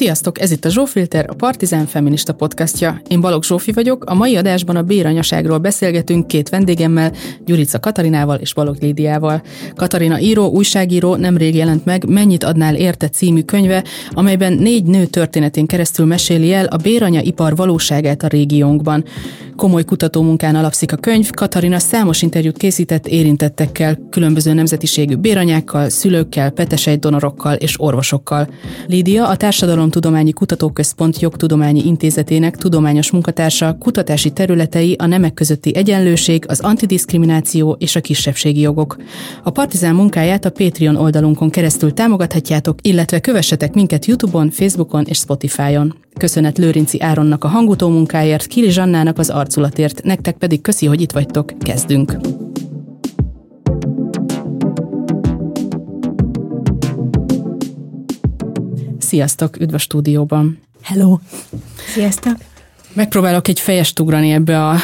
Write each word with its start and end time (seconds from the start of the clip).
Sziasztok, 0.00 0.40
ez 0.40 0.50
itt 0.50 0.64
a 0.64 0.68
Zsófilter, 0.68 1.26
a 1.28 1.34
Partizán 1.34 1.86
Feminista 1.86 2.32
podcastja. 2.32 3.00
Én 3.08 3.20
Balogh 3.20 3.44
Zsófi 3.44 3.72
vagyok, 3.72 4.04
a 4.04 4.14
mai 4.14 4.36
adásban 4.36 4.76
a 4.76 4.82
béranyaságról 4.82 5.58
beszélgetünk 5.58 6.26
két 6.26 6.48
vendégemmel, 6.48 7.12
Gyurica 7.44 7.80
Katarinával 7.80 8.38
és 8.38 8.54
Balogh 8.54 8.80
Lídiával. 8.80 9.42
Katarina 9.74 10.20
író, 10.20 10.48
újságíró 10.48 11.16
nemrég 11.16 11.54
jelent 11.54 11.84
meg 11.84 12.04
Mennyit 12.08 12.44
adnál 12.44 12.76
érte 12.76 13.08
című 13.08 13.42
könyve, 13.42 13.84
amelyben 14.10 14.52
négy 14.52 14.84
nő 14.84 15.06
történetén 15.06 15.66
keresztül 15.66 16.06
meséli 16.06 16.52
el 16.52 16.66
a 16.66 16.76
béranya 16.76 17.20
ipar 17.20 17.56
valóságát 17.56 18.22
a 18.22 18.26
régiónkban. 18.26 19.04
Komoly 19.56 19.84
kutatómunkán 19.84 20.54
alapszik 20.54 20.92
a 20.92 20.96
könyv, 20.96 21.30
Katarina 21.30 21.78
számos 21.78 22.22
interjút 22.22 22.56
készített 22.56 23.06
érintettekkel, 23.06 23.98
különböző 24.10 24.52
nemzetiségű 24.52 25.14
béranyákkal, 25.14 25.88
szülőkkel, 25.88 26.50
petesej 26.50 26.96
donorokkal 26.96 27.54
és 27.54 27.80
orvosokkal. 27.80 28.48
Lídia 28.86 29.28
a 29.28 29.36
Társadalomtudományi 29.90 30.32
Kutatóközpont 30.32 31.20
Jogtudományi 31.20 31.86
Intézetének 31.86 32.56
tudományos 32.56 33.10
munkatársa, 33.10 33.76
kutatási 33.78 34.30
területei 34.30 34.94
a 34.98 35.06
nemek 35.06 35.34
közötti 35.34 35.76
egyenlőség, 35.76 36.44
az 36.48 36.60
antidiszkrimináció 36.60 37.76
és 37.78 37.96
a 37.96 38.00
kisebbségi 38.00 38.60
jogok. 38.60 38.96
A 39.42 39.50
Partizán 39.50 39.94
munkáját 39.94 40.44
a 40.44 40.50
Patreon 40.50 40.96
oldalunkon 40.96 41.50
keresztül 41.50 41.92
támogathatjátok, 41.92 42.78
illetve 42.82 43.20
kövessetek 43.20 43.74
minket 43.74 44.06
YouTube-on, 44.06 44.50
Facebookon 44.50 45.04
és 45.04 45.18
Spotify-on. 45.18 45.94
Köszönet 46.18 46.58
Lőrinci 46.58 47.00
Áronnak 47.00 47.44
a 47.44 47.48
hangutó 47.48 47.88
munkáért, 47.88 48.46
Kili 48.46 48.70
Zsannának 48.70 49.18
az 49.18 49.30
arculatért, 49.30 50.02
nektek 50.02 50.36
pedig 50.36 50.60
köszi, 50.60 50.86
hogy 50.86 51.00
itt 51.00 51.12
vagytok, 51.12 51.52
kezdünk! 51.58 52.16
Sziasztok, 59.10 59.60
üdv 59.60 59.74
a 59.74 59.78
stúdióban! 59.78 60.58
Hello! 60.82 61.18
Sziasztok! 61.92 62.36
Megpróbálok 62.92 63.48
egy 63.48 63.60
fejest 63.60 64.00
ugrani 64.00 64.30
ebbe 64.30 64.66
a 64.68 64.76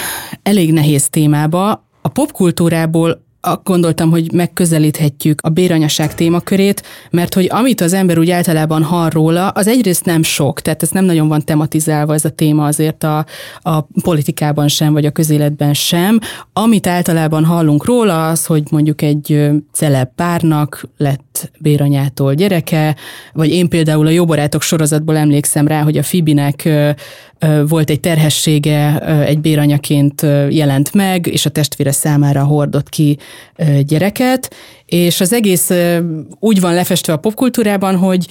elég 0.42 0.72
nehéz 0.72 1.08
témába. 1.08 1.86
A 2.02 2.08
popkultúrából 2.08 3.25
gondoltam, 3.64 4.10
hogy 4.10 4.32
megközelíthetjük 4.32 5.40
a 5.42 5.48
béranyaság 5.48 6.14
témakörét, 6.14 6.82
mert 7.10 7.34
hogy 7.34 7.46
amit 7.50 7.80
az 7.80 7.92
ember 7.92 8.18
úgy 8.18 8.30
általában 8.30 8.82
hall 8.82 9.08
róla, 9.08 9.48
az 9.48 9.66
egyrészt 9.66 10.04
nem 10.04 10.22
sok, 10.22 10.60
tehát 10.60 10.82
ez 10.82 10.90
nem 10.90 11.04
nagyon 11.04 11.28
van 11.28 11.44
tematizálva 11.44 12.14
ez 12.14 12.24
a 12.24 12.30
téma 12.30 12.64
azért 12.64 13.04
a, 13.04 13.26
a 13.60 13.80
politikában 14.02 14.68
sem, 14.68 14.92
vagy 14.92 15.06
a 15.06 15.10
közéletben 15.10 15.74
sem. 15.74 16.18
Amit 16.52 16.86
általában 16.86 17.44
hallunk 17.44 17.84
róla, 17.84 18.28
az, 18.28 18.46
hogy 18.46 18.62
mondjuk 18.70 19.02
egy 19.02 19.50
celeb 19.72 20.08
párnak 20.14 20.88
lett 20.96 21.50
béranyától 21.58 22.34
gyereke, 22.34 22.96
vagy 23.32 23.50
én 23.50 23.68
például 23.68 24.06
a 24.06 24.10
Jó 24.10 24.24
Barátok 24.24 24.62
sorozatból 24.62 25.16
emlékszem 25.16 25.66
rá, 25.66 25.82
hogy 25.82 25.98
a 25.98 26.02
Fibinek 26.02 26.68
volt 27.68 27.90
egy 27.90 28.00
terhessége, 28.00 28.98
egy 29.26 29.40
béranyaként 29.40 30.22
jelent 30.50 30.94
meg, 30.94 31.26
és 31.26 31.46
a 31.46 31.50
testvére 31.50 31.92
számára 31.92 32.44
hordott 32.44 32.88
ki 32.88 33.18
gyereket, 33.80 34.54
és 34.86 35.20
az 35.20 35.32
egész 35.32 35.70
úgy 36.38 36.60
van 36.60 36.74
lefestve 36.74 37.12
a 37.12 37.16
popkultúrában, 37.16 37.96
hogy 37.96 38.26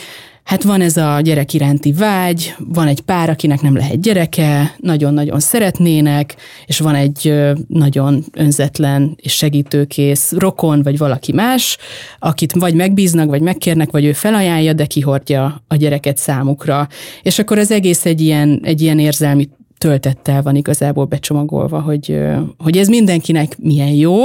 hát 0.46 0.64
van 0.64 0.82
ez 0.82 0.98
a 0.98 1.20
gyerek 1.22 1.54
iránti 1.54 1.92
vágy, 1.92 2.56
van 2.58 2.88
egy 2.88 3.02
pár, 3.02 3.30
akinek 3.30 3.62
nem 3.62 3.76
lehet 3.76 4.02
gyereke, 4.02 4.76
nagyon-nagyon 4.78 5.40
szeretnének, 5.40 6.36
és 6.66 6.80
van 6.80 6.96
egy 6.96 7.34
nagyon 7.68 8.24
önzetlen 8.34 9.18
és 9.22 9.34
segítőkész 9.34 10.32
rokon, 10.32 10.82
vagy 10.84 10.98
valaki 10.98 11.32
más, 11.32 11.78
akit 12.20 12.54
vagy 12.54 12.74
megbíznak, 12.74 13.30
vagy 13.30 13.42
megkérnek, 13.42 13.92
vagy 13.92 14.06
ő 14.06 14.14
felajánlja, 14.14 14.74
de 14.74 14.86
kihordja 14.86 15.64
a 15.68 15.76
gyereket 15.76 16.18
számukra. 16.18 16.88
És 17.22 17.40
akkor 17.40 17.58
az 17.58 17.72
egész 17.72 18.06
egy 18.06 18.22
ilyen, 18.22 18.60
egy 18.64 18.82
ilyen 18.82 19.00
érzelmi 19.00 19.50
töltettel 19.78 20.42
van 20.42 20.56
igazából 20.56 21.06
becsomagolva, 21.06 21.82
hogy, 21.82 22.20
hogy 22.58 22.78
ez 22.78 22.88
mindenkinek 22.88 23.58
milyen 23.58 23.94
jó, 23.94 24.18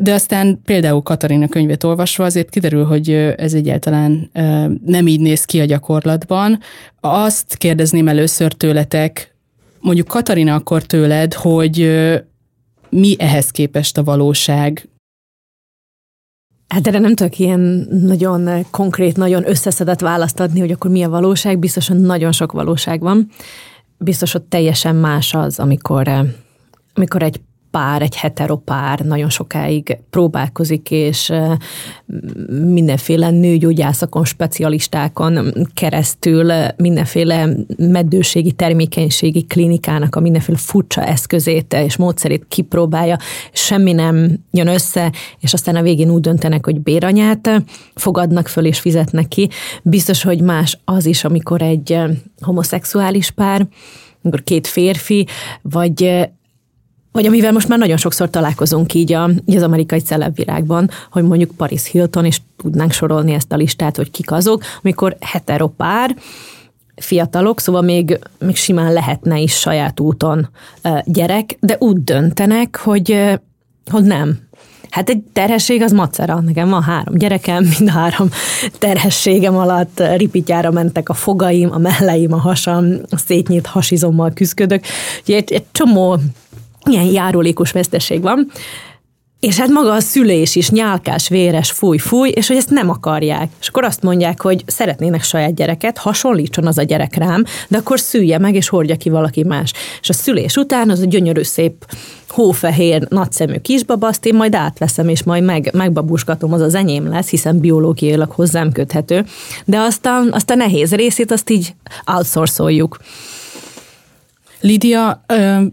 de 0.00 0.12
aztán 0.12 0.60
például 0.64 1.02
Katarina 1.02 1.48
könyvet 1.48 1.84
olvasva 1.84 2.24
azért 2.24 2.50
kiderül, 2.50 2.84
hogy 2.84 3.10
ez 3.36 3.54
egyáltalán 3.54 4.30
nem 4.84 5.06
így 5.06 5.20
néz 5.20 5.44
ki 5.44 5.60
a 5.60 5.64
gyakorlatban. 5.64 6.58
Azt 7.00 7.56
kérdezném 7.56 8.08
először 8.08 8.52
tőletek, 8.52 9.34
mondjuk 9.80 10.06
Katarina 10.06 10.54
akkor 10.54 10.82
tőled, 10.82 11.34
hogy 11.34 11.90
mi 12.88 13.14
ehhez 13.18 13.50
képest 13.50 13.98
a 13.98 14.04
valóság, 14.04 14.88
Hát 16.68 16.86
erre 16.86 16.98
nem 16.98 17.14
tudok 17.14 17.38
ilyen 17.38 17.60
nagyon 17.90 18.66
konkrét, 18.70 19.16
nagyon 19.16 19.48
összeszedett 19.48 20.00
választ 20.00 20.40
adni, 20.40 20.60
hogy 20.60 20.70
akkor 20.70 20.90
mi 20.90 21.02
a 21.02 21.08
valóság. 21.08 21.58
Biztosan 21.58 21.96
nagyon 21.96 22.32
sok 22.32 22.52
valóság 22.52 23.00
van 23.00 23.28
biztos, 24.04 24.32
hogy 24.32 24.42
teljesen 24.42 24.96
más 24.96 25.34
az, 25.34 25.58
amikor, 25.58 26.08
eh, 26.08 26.26
amikor 26.94 27.22
egy 27.22 27.40
pár, 27.74 28.02
egy 28.02 28.16
heteropár 28.16 29.00
nagyon 29.00 29.28
sokáig 29.28 29.98
próbálkozik, 30.10 30.90
és 30.90 31.32
mindenféle 32.46 33.30
nőgyógyászakon, 33.30 34.24
specialistákon 34.24 35.52
keresztül 35.74 36.52
mindenféle 36.76 37.48
meddőségi, 37.76 38.52
termékenységi 38.52 39.44
klinikának 39.44 40.16
a 40.16 40.20
mindenféle 40.20 40.58
furcsa 40.58 41.04
eszközét 41.04 41.72
és 41.72 41.96
módszerét 41.96 42.44
kipróbálja, 42.48 43.16
semmi 43.52 43.92
nem 43.92 44.44
jön 44.50 44.68
össze, 44.68 45.12
és 45.40 45.52
aztán 45.52 45.76
a 45.76 45.82
végén 45.82 46.10
úgy 46.10 46.20
döntenek, 46.20 46.64
hogy 46.64 46.80
béranyát 46.80 47.62
fogadnak 47.94 48.48
föl 48.48 48.64
és 48.64 48.80
fizetnek 48.80 49.28
ki. 49.28 49.48
Biztos, 49.82 50.22
hogy 50.22 50.40
más 50.40 50.78
az 50.84 51.06
is, 51.06 51.24
amikor 51.24 51.62
egy 51.62 51.98
homoszexuális 52.40 53.30
pár, 53.30 53.66
amikor 54.22 54.42
két 54.42 54.66
férfi, 54.66 55.26
vagy 55.62 56.28
vagy 57.14 57.26
amivel 57.26 57.52
most 57.52 57.68
már 57.68 57.78
nagyon 57.78 57.96
sokszor 57.96 58.30
találkozunk 58.30 58.94
így, 58.94 59.12
a, 59.12 59.30
így 59.46 59.56
az 59.56 59.62
amerikai 59.62 60.00
celebvirágban, 60.00 60.90
hogy 61.10 61.22
mondjuk 61.22 61.50
Paris 61.56 61.90
Hilton, 61.90 62.24
és 62.24 62.40
tudnánk 62.56 62.92
sorolni 62.92 63.32
ezt 63.32 63.52
a 63.52 63.56
listát, 63.56 63.96
hogy 63.96 64.10
kik 64.10 64.32
azok, 64.32 64.62
amikor 64.82 65.16
heteropár, 65.20 66.16
fiatalok, 66.96 67.60
szóval 67.60 67.82
még, 67.82 68.18
még 68.38 68.56
simán 68.56 68.92
lehetne 68.92 69.38
is 69.38 69.52
saját 69.52 70.00
úton 70.00 70.48
gyerek, 71.04 71.56
de 71.60 71.76
úgy 71.78 72.04
döntenek, 72.04 72.76
hogy, 72.76 73.38
hogy 73.90 74.04
nem, 74.04 74.38
Hát 74.94 75.08
egy 75.08 75.22
terhesség 75.32 75.82
az 75.82 75.92
macera. 75.92 76.40
Nekem 76.40 76.68
van 76.68 76.82
három 76.82 77.14
gyerekem, 77.14 77.64
mind 77.78 77.90
három 77.90 78.28
terhességem 78.78 79.56
alatt 79.56 80.02
ripityára 80.16 80.70
mentek 80.70 81.08
a 81.08 81.14
fogaim, 81.14 81.72
a 81.72 81.78
melleim, 81.78 82.32
a 82.32 82.38
hasam, 82.38 82.84
a 83.10 83.16
szétnyit 83.16 83.66
hasizommal 83.66 84.30
küzdködök. 84.34 84.84
Egy, 85.26 85.52
egy 85.52 85.64
csomó 85.72 86.18
ilyen 86.86 87.04
járulékos 87.04 87.72
veszteség 87.72 88.22
van. 88.22 88.50
És 89.44 89.58
hát 89.58 89.68
maga 89.68 89.92
a 89.92 90.00
szülés 90.00 90.56
is 90.56 90.70
nyálkás, 90.70 91.28
véres, 91.28 91.70
fúj, 91.70 91.98
fúj, 91.98 92.28
és 92.28 92.46
hogy 92.46 92.56
ezt 92.56 92.70
nem 92.70 92.90
akarják. 92.90 93.50
És 93.60 93.68
akkor 93.68 93.84
azt 93.84 94.02
mondják, 94.02 94.40
hogy 94.40 94.62
szeretnének 94.66 95.22
saját 95.22 95.54
gyereket, 95.54 95.98
hasonlítson 95.98 96.66
az 96.66 96.78
a 96.78 96.82
gyerek 96.82 97.16
rám, 97.16 97.44
de 97.68 97.78
akkor 97.78 98.00
szülje 98.00 98.38
meg, 98.38 98.54
és 98.54 98.68
hordja 98.68 98.96
ki 98.96 99.10
valaki 99.10 99.42
más. 99.42 99.72
És 100.00 100.08
a 100.08 100.12
szülés 100.12 100.56
után 100.56 100.90
az 100.90 101.00
a 101.00 101.04
gyönyörű 101.04 101.42
szép 101.42 101.86
hófehér, 102.28 103.06
nagyszemű 103.08 103.56
kisbaba, 103.56 104.06
azt 104.06 104.26
én 104.26 104.34
majd 104.34 104.54
átveszem, 104.54 105.08
és 105.08 105.22
majd 105.22 105.44
meg, 105.44 105.70
megbabuskatom, 105.72 106.52
az 106.52 106.60
az 106.60 106.74
enyém 106.74 107.08
lesz, 107.08 107.28
hiszen 107.28 107.58
biológiailag 107.58 108.30
hozzám 108.30 108.72
köthető. 108.72 109.24
De 109.64 109.78
azt 109.78 110.06
a, 110.06 110.20
azt 110.30 110.50
a 110.50 110.54
nehéz 110.54 110.94
részét, 110.94 111.30
azt 111.30 111.50
így 111.50 111.74
outsourcoljuk. 112.04 112.98
Lídia, 114.64 115.24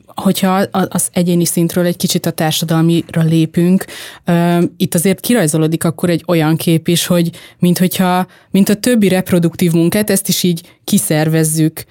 hogyha 0.05 0.53
az 0.71 1.09
egyéni 1.13 1.45
szintről 1.45 1.85
egy 1.85 1.97
kicsit 1.97 2.25
a 2.25 2.31
társadalmira 2.31 3.21
lépünk, 3.21 3.85
itt 4.77 4.95
azért 4.95 5.19
kirajzolódik 5.19 5.83
akkor 5.83 6.09
egy 6.09 6.23
olyan 6.27 6.55
kép 6.55 6.87
is, 6.87 7.05
hogy 7.05 7.29
mint, 7.59 7.77
hogyha, 7.77 8.27
mint 8.49 8.69
a 8.69 8.75
többi 8.75 9.07
reproduktív 9.07 9.71
munkát, 9.71 10.09
ezt 10.09 10.27
is 10.27 10.43
így 10.43 10.77
kiszervezzük 10.83 11.83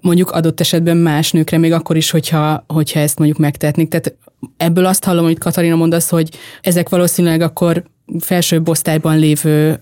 mondjuk 0.00 0.30
adott 0.30 0.60
esetben 0.60 0.96
más 0.96 1.32
nőkre, 1.32 1.58
még 1.58 1.72
akkor 1.72 1.96
is, 1.96 2.10
hogyha, 2.10 2.64
hogyha 2.68 3.00
ezt 3.00 3.18
mondjuk 3.18 3.38
megtetnék. 3.38 3.88
Tehát 3.88 4.14
ebből 4.56 4.86
azt 4.86 5.04
hallom, 5.04 5.24
hogy 5.24 5.38
Katarina 5.38 5.76
mondasz, 5.76 6.10
hogy 6.10 6.30
ezek 6.60 6.88
valószínűleg 6.88 7.40
akkor 7.40 7.82
felsőbb 8.18 8.68
osztályban 8.68 9.18
lévő 9.18 9.78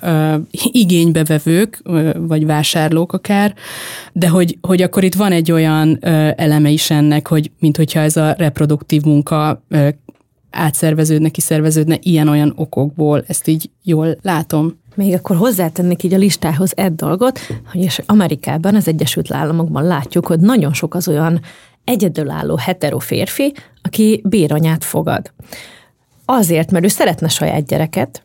igénybevevők, 0.72 1.82
vagy 2.14 2.46
vásárlók 2.46 3.12
akár, 3.12 3.54
de 4.12 4.28
hogy, 4.28 4.58
hogy 4.60 4.82
akkor 4.82 5.04
itt 5.04 5.14
van 5.14 5.32
egy 5.32 5.52
olyan 5.52 5.88
uh, 5.88 6.30
eleme 6.36 6.70
is 6.70 6.90
ennek, 6.90 7.28
hogy 7.28 7.50
mint 7.58 7.76
hogyha 7.76 8.00
ez 8.00 8.16
a 8.16 8.34
reproduktív 8.38 9.02
munka 9.02 9.62
átszerveződne, 10.54 11.28
kiszerveződne 11.28 11.98
ilyen-olyan 12.02 12.52
okokból, 12.56 13.24
ezt 13.26 13.48
így 13.48 13.70
jól 13.82 14.16
látom. 14.22 14.78
Még 14.94 15.14
akkor 15.14 15.36
hozzátennék 15.36 16.02
így 16.02 16.14
a 16.14 16.18
listához 16.18 16.72
egy 16.76 16.94
dolgot, 16.94 17.38
hogy 17.72 18.02
Amerikában, 18.06 18.74
az 18.74 18.88
Egyesült 18.88 19.32
Államokban 19.32 19.84
látjuk, 19.84 20.26
hogy 20.26 20.40
nagyon 20.40 20.72
sok 20.72 20.94
az 20.94 21.08
olyan 21.08 21.40
egyedülálló 21.84 22.56
hetero 22.56 22.98
férfi, 22.98 23.52
aki 23.82 24.22
béranyát 24.24 24.84
fogad. 24.84 25.32
Azért, 26.24 26.70
mert 26.70 26.84
ő 26.84 26.88
szeretne 26.88 27.28
saját 27.28 27.66
gyereket, 27.66 28.22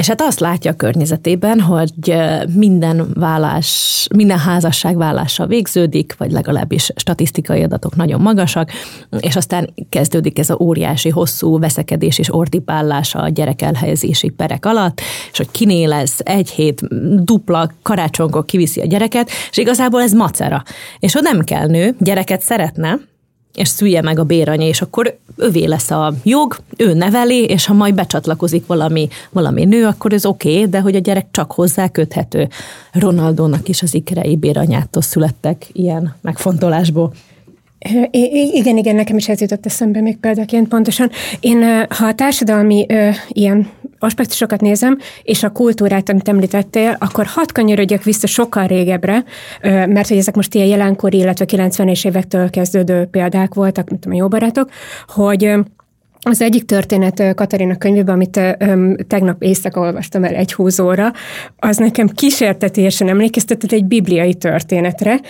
És 0.00 0.06
hát 0.06 0.20
azt 0.20 0.40
látja 0.40 0.70
a 0.70 0.74
környezetében, 0.74 1.60
hogy 1.60 2.14
minden 2.54 3.10
vállás, 3.14 4.06
minden 4.14 4.38
házasság 4.38 4.96
vállással 4.96 5.46
végződik, 5.46 6.14
vagy 6.18 6.32
legalábbis 6.32 6.90
statisztikai 6.96 7.62
adatok 7.62 7.96
nagyon 7.96 8.20
magasak, 8.20 8.70
és 9.18 9.36
aztán 9.36 9.74
kezdődik 9.88 10.38
ez 10.38 10.50
a 10.50 10.56
óriási, 10.60 11.08
hosszú 11.08 11.58
veszekedés 11.58 12.18
és 12.18 12.34
ordibálás 12.34 13.14
a 13.14 13.28
gyerek 13.28 13.62
elhelyezési 13.62 14.28
perek 14.28 14.66
alatt, 14.66 15.00
és 15.32 15.36
hogy 15.36 15.50
kiné 15.50 15.84
lesz 15.84 16.18
egy 16.22 16.50
hét 16.50 16.80
dupla 17.24 17.70
karácsonykor 17.82 18.44
kiviszi 18.44 18.80
a 18.80 18.86
gyereket, 18.86 19.30
és 19.50 19.56
igazából 19.56 20.02
ez 20.02 20.12
macera. 20.12 20.62
És 20.98 21.12
ha 21.12 21.20
nem 21.20 21.40
kell 21.40 21.66
nő, 21.66 21.94
gyereket 21.98 22.40
szeretne, 22.40 22.98
és 23.54 23.68
szülje 23.68 24.02
meg 24.02 24.18
a 24.18 24.24
béranya, 24.24 24.66
és 24.66 24.80
akkor 24.80 25.18
övé 25.36 25.64
lesz 25.64 25.90
a 25.90 26.14
jog, 26.22 26.58
ő 26.76 26.94
neveli, 26.94 27.44
és 27.44 27.66
ha 27.66 27.74
majd 27.74 27.94
becsatlakozik 27.94 28.66
valami, 28.66 29.08
valami 29.30 29.64
nő, 29.64 29.86
akkor 29.86 30.12
ez 30.12 30.26
oké, 30.26 30.52
okay, 30.52 30.68
de 30.68 30.80
hogy 30.80 30.94
a 30.94 30.98
gyerek 30.98 31.26
csak 31.30 31.52
hozzá 31.52 31.88
köthető. 31.88 32.48
Ronaldónak 32.92 33.68
is 33.68 33.82
az 33.82 33.94
ikerei 33.94 34.36
béranyától 34.36 35.02
születtek 35.02 35.66
ilyen 35.72 36.14
megfontolásból. 36.20 37.12
Igen, 38.10 38.76
igen, 38.76 38.94
nekem 38.94 39.16
is 39.16 39.28
ez 39.28 39.40
jutott 39.40 39.66
eszembe 39.66 40.00
még 40.00 40.16
példaként 40.16 40.68
pontosan. 40.68 41.10
Én, 41.40 41.86
ha 41.88 42.06
a 42.06 42.14
társadalmi 42.14 42.86
ilyen 43.28 43.70
aspektusokat 44.02 44.60
nézem, 44.60 44.98
és 45.22 45.42
a 45.42 45.50
kultúrát, 45.50 46.08
amit 46.08 46.28
említettél, 46.28 46.96
akkor 46.98 47.26
hat 47.26 47.52
kanyarodjak 47.52 48.02
vissza 48.02 48.26
sokkal 48.26 48.66
régebbre, 48.66 49.24
mert 49.62 50.08
hogy 50.08 50.16
ezek 50.16 50.34
most 50.34 50.54
ilyen 50.54 50.66
jelenkori, 50.66 51.18
illetve 51.18 51.44
90-es 51.48 52.06
évektől 52.06 52.50
kezdődő 52.50 53.04
példák 53.04 53.54
voltak, 53.54 53.90
mint 53.90 54.06
a 54.06 54.14
jó 54.14 54.28
barátok, 54.28 54.70
hogy 55.06 55.54
az 56.22 56.40
egyik 56.42 56.64
történet 56.64 57.34
Katarina 57.34 57.76
könyvében, 57.76 58.14
amit 58.14 58.40
tegnap 59.06 59.42
éjszaka 59.42 59.80
olvastam 59.80 60.24
el 60.24 60.34
egy 60.34 60.52
húzóra, 60.52 61.12
az 61.58 61.76
nekem 61.76 62.06
kísértetésen 62.08 63.08
emlékeztetett 63.08 63.72
egy 63.72 63.84
bibliai 63.84 64.34
történetre. 64.34 65.20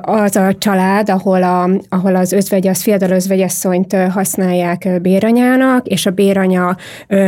Az 0.00 0.36
a 0.36 0.54
család, 0.58 1.08
ahol, 1.08 1.42
a, 1.42 1.70
ahol 1.88 2.16
az 2.16 2.32
özvegy, 2.32 2.70
fiatal 2.72 3.10
özvegyasszonyt 3.10 3.96
használják 4.10 5.00
béranyának, 5.02 5.86
és 5.86 6.06
a 6.06 6.10
béranya 6.10 6.76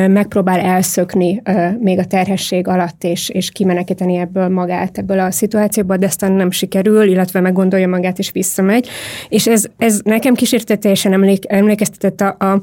megpróbál 0.08 0.60
elszökni 0.60 1.42
még 1.78 1.98
a 1.98 2.04
terhesség 2.04 2.68
alatt, 2.68 3.04
és, 3.04 3.28
és 3.28 3.50
kimenekíteni 3.50 4.16
ebből 4.16 4.48
magát, 4.48 4.98
ebből 4.98 5.18
a 5.18 5.30
szituációból, 5.30 5.96
de 5.96 6.06
aztán 6.06 6.32
nem 6.32 6.50
sikerül, 6.50 7.08
illetve 7.08 7.40
meggondolja 7.40 7.88
magát, 7.88 8.18
és 8.18 8.30
visszamegy. 8.30 8.88
És 9.28 9.46
ez, 9.46 9.64
ez 9.76 10.00
nekem 10.04 10.34
kísértetésen 10.34 11.12
emlék, 11.12 11.44
emlékeztetett 11.52 12.20
a, 12.20 12.36
a 12.44 12.60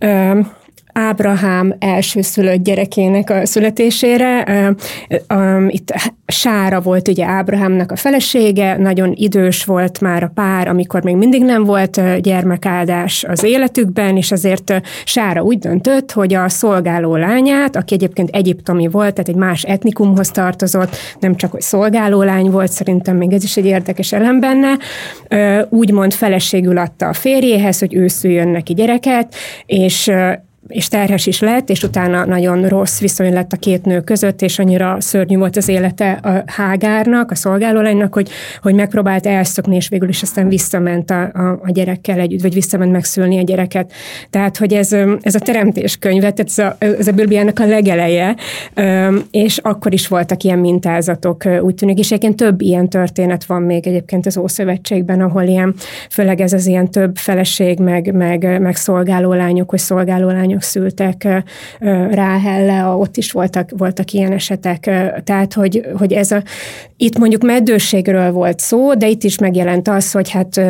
Um, 0.00 0.54
Ábrahám 0.98 1.74
elsőszülött 1.78 2.64
gyerekének 2.64 3.30
a 3.30 3.46
születésére. 3.46 4.44
Itt 5.68 5.94
Sára 6.26 6.80
volt 6.80 7.08
ugye 7.08 7.24
Ábrahámnak 7.24 7.92
a 7.92 7.96
felesége, 7.96 8.76
nagyon 8.76 9.12
idős 9.16 9.64
volt 9.64 10.00
már 10.00 10.22
a 10.22 10.30
pár, 10.34 10.68
amikor 10.68 11.02
még 11.02 11.16
mindig 11.16 11.42
nem 11.42 11.64
volt 11.64 12.20
gyermekáldás 12.20 13.24
az 13.28 13.42
életükben, 13.42 14.16
és 14.16 14.32
azért 14.32 14.80
Sára 15.04 15.42
úgy 15.42 15.58
döntött, 15.58 16.12
hogy 16.12 16.34
a 16.34 16.48
szolgáló 16.48 17.16
lányát, 17.16 17.76
aki 17.76 17.94
egyébként 17.94 18.30
egyiptomi 18.32 18.88
volt, 18.88 19.14
tehát 19.14 19.28
egy 19.28 19.34
más 19.34 19.62
etnikumhoz 19.62 20.30
tartozott, 20.30 20.96
nem 21.20 21.36
csak 21.36 21.50
hogy 21.50 21.60
szolgáló 21.60 22.22
lány 22.22 22.50
volt, 22.50 22.72
szerintem 22.72 23.16
még 23.16 23.32
ez 23.32 23.44
is 23.44 23.56
egy 23.56 23.66
érdekes 23.66 24.12
elem 24.12 24.40
benne, 24.40 24.78
úgymond 25.68 26.12
feleségül 26.12 26.78
adta 26.78 27.08
a 27.08 27.12
férjéhez, 27.12 27.78
hogy 27.78 27.94
ő 27.94 28.08
szüljön 28.08 28.48
neki 28.48 28.74
gyereket, 28.74 29.34
és 29.66 30.10
és 30.68 30.88
terhes 30.88 31.26
is 31.26 31.40
lett, 31.40 31.70
és 31.70 31.82
utána 31.82 32.24
nagyon 32.24 32.66
rossz 32.66 33.00
viszony 33.00 33.32
lett 33.32 33.52
a 33.52 33.56
két 33.56 33.84
nő 33.84 34.00
között, 34.00 34.42
és 34.42 34.58
annyira 34.58 34.96
szörnyű 35.00 35.36
volt 35.36 35.56
az 35.56 35.68
élete 35.68 36.10
a 36.12 36.42
hágárnak, 36.46 37.30
a 37.30 37.34
szolgálólánynak, 37.34 38.14
hogy, 38.14 38.30
hogy 38.62 38.74
megpróbált 38.74 39.26
elszokni, 39.26 39.76
és 39.76 39.88
végül 39.88 40.08
is 40.08 40.22
aztán 40.22 40.48
visszament 40.48 41.10
a, 41.10 41.22
a, 41.22 41.60
a 41.62 41.70
gyerekkel 41.70 42.18
együtt, 42.18 42.42
vagy 42.42 42.54
visszament 42.54 42.92
megszülni 42.92 43.38
a 43.38 43.42
gyereket. 43.42 43.92
Tehát, 44.30 44.56
hogy 44.56 44.72
ez, 44.72 44.92
ez 45.20 45.34
a 45.34 45.38
teremtés 45.38 45.96
könyve, 45.96 46.30
tehát 46.32 46.50
ez 46.50 46.58
a, 46.58 46.76
ez 46.98 47.08
a 47.08 47.12
Bibliának 47.12 47.58
a 47.58 47.66
legeleje, 47.66 48.36
és 49.30 49.58
akkor 49.58 49.92
is 49.92 50.08
voltak 50.08 50.42
ilyen 50.42 50.58
mintázatok, 50.58 51.44
úgy 51.60 51.74
tűnik, 51.74 51.98
és 51.98 52.06
egyébként 52.06 52.36
több 52.36 52.60
ilyen 52.60 52.88
történet 52.88 53.44
van 53.44 53.62
még 53.62 53.86
egyébként 53.86 54.26
az 54.26 54.36
Ószövetségben, 54.36 55.20
ahol 55.20 55.42
ilyen, 55.42 55.74
főleg 56.10 56.40
ez 56.40 56.52
az 56.52 56.66
ilyen 56.66 56.90
több 56.90 57.16
feleség, 57.16 57.78
meg, 57.78 58.14
meg, 58.14 58.60
meg 58.60 58.76
szolgálólányok, 58.76 59.70
hogy 59.70 59.78
szolgálólányok 59.78 60.56
lányok 60.57 60.57
szültek 60.62 61.44
Ráhelle, 62.10 62.84
ott 62.84 63.16
is 63.16 63.32
voltak, 63.32 63.70
voltak 63.76 64.12
ilyen 64.12 64.32
esetek, 64.32 64.80
tehát 65.24 65.52
hogy, 65.52 65.86
hogy 65.98 66.12
ez 66.12 66.30
a, 66.30 66.42
itt 66.96 67.18
mondjuk 67.18 67.42
meddőségről 67.42 68.32
volt 68.32 68.58
szó, 68.58 68.94
de 68.94 69.08
itt 69.08 69.22
is 69.22 69.38
megjelent 69.38 69.88
az, 69.88 70.12
hogy 70.12 70.30
hát 70.30 70.60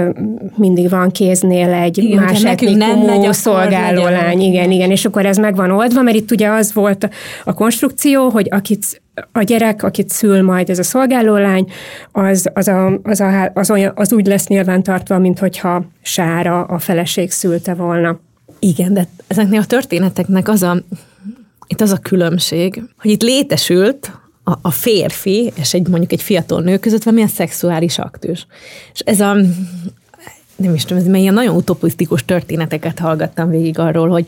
mindig 0.56 0.88
van 0.88 1.10
kéznél 1.10 1.72
egy 1.72 1.98
igen, 1.98 2.22
más 2.22 2.44
etnikumú 2.44 3.32
szolgáló 3.32 4.04
lány, 4.04 4.40
igen, 4.40 4.70
igen, 4.70 4.90
és 4.90 5.04
akkor 5.04 5.26
ez 5.26 5.36
meg 5.36 5.56
van 5.56 5.70
oldva, 5.70 6.02
mert 6.02 6.16
itt 6.16 6.30
ugye 6.30 6.48
az 6.48 6.72
volt 6.72 7.08
a 7.44 7.52
konstrukció, 7.52 8.28
hogy 8.28 8.46
akit 8.50 9.00
a 9.32 9.42
gyerek, 9.42 9.82
akit 9.82 10.08
szül 10.08 10.42
majd 10.42 10.70
ez 10.70 10.78
a 10.78 10.82
szolgálólány, 10.82 11.70
az, 12.12 12.50
az, 12.54 12.68
a, 12.68 12.98
az, 13.02 13.20
a, 13.20 13.50
az, 13.54 13.70
olyan, 13.70 13.92
az 13.94 14.12
úgy 14.12 14.26
lesz 14.26 14.46
nyilvántartva, 14.46 15.18
mint 15.18 15.38
hogyha 15.38 15.84
Sára 16.02 16.62
a 16.62 16.78
feleség 16.78 17.30
szülte 17.30 17.74
volna. 17.74 18.20
Igen, 18.58 18.94
de 18.94 19.08
ezeknek 19.26 19.60
a 19.60 19.66
történeteknek 19.66 20.48
az 20.48 20.62
a, 20.62 20.82
itt 21.66 21.80
az 21.80 21.90
a 21.90 21.98
különbség, 21.98 22.82
hogy 22.98 23.10
itt 23.10 23.22
létesült 23.22 24.12
a, 24.44 24.52
a 24.62 24.70
férfi 24.70 25.52
és 25.54 25.74
egy 25.74 25.88
mondjuk 25.88 26.12
egy 26.12 26.22
fiatal 26.22 26.62
nő 26.62 26.78
között 26.78 27.02
valamilyen 27.02 27.30
szexuális 27.30 27.98
aktus. 27.98 28.46
És 28.92 29.00
ez 29.00 29.20
a, 29.20 29.36
nem 30.56 30.74
is 30.74 30.84
tudom, 30.84 31.02
ez 31.02 31.14
ilyen 31.14 31.34
nagyon 31.34 31.56
utopisztikus 31.56 32.24
történeteket 32.24 32.98
hallgattam 32.98 33.50
végig 33.50 33.78
arról, 33.78 34.08
hogy 34.08 34.26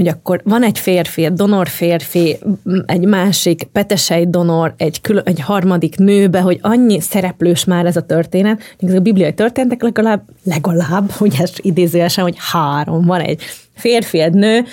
hogy 0.00 0.08
akkor 0.08 0.40
van 0.44 0.62
egy 0.62 0.78
férfi, 0.78 1.24
egy 1.24 1.32
donor 1.32 1.68
férfi, 1.68 2.38
egy 2.86 3.04
másik 3.04 3.62
petesei 3.72 4.26
donor, 4.30 4.74
egy, 4.76 5.00
külön, 5.00 5.22
egy 5.26 5.40
harmadik 5.40 5.96
nőbe, 5.96 6.40
hogy 6.40 6.58
annyi 6.62 7.00
szereplős 7.00 7.64
már 7.64 7.86
ez 7.86 7.96
a 7.96 8.00
történet, 8.00 8.60
ez 8.78 8.94
a 8.94 9.00
bibliai 9.00 9.34
történetek 9.34 9.82
legalább, 9.82 10.22
legalább, 10.44 11.10
hogy 11.10 11.34
ez 11.38 11.52
idézőesen, 11.56 12.24
hogy 12.24 12.36
három, 12.38 13.04
van 13.04 13.20
egy 13.20 13.42
férfi, 13.74 14.20
egy 14.20 14.32
nő, 14.32 14.64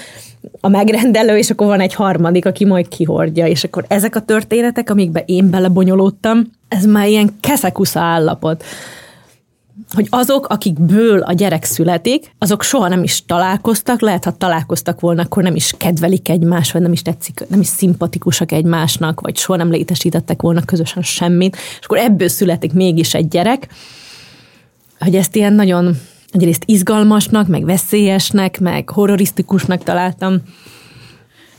a 0.62 0.68
megrendelő, 0.68 1.38
és 1.38 1.50
akkor 1.50 1.68
van 1.68 1.80
egy 1.80 1.94
harmadik, 1.94 2.46
aki 2.46 2.66
majd 2.66 2.88
kihordja, 2.88 3.48
és 3.48 3.64
akkor 3.64 3.86
ezek 3.88 4.16
a 4.16 4.22
történetek, 4.22 4.90
amikbe 4.90 5.24
én 5.26 5.50
belebonyolódtam, 5.50 6.52
ez 6.68 6.86
már 6.86 7.08
ilyen 7.08 7.36
keszekusza 7.40 8.00
állapot 8.00 8.64
hogy 9.94 10.08
azok, 10.10 10.48
akikből 10.48 11.20
a 11.20 11.34
gyerek 11.34 11.64
születik, 11.64 12.32
azok 12.38 12.64
soha 12.64 12.88
nem 12.88 13.04
is 13.04 13.26
találkoztak, 13.26 14.02
lehet, 14.02 14.24
ha 14.24 14.38
találkoztak 14.38 15.00
volna, 15.00 15.22
akkor 15.22 15.44
nem 15.44 15.56
is 15.56 15.74
kedvelik 15.78 16.30
egymást, 16.30 16.72
vagy 16.72 16.82
nem 16.82 16.92
is 16.92 17.02
tetszik, 17.02 17.46
nem 17.50 17.60
is 17.60 17.68
szimpatikusak 17.68 18.52
egymásnak, 18.52 19.22
vagy 19.22 19.38
soha 19.38 19.58
nem 19.58 19.72
létesítettek 19.72 20.42
volna 20.42 20.62
közösen 20.66 21.04
semmit, 21.04 21.56
és 21.56 21.86
akkor 21.86 21.98
ebből 21.98 22.28
születik 22.28 22.74
mégis 22.74 23.14
egy 23.14 23.28
gyerek, 23.28 23.68
hogy 25.00 25.16
ezt 25.16 25.36
ilyen 25.36 25.54
nagyon 25.54 25.98
egyrészt 26.32 26.64
izgalmasnak, 26.66 27.48
meg 27.48 27.66
veszélyesnek, 27.66 28.60
meg 28.60 28.90
horrorisztikusnak 28.90 29.84
találtam. 29.84 30.42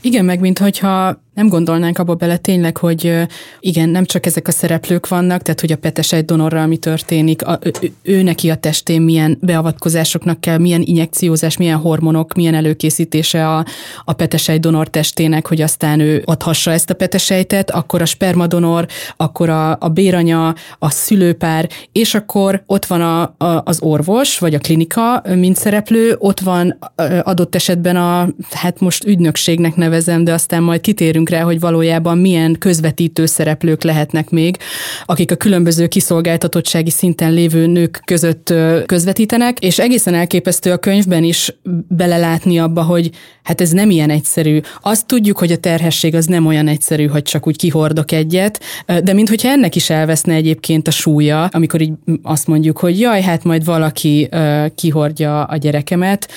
Igen, 0.00 0.25
meg 0.25 0.40
mintha 0.40 1.22
nem 1.38 1.49
gondolnánk 1.49 1.99
abba 1.99 2.14
bele 2.14 2.37
tényleg, 2.37 2.76
hogy 2.76 3.12
igen, 3.61 3.88
nem 3.88 4.04
csak 4.04 4.26
ezek 4.26 4.49
a 4.49 4.50
szereplők 4.50 5.09
vannak, 5.09 5.42
tehát 5.42 5.61
hogy 5.61 5.73
a 5.73 5.76
petesej 5.76 6.23
donorral 6.23 6.66
mi 6.66 6.76
történik, 6.76 7.47
a, 7.47 7.59
ő, 7.62 7.73
ő 8.02 8.23
neki 8.23 8.50
a 8.50 8.54
testén 8.54 9.02
milyen 9.02 9.38
beavatkozásoknak 9.40 10.40
kell, 10.40 10.59
milyen 10.59 10.83
injekciózás, 10.85 11.57
milyen 11.57 11.76
hormonok, 11.76 12.35
milyen 12.35 12.54
előkészítése 12.54 13.49
a, 13.49 13.64
a 14.04 14.12
petesej 14.12 14.59
donor 14.59 14.88
testének, 14.88 15.47
hogy 15.47 15.61
aztán 15.61 16.00
ő 16.00 16.23
adhassa 16.25 16.71
ezt 16.71 16.90
a 16.90 16.95
petesejtet, 16.95 17.71
akkor 17.71 18.02
a 18.02 18.07
spermadonor, 18.07 18.87
akkor 19.16 19.49
a, 19.49 19.76
a 19.80 19.88
béranya, 19.88 20.54
a 20.78 20.90
szülőpár, 20.90 21.68
és 21.92 22.14
akkor 22.14 22.62
ott 22.66 22.85
van 22.85 23.00
a, 23.00 23.45
a, 23.45 23.62
az 23.64 23.80
orvos, 23.80 24.38
vagy 24.38 24.54
a 24.54 24.59
klinika, 24.59 25.23
mint 25.35 25.57
szereplő, 25.57 26.16
ott 26.18 26.40
van 26.40 26.78
adott 27.23 27.54
esetben 27.54 27.97
a, 27.97 28.28
hát 28.50 28.80
most 28.80 29.04
ügynökségnek 29.04 29.76
nevezem, 29.76 30.25
de 30.25 30.33
aztán 30.33 30.62
majd 30.62 30.80
kitérünk 30.80 31.26
rá, 31.28 31.42
hogy 31.42 31.61
valójában 31.61 32.18
milyen 32.18 32.56
közvetítő 32.58 33.26
szereplők 33.26 33.82
lehetnek 33.82 34.30
még, 34.30 34.56
akik 35.04 35.30
a 35.30 35.37
különböző 35.37 35.87
kiszolgáltatottsági 35.87 36.90
szinten 36.90 37.32
lévő 37.32 37.66
nők 37.66 38.00
között 38.04 38.54
közvetítenek, 38.87 39.58
és 39.58 39.78
egészen 39.78 40.14
elképesztő 40.14 40.73
a 40.73 40.78
könyvben 40.78 41.25
is 41.25 41.54
belelátni 41.88 42.58
abba, 42.58 42.82
hogy 42.82 43.11
hát 43.42 43.61
ez 43.61 43.70
nem 43.70 43.90
ilyen 43.90 44.11
egyszerű. 44.11 44.61
Azt 44.82 45.06
tudjuk, 45.06 45.38
hogy 45.38 45.52
a 45.52 45.56
terhesség 45.56 46.14
az 46.14 46.26
nem 46.26 46.47
olyan 46.47 46.68
egyszerű, 46.68 47.06
hogy 47.06 47.23
csak 47.23 47.47
úgy 47.47 47.56
kihordok 47.56 48.12
egyet, 48.12 48.61
de 49.04 49.12
minthogyha 49.12 49.49
ennek 49.49 49.76
is 49.76 49.90
elveszne 49.90 50.35
egyébként 50.35 50.88
a 50.88 50.90
súlya, 50.90 51.44
amikor 51.44 51.80
így 51.80 51.92
azt 52.23 52.47
mondjuk, 52.47 52.78
hogy 52.78 53.00
jaj, 53.00 53.23
hát 53.23 53.44
majd 53.44 53.64
valaki 53.64 54.28
kihordja 54.75 55.44
a 55.44 55.56
gyerekemet, 55.56 56.28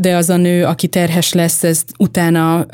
de 0.00 0.16
az 0.16 0.30
a 0.30 0.36
nő, 0.36 0.64
aki 0.64 0.86
terhes 0.86 1.32
lesz, 1.32 1.64
ez 1.64 1.82
utána 1.98 2.66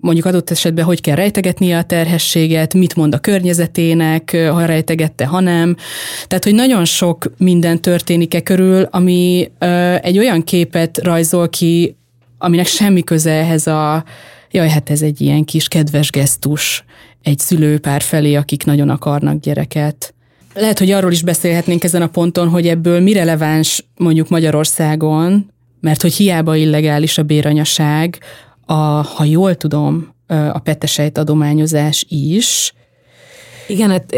mondjuk 0.00 0.26
adott 0.26 0.50
esetben 0.50 0.84
hogy 0.92 1.00
kell 1.00 1.14
rejtegetnie 1.14 1.78
a 1.78 1.82
terhességet, 1.82 2.74
mit 2.74 2.94
mond 2.94 3.14
a 3.14 3.18
környezetének, 3.18 4.36
ha 4.50 4.64
rejtegette, 4.64 5.26
ha 5.26 5.40
nem. 5.40 5.76
Tehát, 6.26 6.44
hogy 6.44 6.54
nagyon 6.54 6.84
sok 6.84 7.32
minden 7.36 7.80
történik 7.80 8.34
e 8.34 8.40
körül, 8.40 8.82
ami 8.90 9.50
egy 10.00 10.18
olyan 10.18 10.44
képet 10.44 10.98
rajzol 11.02 11.48
ki, 11.48 11.96
aminek 12.38 12.66
semmi 12.66 13.02
köze 13.02 13.30
ehhez 13.30 13.66
a, 13.66 14.04
jaj, 14.50 14.68
hát 14.68 14.90
ez 14.90 15.02
egy 15.02 15.20
ilyen 15.20 15.44
kis 15.44 15.68
kedves 15.68 16.10
gesztus 16.10 16.84
egy 17.22 17.38
szülőpár 17.38 18.02
felé, 18.02 18.34
akik 18.34 18.64
nagyon 18.64 18.88
akarnak 18.88 19.40
gyereket. 19.40 20.14
Lehet, 20.54 20.78
hogy 20.78 20.90
arról 20.90 21.12
is 21.12 21.22
beszélhetnénk 21.22 21.84
ezen 21.84 22.02
a 22.02 22.06
ponton, 22.06 22.48
hogy 22.48 22.68
ebből 22.68 23.00
mi 23.00 23.12
releváns 23.12 23.84
mondjuk 23.96 24.28
Magyarországon, 24.28 25.50
mert 25.80 26.02
hogy 26.02 26.14
hiába 26.14 26.56
illegális 26.56 27.18
a 27.18 27.22
béranyaság, 27.22 28.18
a, 28.66 29.02
ha 29.02 29.24
jól 29.24 29.54
tudom, 29.54 30.11
a 30.26 30.58
petesejt 30.58 31.18
adományozás 31.18 32.06
is. 32.08 32.74
Igen, 33.68 33.90
hát 33.90 34.14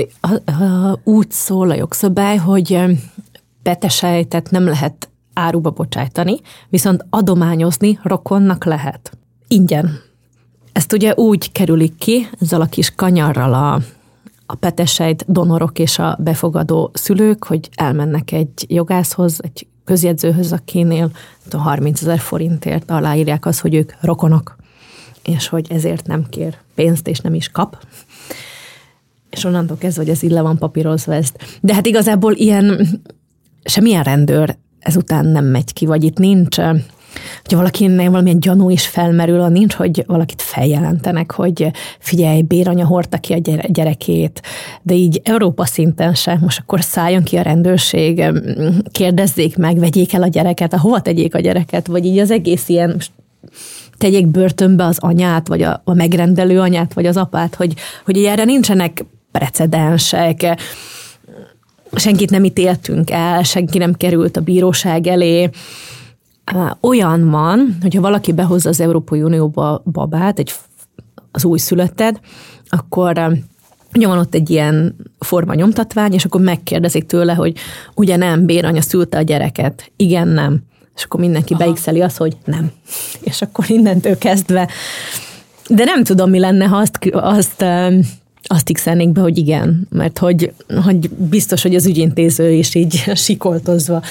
úgy 1.04 1.30
szól 1.30 1.70
a 1.70 1.75
jogszabály, 1.75 2.37
hogy 2.37 2.78
petesejtet 3.62 4.50
nem 4.50 4.64
lehet 4.64 5.08
áruba 5.32 5.70
bocsájtani, 5.70 6.40
viszont 6.68 7.06
adományozni 7.11 7.99
rokonnak 8.02 8.64
lehet. 8.64 9.18
Ingyen. 9.49 10.00
Ezt 10.73 10.92
ugye 10.92 11.14
úgy 11.14 11.52
kerülik 11.52 11.96
ki, 11.96 12.28
ezzel 12.40 12.61
a 12.61 12.66
kis 12.66 12.94
kanyarral 12.94 13.54
a, 13.54 13.80
a 14.46 14.54
petesejt 14.54 15.25
donorok 15.28 15.78
és 15.78 15.99
a 15.99 16.18
befogadó 16.20 16.90
szülők, 16.92 17.44
hogy 17.44 17.68
elmennek 17.75 18.32
egy 18.32 18.64
jogászhoz, 18.68 19.38
egy 19.42 19.66
közjegyzőhöz, 19.84 20.52
akinél 20.52 21.11
30 21.50 22.00
ezer 22.00 22.18
forintért 22.18 22.90
aláírják 22.90 23.46
azt, 23.46 23.61
hogy 23.61 23.75
ők 23.75 23.92
rokonok, 24.00 24.56
és 25.24 25.48
hogy 25.48 25.66
ezért 25.70 26.06
nem 26.06 26.26
kér 26.28 26.56
pénzt, 26.74 27.08
és 27.08 27.18
nem 27.18 27.34
is 27.34 27.48
kap. 27.48 27.86
És 29.30 29.44
onnantól 29.44 29.76
kezdve, 29.76 30.02
hogy 30.02 30.12
ez 30.12 30.22
így 30.22 30.30
le 30.30 30.40
van 30.40 30.58
papírozva 30.58 31.14
ezt. 31.14 31.58
De 31.60 31.74
hát 31.74 31.86
igazából 31.86 32.32
ilyen 32.32 32.88
semmilyen 33.64 34.02
rendőr 34.02 34.56
ezután 34.78 35.26
nem 35.26 35.44
megy 35.44 35.72
ki, 35.72 35.86
vagy 35.86 36.04
itt 36.04 36.18
nincs 36.18 36.58
hogyha 37.42 37.56
valakinek 37.56 38.08
valamilyen 38.10 38.40
gyanú 38.40 38.70
is 38.70 38.86
felmerül, 38.86 39.48
nincs, 39.48 39.74
hogy 39.74 40.04
valakit 40.06 40.42
feljelentenek, 40.42 41.32
hogy 41.32 41.70
figyelj, 41.98 42.42
béranya 42.42 42.86
hordta 42.86 43.18
ki 43.18 43.32
a 43.32 43.38
gyerekét, 43.68 44.42
de 44.82 44.94
így 44.94 45.20
Európa 45.24 45.64
szinten 45.64 46.14
sem, 46.14 46.38
most 46.40 46.60
akkor 46.60 46.82
szálljon 46.82 47.22
ki 47.22 47.36
a 47.36 47.42
rendőrség, 47.42 48.24
kérdezzék 48.92 49.56
meg, 49.56 49.78
vegyék 49.78 50.12
el 50.12 50.22
a 50.22 50.26
gyereket, 50.26 50.74
hova 50.74 51.00
tegyék 51.00 51.34
a 51.34 51.40
gyereket, 51.40 51.86
vagy 51.86 52.04
így 52.04 52.18
az 52.18 52.30
egész 52.30 52.68
ilyen, 52.68 53.00
tegyék 53.96 54.26
börtönbe 54.26 54.84
az 54.84 54.98
anyát, 55.00 55.48
vagy 55.48 55.62
a, 55.62 55.80
a 55.84 55.94
megrendelő 55.94 56.60
anyát, 56.60 56.94
vagy 56.94 57.06
az 57.06 57.16
apát, 57.16 57.54
hogy, 57.54 57.74
hogy 58.04 58.24
erre 58.24 58.44
nincsenek 58.44 59.04
precedensek, 59.32 60.56
senkit 61.92 62.30
nem 62.30 62.44
ítéltünk 62.44 63.10
el, 63.10 63.42
senki 63.42 63.78
nem 63.78 63.94
került 63.94 64.36
a 64.36 64.40
bíróság 64.40 65.06
elé, 65.06 65.50
olyan 66.80 67.30
van, 67.30 67.76
hogyha 67.80 68.00
valaki 68.00 68.32
behozza 68.32 68.68
az 68.68 68.80
Európai 68.80 69.22
Unióba 69.22 69.82
babát, 69.92 70.38
egy, 70.38 70.52
az 71.30 71.44
új 71.44 71.58
születted, 71.58 72.20
akkor 72.68 73.42
Ugye 73.96 74.06
van 74.06 74.18
ott 74.18 74.34
egy 74.34 74.50
ilyen 74.50 74.96
forma 75.18 75.54
nyomtatvány, 75.54 76.12
és 76.12 76.24
akkor 76.24 76.40
megkérdezik 76.40 77.06
tőle, 77.06 77.34
hogy 77.34 77.56
ugye 77.94 78.16
nem, 78.16 78.46
béranya 78.46 78.80
szülte 78.80 79.18
a 79.18 79.22
gyereket. 79.22 79.90
Igen, 79.96 80.28
nem. 80.28 80.62
És 80.96 81.04
akkor 81.04 81.20
mindenki 81.20 81.54
beixeli 81.54 82.00
azt, 82.00 82.16
hogy 82.16 82.36
nem. 82.44 82.72
És 83.30 83.42
akkor 83.42 83.64
innentől 83.68 84.18
kezdve. 84.18 84.68
De 85.68 85.84
nem 85.84 86.04
tudom, 86.04 86.30
mi 86.30 86.38
lenne, 86.38 86.64
ha 86.64 86.76
azt, 86.76 86.98
azt 87.12 87.64
azt 88.46 88.72
x 88.72 88.84
be, 88.84 89.20
hogy 89.20 89.38
igen, 89.38 89.86
mert 89.90 90.18
hogy, 90.18 90.52
hogy 90.84 91.10
biztos, 91.10 91.62
hogy 91.62 91.74
az 91.74 91.86
ügyintéző 91.86 92.52
is 92.52 92.74
így 92.74 93.04
sikoltozva 93.14 94.02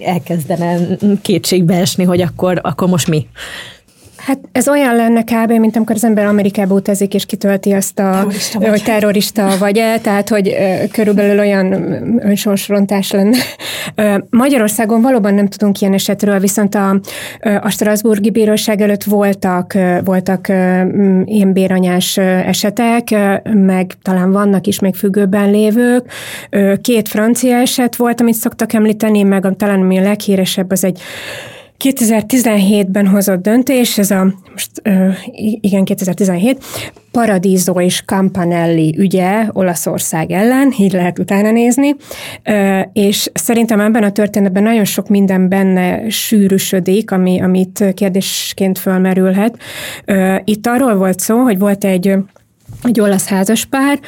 elkezdene 0.00 0.96
kétségbe 1.22 1.74
esni, 1.74 2.04
hogy 2.04 2.20
akkor, 2.20 2.60
akkor 2.62 2.88
most 2.88 3.08
mi? 3.08 3.26
Hát 4.26 4.38
ez 4.52 4.68
olyan 4.68 4.96
lenne 4.96 5.22
kb., 5.22 5.52
mint 5.52 5.76
amikor 5.76 5.94
az 5.94 6.04
ember 6.04 6.26
Amerikába 6.26 6.74
utazik, 6.74 7.14
és 7.14 7.26
kitölti 7.26 7.72
azt 7.72 7.98
a, 7.98 8.10
terrorista 8.10 8.58
vagy. 8.58 8.68
hogy 8.68 8.82
terrorista 8.82 9.56
vagy-e, 9.58 9.98
tehát 9.98 10.28
hogy 10.28 10.56
körülbelül 10.92 11.38
olyan 11.38 11.72
önsorsrontás 12.18 13.10
lenne. 13.10 13.36
Magyarországon 14.30 15.02
valóban 15.02 15.34
nem 15.34 15.48
tudunk 15.48 15.80
ilyen 15.80 15.92
esetről, 15.92 16.38
viszont 16.38 16.74
a, 16.74 17.00
a 17.60 17.70
Strasburgi 17.70 18.30
Bíróság 18.30 18.80
előtt 18.80 19.04
voltak, 19.04 19.72
voltak 20.04 20.48
ilyen 21.24 21.52
béranyás 21.52 22.16
esetek, 22.16 23.14
meg 23.52 23.92
talán 24.02 24.32
vannak 24.32 24.66
is 24.66 24.78
még 24.78 24.94
függőben 24.94 25.50
lévők. 25.50 26.04
Két 26.80 27.08
francia 27.08 27.56
eset 27.56 27.96
volt, 27.96 28.20
amit 28.20 28.34
szoktak 28.34 28.72
említeni, 28.72 29.22
meg 29.22 29.46
talán 29.56 29.80
ami 29.80 29.98
a 29.98 30.02
leghíresebb, 30.02 30.70
az 30.70 30.84
egy 30.84 31.00
2017-ben 31.84 33.06
hozott 33.06 33.42
döntés, 33.42 33.98
ez 33.98 34.10
a, 34.10 34.34
most 34.50 34.70
igen, 35.60 35.84
2017, 35.84 36.64
Paradiso 37.10 37.80
és 37.80 38.02
Campanelli 38.06 38.94
ügye 38.98 39.46
Olaszország 39.52 40.30
ellen, 40.30 40.72
így 40.78 40.92
lehet 40.92 41.18
utána 41.18 41.50
nézni, 41.50 41.96
és 42.92 43.30
szerintem 43.34 43.80
ebben 43.80 44.02
a 44.02 44.12
történetben 44.12 44.62
nagyon 44.62 44.84
sok 44.84 45.08
minden 45.08 45.48
benne 45.48 46.08
sűrűsödik, 46.10 47.10
ami, 47.10 47.40
amit 47.40 47.84
kérdésként 47.94 48.78
fölmerülhet. 48.78 49.58
Itt 50.44 50.66
arról 50.66 50.94
volt 50.94 51.18
szó, 51.18 51.38
hogy 51.38 51.58
volt 51.58 51.84
egy, 51.84 52.14
egy 52.82 53.00
olasz 53.00 53.28
házaspár, 53.28 53.98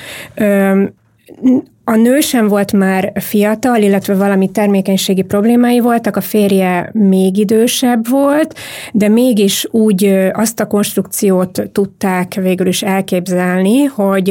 a 1.84 1.96
nő 1.96 2.20
sem 2.20 2.48
volt 2.48 2.72
már 2.72 3.12
fiatal, 3.14 3.82
illetve 3.82 4.14
valami 4.14 4.50
termékenységi 4.50 5.22
problémái 5.22 5.80
voltak, 5.80 6.16
a 6.16 6.20
férje 6.20 6.90
még 6.92 7.36
idősebb 7.36 8.08
volt, 8.08 8.54
de 8.92 9.08
mégis 9.08 9.66
úgy 9.70 10.04
azt 10.32 10.60
a 10.60 10.66
konstrukciót 10.66 11.70
tudták 11.72 12.34
végül 12.34 12.66
is 12.66 12.82
elképzelni, 12.82 13.84
hogy 13.84 14.30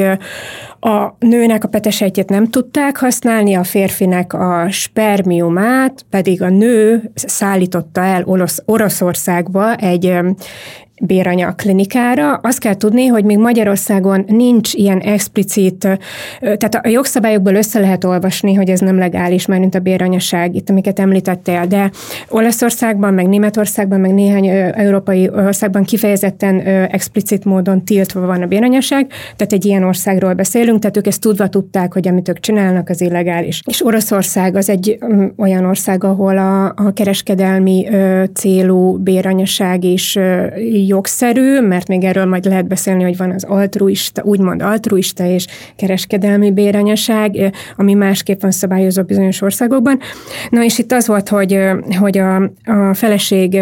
a 0.80 1.16
nőnek 1.20 1.64
a 1.64 1.68
petesejtjét 1.68 2.30
nem 2.30 2.48
tudták 2.48 2.98
használni, 2.98 3.54
a 3.54 3.64
férfinek 3.64 4.34
a 4.34 4.68
spermiumát, 4.70 6.06
pedig 6.10 6.42
a 6.42 6.50
nő 6.50 7.12
szállította 7.14 8.02
el 8.02 8.24
Orosz, 8.26 8.62
Oroszországba 8.66 9.76
egy, 9.76 10.14
béranya 11.02 11.56
klinikára. 11.56 12.34
Azt 12.34 12.60
kell 12.60 12.76
tudni, 12.76 13.06
hogy 13.06 13.24
még 13.24 13.38
Magyarországon 13.38 14.26
nincs 14.28 14.74
ilyen 14.74 15.00
explicit, 15.00 15.78
tehát 16.40 16.76
a 16.82 16.88
jogszabályokból 16.88 17.56
össze 17.56 17.80
lehet 17.80 18.04
olvasni, 18.04 18.54
hogy 18.54 18.70
ez 18.70 18.80
nem 18.80 18.98
legális, 18.98 19.46
már 19.46 19.60
mint 19.60 19.76
a 19.76 19.80
béranyaság, 19.80 20.56
itt 20.56 20.70
amiket 20.70 21.00
említettél, 21.00 21.66
de 21.66 21.92
Olaszországban, 22.30 23.14
meg 23.14 23.28
Németországban, 23.28 24.00
meg 24.00 24.14
néhány 24.14 24.48
európai 24.76 25.30
országban 25.30 25.84
kifejezetten 25.84 26.60
explicit 26.90 27.46
módon 27.46 27.84
tiltva 27.84 28.26
van 28.26 28.42
a 28.42 28.46
béranyaság, 28.46 29.08
tehát 29.36 29.54
egy 29.54 29.66
ilyen 29.66 29.84
országról 29.84 30.34
beszélünk, 30.34 30.80
tehát 30.80 30.98
ők 30.98 31.08
ezt 31.08 31.22
tudva 31.22 31.48
tudták, 31.48 31.94
hogy 31.94 32.08
amit 32.08 32.30
ők 32.30 32.40
csinálnak, 32.40 32.90
az 32.90 33.02
illegális. 33.02 33.62
És 33.66 33.86
Oroszország 33.86 34.56
az 34.56 34.70
egy 34.70 34.98
olyan 35.38 35.66
ország, 35.66 36.04
ahol 36.04 36.38
a, 36.38 36.66
a 36.66 36.92
kereskedelmi 36.94 37.88
célú 38.34 38.98
béranyaság 38.98 39.84
is 39.84 40.18
jogszerű, 40.88 41.60
mert 41.60 41.88
még 41.88 42.04
erről 42.04 42.26
majd 42.26 42.46
lehet 42.46 42.68
beszélni, 42.68 43.04
hogy 43.04 43.18
van 43.18 43.32
az 43.32 43.44
altruista, 43.44 44.24
úgymond 44.24 44.62
altruista 44.62 45.26
és 45.26 45.48
kereskedelmi 45.76 46.52
béranyaság, 46.52 47.54
ami 47.76 47.94
másképp 47.94 48.42
van 48.42 48.52
szabályozva 48.52 49.04
bizonyos 49.04 49.42
országokban. 49.42 50.00
Na 50.50 50.64
és 50.64 50.78
itt 50.78 50.92
az 50.92 51.08
volt, 51.08 51.30
hogy, 51.30 51.60
hogy 52.00 52.18
a, 52.18 52.36
a 52.64 52.94
feleség 52.94 53.60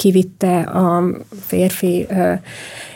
kivitte 0.00 0.60
a 0.60 1.04
férfi 1.40 2.06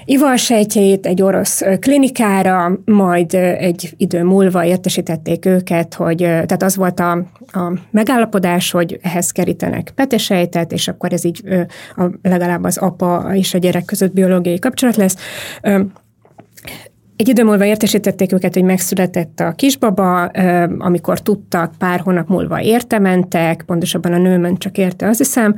ivalsejtjeit 0.04 1.06
egy 1.06 1.22
orosz 1.22 1.62
klinikára, 1.80 2.78
majd 2.84 3.34
egy 3.34 3.94
idő 3.96 4.22
múlva 4.22 4.64
értesítették 4.64 5.46
őket, 5.46 5.94
hogy 5.94 6.16
tehát 6.16 6.62
az 6.62 6.76
volt 6.76 7.00
a, 7.00 7.10
a 7.52 7.72
megállapodás, 7.90 8.70
hogy 8.70 8.98
ehhez 9.02 9.30
kerítenek 9.30 9.92
petesejtet, 9.94 10.72
és 10.72 10.88
akkor 10.88 11.12
ez 11.12 11.24
így 11.24 11.42
legalább 12.22 12.64
az 12.64 12.76
apa 12.78 13.30
és 13.34 13.54
a 13.54 13.58
gyerek 13.58 13.84
között 13.84 14.12
biológiai 14.12 14.58
kapcsolat 14.58 14.96
lesz. 14.96 15.16
Egy 17.16 17.28
idő 17.28 17.44
múlva 17.44 17.64
értesítették 17.64 18.32
őket, 18.32 18.54
hogy 18.54 18.62
megszületett 18.62 19.40
a 19.40 19.52
kisbaba, 19.52 20.24
amikor 20.78 21.20
tudtak, 21.20 21.72
pár 21.78 22.00
hónap 22.00 22.28
múlva 22.28 22.60
értementek, 22.60 23.62
pontosabban 23.62 24.12
a 24.12 24.18
nőment 24.18 24.58
csak 24.58 24.78
érte, 24.78 25.08
azt 25.08 25.18
hiszem, 25.18 25.54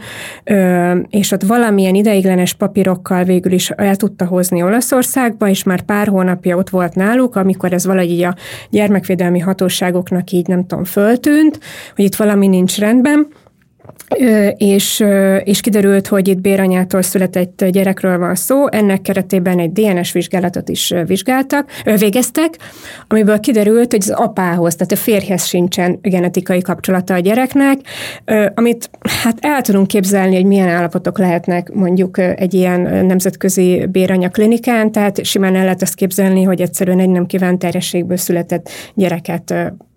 és 1.08 1.32
ott 1.32 1.42
valamilyen 1.42 1.94
ideiglenes 1.94 2.54
papírokkal 2.54 3.24
végül 3.24 3.52
is 3.52 3.70
el 3.70 3.96
tudta 3.96 4.26
hozni 4.26 4.62
Olaszországba, 4.62 5.48
és 5.48 5.62
már 5.62 5.82
pár 5.82 6.06
hónapja 6.08 6.56
ott 6.56 6.70
volt 6.70 6.94
náluk, 6.94 7.36
amikor 7.36 7.72
ez 7.72 7.86
valahogy 7.86 8.10
így 8.10 8.22
a 8.22 8.34
gyermekvédelmi 8.70 9.38
hatóságoknak 9.38 10.30
így 10.30 10.46
nem 10.46 10.66
tudom, 10.66 10.84
föltűnt, 10.84 11.60
hogy 11.94 12.04
itt 12.04 12.16
valami 12.16 12.46
nincs 12.46 12.78
rendben, 12.78 13.26
és, 14.56 15.04
és 15.44 15.60
kiderült, 15.60 16.06
hogy 16.06 16.28
itt 16.28 16.40
béranyától 16.40 17.02
született 17.02 17.64
gyerekről 17.64 18.18
van 18.18 18.34
szó, 18.34 18.70
ennek 18.70 19.02
keretében 19.02 19.58
egy 19.58 19.72
DNS 19.72 20.12
vizsgálatot 20.12 20.68
is 20.68 20.94
vizsgáltak, 21.06 21.70
végeztek, 21.98 22.58
amiből 23.08 23.40
kiderült, 23.40 23.90
hogy 23.90 24.02
az 24.02 24.10
apához, 24.10 24.74
tehát 24.74 24.92
a 24.92 24.96
férjhez 24.96 25.44
sincsen 25.44 25.98
genetikai 26.02 26.60
kapcsolata 26.60 27.14
a 27.14 27.18
gyereknek, 27.18 27.78
amit 28.54 28.90
hát 29.22 29.38
el 29.40 29.60
tudunk 29.60 29.86
képzelni, 29.86 30.34
hogy 30.34 30.44
milyen 30.44 30.68
állapotok 30.68 31.18
lehetnek 31.18 31.72
mondjuk 31.72 32.18
egy 32.18 32.54
ilyen 32.54 32.80
nemzetközi 32.80 33.86
béranya 33.90 34.28
klinikán, 34.28 34.92
tehát 34.92 35.24
simán 35.24 35.56
el 35.56 35.62
lehet 35.62 35.82
azt 35.82 35.94
képzelni, 35.94 36.42
hogy 36.42 36.60
egyszerűen 36.60 37.00
egy 37.00 37.10
nem 37.10 37.26
kívánt 37.26 37.58
terhességből 37.58 38.16
született 38.16 38.68
gyereket 38.94 39.54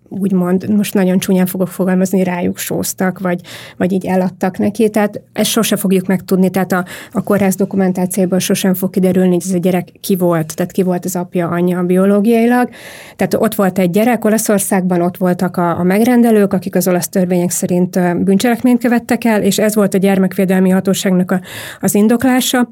úgymond, 0.09 0.69
most 0.75 0.93
nagyon 0.93 1.19
csúnyán 1.19 1.45
fogok 1.45 1.67
fogalmazni, 1.67 2.23
rájuk 2.23 2.57
sóztak, 2.57 3.19
vagy, 3.19 3.41
vagy 3.77 3.91
így 3.91 4.05
eladtak 4.05 4.57
neki, 4.57 4.89
tehát 4.89 5.21
ezt 5.33 5.49
sose 5.49 5.75
fogjuk 5.75 6.07
megtudni, 6.07 6.49
tehát 6.49 6.71
a, 6.71 6.85
a 7.11 7.23
kórház 7.23 7.55
dokumentációból 7.55 8.39
sosem 8.39 8.73
fog 8.73 8.89
kiderülni, 8.89 9.33
hogy 9.33 9.43
ez 9.47 9.53
a 9.53 9.57
gyerek 9.57 9.91
ki 9.99 10.15
volt, 10.15 10.55
tehát 10.55 10.71
ki 10.71 10.83
volt 10.83 11.05
az 11.05 11.15
apja, 11.15 11.47
anyja 11.47 11.83
biológiailag. 11.83 12.69
Tehát 13.15 13.33
ott 13.33 13.55
volt 13.55 13.79
egy 13.79 13.89
gyerek, 13.89 14.25
Olaszországban 14.25 15.01
ott 15.01 15.17
voltak 15.17 15.57
a, 15.57 15.79
a 15.79 15.83
megrendelők, 15.83 16.53
akik 16.53 16.75
az 16.75 16.87
olasz 16.87 17.09
törvények 17.09 17.49
szerint 17.49 18.23
bűncselekményt 18.23 18.81
követtek 18.81 19.23
el, 19.23 19.41
és 19.41 19.59
ez 19.59 19.75
volt 19.75 19.93
a 19.93 19.97
gyermekvédelmi 19.97 20.69
hatóságnak 20.69 21.31
a, 21.31 21.41
az 21.79 21.95
indoklása, 21.95 22.69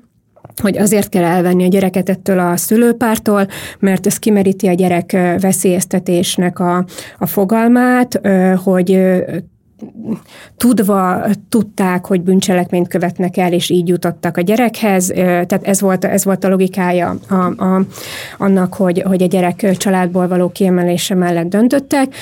hogy 0.62 0.78
azért 0.78 1.10
kell 1.10 1.24
elvenni 1.24 1.64
a 1.64 1.68
gyereket 1.68 2.10
ettől 2.10 2.40
a 2.40 2.58
szülőpártól, 2.58 3.48
mert 3.80 4.06
ez 4.06 4.18
kimeríti 4.18 4.68
a 4.68 4.74
gyerek 4.74 5.12
veszélyeztetésnek 5.40 6.60
a, 6.60 6.86
a 7.18 7.26
fogalmát, 7.26 8.22
hogy 8.64 9.02
tudva 10.58 11.26
tudták, 11.50 12.06
hogy 12.06 12.22
bűncselekményt 12.22 12.88
követnek 12.88 13.38
el, 13.38 13.54
és 13.54 13.70
így 13.70 13.88
jutottak 13.88 14.38
a 14.38 14.42
gyerekhez. 14.42 15.06
Tehát 15.16 15.60
ez 15.62 15.82
volt, 15.82 16.06
ez 16.06 16.24
volt 16.24 16.44
a 16.44 16.50
logikája 16.50 17.16
a, 17.30 17.36
a, 17.36 17.86
annak, 18.38 18.74
hogy, 18.74 19.02
hogy 19.02 19.24
a 19.24 19.28
gyerek 19.28 19.78
családból 19.78 20.28
való 20.28 20.50
kiemelése 20.50 21.16
mellett 21.16 21.48
döntöttek. 21.48 22.16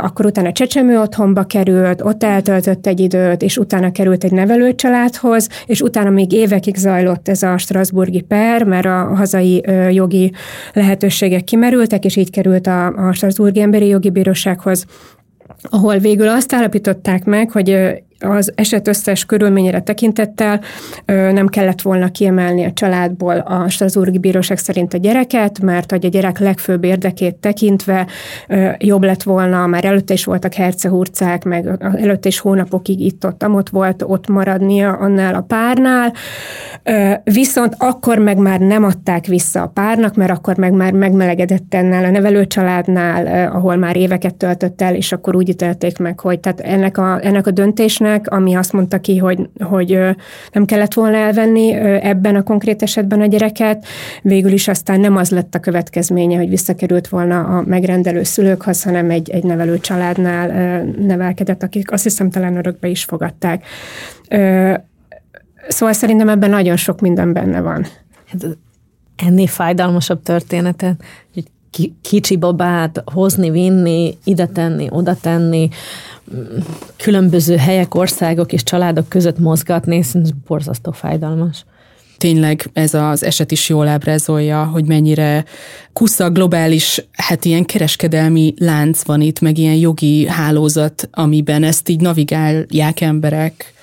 Akkor 0.00 0.26
utána 0.26 0.52
csecsemő 0.52 1.00
otthonba 1.00 1.44
került, 1.44 2.02
ott 2.02 2.24
eltöltött 2.24 2.86
egy 2.86 3.00
időt, 3.00 3.42
és 3.42 3.56
utána 3.56 3.92
került 3.92 4.24
egy 4.24 4.32
nevelőcsaládhoz, 4.32 5.48
és 5.66 5.80
utána 5.80 6.10
még 6.10 6.32
évekig 6.32 6.76
zajlott 6.76 7.28
ez 7.28 7.42
a 7.42 7.58
Strasburgi 7.58 8.20
per, 8.20 8.64
mert 8.64 8.86
a 8.86 9.14
hazai 9.14 9.64
jogi 9.90 10.32
lehetőségek 10.72 11.44
kimerültek, 11.44 12.04
és 12.04 12.16
így 12.16 12.30
került 12.30 12.66
a, 12.66 12.86
a 12.86 13.12
Strasburgi 13.12 13.60
Emberi 13.60 13.86
Jogi 13.86 14.10
Bírósághoz 14.10 14.86
ahol 15.62 15.98
végül 15.98 16.28
azt 16.28 16.52
állapították 16.52 17.24
meg, 17.24 17.50
hogy 17.50 18.00
az 18.20 18.52
eset 18.54 18.88
összes 18.88 19.24
körülményére 19.24 19.80
tekintettel 19.80 20.60
nem 21.06 21.46
kellett 21.46 21.82
volna 21.82 22.10
kiemelni 22.10 22.64
a 22.64 22.72
családból 22.72 23.36
a 23.36 23.68
Strasburgi 23.68 24.18
Bíróság 24.18 24.58
szerint 24.58 24.94
a 24.94 24.98
gyereket, 24.98 25.60
mert 25.60 25.90
hogy 25.90 26.04
a 26.04 26.08
gyerek 26.08 26.38
legfőbb 26.38 26.84
érdekét 26.84 27.34
tekintve 27.34 28.06
jobb 28.78 29.02
lett 29.02 29.22
volna, 29.22 29.66
már 29.66 29.84
előtte 29.84 30.12
is 30.12 30.24
voltak 30.24 30.54
hercehurcák, 30.54 31.44
meg 31.44 31.66
előtte 31.80 32.28
is 32.28 32.38
hónapokig 32.38 33.00
itt-ott, 33.00 33.42
amott 33.42 33.68
volt 33.68 34.02
ott 34.06 34.28
maradnia 34.28 34.92
annál 34.92 35.34
a 35.34 35.40
párnál, 35.40 36.12
viszont 37.24 37.74
akkor 37.78 38.18
meg 38.18 38.36
már 38.38 38.60
nem 38.60 38.84
adták 38.84 39.26
vissza 39.26 39.62
a 39.62 39.66
párnak, 39.66 40.14
mert 40.14 40.30
akkor 40.30 40.56
meg 40.56 40.72
már 40.72 40.92
megmelegedett 40.92 41.74
ennel 41.74 42.04
a 42.04 42.10
nevelőcsaládnál, 42.10 43.48
ahol 43.52 43.76
már 43.76 43.96
éveket 43.96 44.34
töltött 44.34 44.82
el, 44.82 44.94
és 44.94 45.12
akkor 45.12 45.36
úgy 45.36 45.48
ítélték 45.48 45.98
meg, 45.98 46.20
hogy 46.20 46.40
tehát 46.40 46.60
ennek 46.60 46.98
a, 46.98 47.18
ennek 47.22 47.46
a 47.46 47.50
döntésnek 47.50 48.09
bíróságnak, 48.10 48.26
ami 48.26 48.54
azt 48.54 48.72
mondta 48.72 49.00
ki, 49.00 49.18
hogy, 49.18 49.48
hogy 49.58 49.98
nem 50.52 50.64
kellett 50.64 50.94
volna 50.94 51.16
elvenni 51.16 51.72
ebben 52.02 52.36
a 52.36 52.42
konkrét 52.42 52.82
esetben 52.82 53.20
a 53.20 53.26
gyereket. 53.26 53.84
Végül 54.22 54.52
is 54.52 54.68
aztán 54.68 55.00
nem 55.00 55.16
az 55.16 55.30
lett 55.30 55.54
a 55.54 55.60
következménye, 55.60 56.36
hogy 56.36 56.48
visszakerült 56.48 57.08
volna 57.08 57.40
a 57.40 57.62
megrendelő 57.62 58.22
szülőkhoz, 58.22 58.82
hanem 58.82 59.10
egy, 59.10 59.30
egy 59.30 59.44
nevelő 59.44 59.78
családnál 59.78 60.82
nevelkedett, 60.84 61.62
akik 61.62 61.92
azt 61.92 62.02
hiszem 62.02 62.30
talán 62.30 62.56
örökbe 62.56 62.88
is 62.88 63.04
fogadták. 63.04 63.64
Szóval 65.68 65.94
szerintem 65.94 66.28
ebben 66.28 66.50
nagyon 66.50 66.76
sok 66.76 67.00
minden 67.00 67.32
benne 67.32 67.60
van. 67.60 67.86
Hát 68.26 68.56
ennél 69.16 69.46
fájdalmasabb 69.46 70.22
története, 70.22 70.96
hogy 71.34 71.44
kicsi 72.02 72.36
babát 72.36 73.02
hozni, 73.12 73.50
vinni, 73.50 74.16
ide 74.24 74.46
tenni, 74.46 74.86
oda 74.90 75.14
tenni, 75.14 75.68
különböző 76.96 77.56
helyek, 77.56 77.94
országok 77.94 78.52
és 78.52 78.62
családok 78.62 79.08
között 79.08 79.38
mozgatni, 79.38 79.96
ez 79.96 80.30
borzasztó 80.46 80.90
fájdalmas 80.90 81.64
tényleg 82.20 82.70
ez 82.72 82.94
az 82.94 83.24
eset 83.24 83.50
is 83.50 83.68
jól 83.68 83.88
ábrázolja, 83.88 84.64
hogy 84.64 84.84
mennyire 84.84 85.44
kusza 85.92 86.30
globális, 86.30 87.04
hát 87.12 87.44
ilyen 87.44 87.64
kereskedelmi 87.64 88.54
lánc 88.58 89.02
van 89.02 89.20
itt, 89.20 89.40
meg 89.40 89.58
ilyen 89.58 89.74
jogi 89.74 90.26
hálózat, 90.26 91.08
amiben 91.12 91.62
ezt 91.62 91.88
így 91.88 92.00
navigálják 92.00 93.00
emberek. 93.00 93.74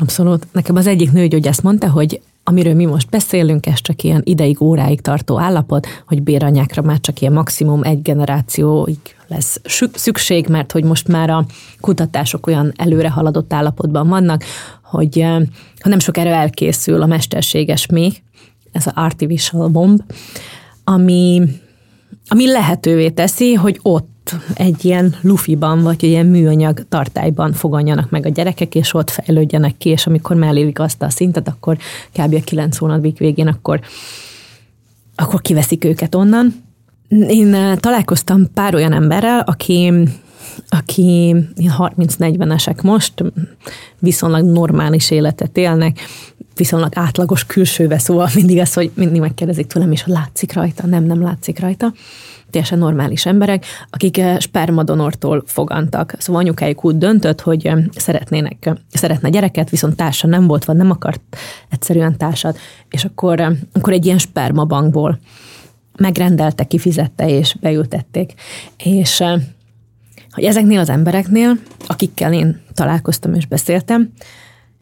Abszolút. 0.00 0.46
Nekem 0.52 0.76
az 0.76 0.86
egyik 0.86 1.12
nőgyógyász 1.12 1.60
mondta, 1.60 1.90
hogy 1.90 2.20
amiről 2.50 2.74
mi 2.74 2.84
most 2.84 3.08
beszélünk, 3.08 3.66
ez 3.66 3.80
csak 3.80 4.02
ilyen 4.02 4.20
ideig, 4.24 4.62
óráig 4.62 5.00
tartó 5.00 5.38
állapot, 5.38 5.86
hogy 6.06 6.22
béranyákra 6.22 6.82
már 6.82 7.00
csak 7.00 7.20
ilyen 7.20 7.32
maximum 7.32 7.82
egy 7.82 8.02
generációig 8.02 8.98
lesz 9.26 9.60
szükség, 9.94 10.46
mert 10.48 10.72
hogy 10.72 10.84
most 10.84 11.08
már 11.08 11.30
a 11.30 11.46
kutatások 11.80 12.46
olyan 12.46 12.72
előre 12.76 13.10
haladott 13.10 13.52
állapotban 13.52 14.08
vannak, 14.08 14.44
hogy 14.82 15.20
ha 15.80 15.88
nem 15.88 15.98
sokára 15.98 16.30
elkészül 16.30 17.02
a 17.02 17.06
mesterséges 17.06 17.86
még, 17.86 18.22
ez 18.72 18.86
az 18.86 18.92
artificial 18.94 19.68
bomb, 19.68 20.02
ami, 20.84 21.42
ami 22.28 22.46
lehetővé 22.46 23.10
teszi, 23.10 23.54
hogy 23.54 23.78
ott 23.82 24.09
egy 24.54 24.84
ilyen 24.84 25.14
lufiban, 25.20 25.82
vagy 25.82 26.02
ilyen 26.02 26.26
műanyag 26.26 26.84
tartályban 26.88 27.52
foganjanak 27.52 28.10
meg 28.10 28.26
a 28.26 28.28
gyerekek, 28.28 28.74
és 28.74 28.94
ott 28.94 29.10
fejlődjenek 29.10 29.76
ki, 29.76 29.88
és 29.88 30.06
amikor 30.06 30.36
mellérik 30.36 30.78
azt 30.78 31.02
a 31.02 31.10
szintet, 31.10 31.48
akkor 31.48 31.76
kb. 32.12 32.34
a 32.34 32.40
kilenc 32.44 32.76
hónapig 32.76 33.18
végén, 33.18 33.46
akkor, 33.46 33.80
akkor 35.14 35.40
kiveszik 35.40 35.84
őket 35.84 36.14
onnan. 36.14 36.62
Én 37.08 37.54
eh, 37.54 37.76
találkoztam 37.76 38.52
pár 38.54 38.74
olyan 38.74 38.92
emberrel, 38.92 39.40
aki 39.40 39.92
aki 40.68 41.36
30-40-esek 41.56 42.82
most, 42.82 43.24
viszonylag 43.98 44.44
normális 44.44 45.10
életet 45.10 45.56
élnek, 45.56 46.00
viszonylag 46.54 46.92
átlagos 46.94 47.46
külsőve, 47.46 47.98
szóval 47.98 48.28
mindig 48.34 48.58
az, 48.58 48.72
hogy 48.72 48.90
mindig 48.94 49.20
megkérdezik 49.20 49.66
tőlem 49.66 49.92
is, 49.92 50.02
hogy 50.02 50.12
látszik 50.12 50.52
rajta, 50.52 50.86
nem, 50.86 51.04
nem 51.04 51.22
látszik 51.22 51.58
rajta 51.58 51.92
teljesen 52.50 52.78
normális 52.78 53.26
emberek, 53.26 53.64
akik 53.90 54.18
eh, 54.18 54.38
spermadonortól 54.38 55.42
fogantak. 55.46 56.14
Szóval 56.18 56.42
anyukájuk 56.42 56.84
úgy 56.84 56.98
döntött, 56.98 57.40
hogy 57.40 57.66
eh, 57.66 57.84
szeretnének, 57.96 58.66
eh, 58.66 58.74
szeretne 58.92 59.28
gyereket, 59.28 59.70
viszont 59.70 59.96
társa 59.96 60.26
nem 60.26 60.46
volt, 60.46 60.64
vagy 60.64 60.76
nem 60.76 60.90
akart 60.90 61.36
egyszerűen 61.68 62.16
társat, 62.16 62.58
és 62.90 63.04
akkor, 63.04 63.56
akkor 63.72 63.92
egy 63.92 64.04
ilyen 64.06 64.18
spermabankból 64.18 65.18
megrendelte, 65.96 66.64
kifizette 66.64 67.28
és 67.28 67.56
beültették. 67.60 68.34
És 68.76 69.22
hogy 70.30 70.44
ezeknél 70.44 70.78
az 70.78 70.88
embereknél, 70.88 71.58
akikkel 71.86 72.32
én 72.32 72.60
találkoztam 72.74 73.34
és 73.34 73.46
beszéltem, 73.46 74.12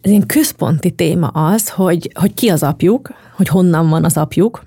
ez 0.01 0.11
ilyen 0.11 0.27
központi 0.27 0.91
téma 0.91 1.27
az, 1.27 1.69
hogy, 1.69 2.11
hogy 2.15 2.35
ki 2.35 2.49
az 2.49 2.63
apjuk, 2.63 3.13
hogy 3.37 3.49
honnan 3.49 3.89
van 3.89 4.05
az 4.05 4.17
apjuk, 4.17 4.63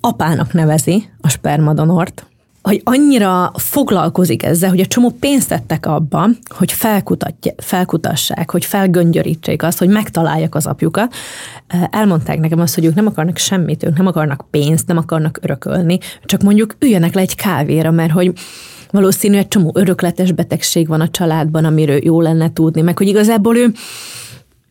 apának 0.00 0.52
nevezi 0.52 1.10
a 1.20 1.28
spermadonort, 1.28 2.24
hogy 2.62 2.80
annyira 2.84 3.52
foglalkozik 3.54 4.42
ezzel, 4.42 4.70
hogy 4.70 4.80
a 4.80 4.86
csomó 4.86 5.10
pénzt 5.20 5.48
tettek 5.48 5.86
abba, 5.86 6.28
hogy 6.48 6.74
felkutassák, 7.56 8.50
hogy 8.50 8.64
felgöngyörítsék 8.64 9.62
azt, 9.62 9.78
hogy 9.78 9.88
megtalálják 9.88 10.54
az 10.54 10.66
apjukat. 10.66 11.14
Elmondták 11.90 12.40
nekem 12.40 12.60
azt, 12.60 12.74
hogy 12.74 12.84
ők 12.84 12.94
nem 12.94 13.06
akarnak 13.06 13.36
semmit, 13.36 13.84
ők 13.84 13.96
nem 13.96 14.06
akarnak 14.06 14.44
pénzt, 14.50 14.86
nem 14.86 14.96
akarnak 14.96 15.38
örökölni, 15.42 15.98
csak 16.24 16.42
mondjuk 16.42 16.76
üljenek 16.78 17.14
le 17.14 17.20
egy 17.20 17.34
kávéra, 17.34 17.90
mert 17.90 18.12
hogy 18.12 18.32
valószínű 18.90 19.36
egy 19.36 19.48
csomó 19.48 19.72
örökletes 19.74 20.32
betegség 20.32 20.88
van 20.88 21.00
a 21.00 21.08
családban, 21.08 21.64
amiről 21.64 22.04
jó 22.04 22.20
lenne 22.20 22.52
tudni, 22.52 22.80
meg 22.80 22.98
hogy 22.98 23.08
igazából 23.08 23.56
ő 23.56 23.72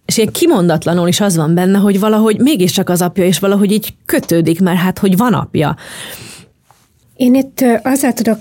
és 0.09 0.17
ilyen 0.17 0.31
kimondatlanul 0.31 1.07
is 1.07 1.21
az 1.21 1.35
van 1.35 1.53
benne, 1.53 1.77
hogy 1.77 1.99
valahogy 1.99 2.39
mégiscsak 2.39 2.89
az 2.89 3.01
apja, 3.01 3.25
és 3.25 3.39
valahogy 3.39 3.71
így 3.71 3.93
kötődik, 4.05 4.61
mert 4.61 4.77
hát, 4.77 4.99
hogy 4.99 5.17
van 5.17 5.33
apja. 5.33 5.75
Én 7.19 7.36
itt 7.36 7.65
azzal 7.84 8.13
tudok 8.13 8.39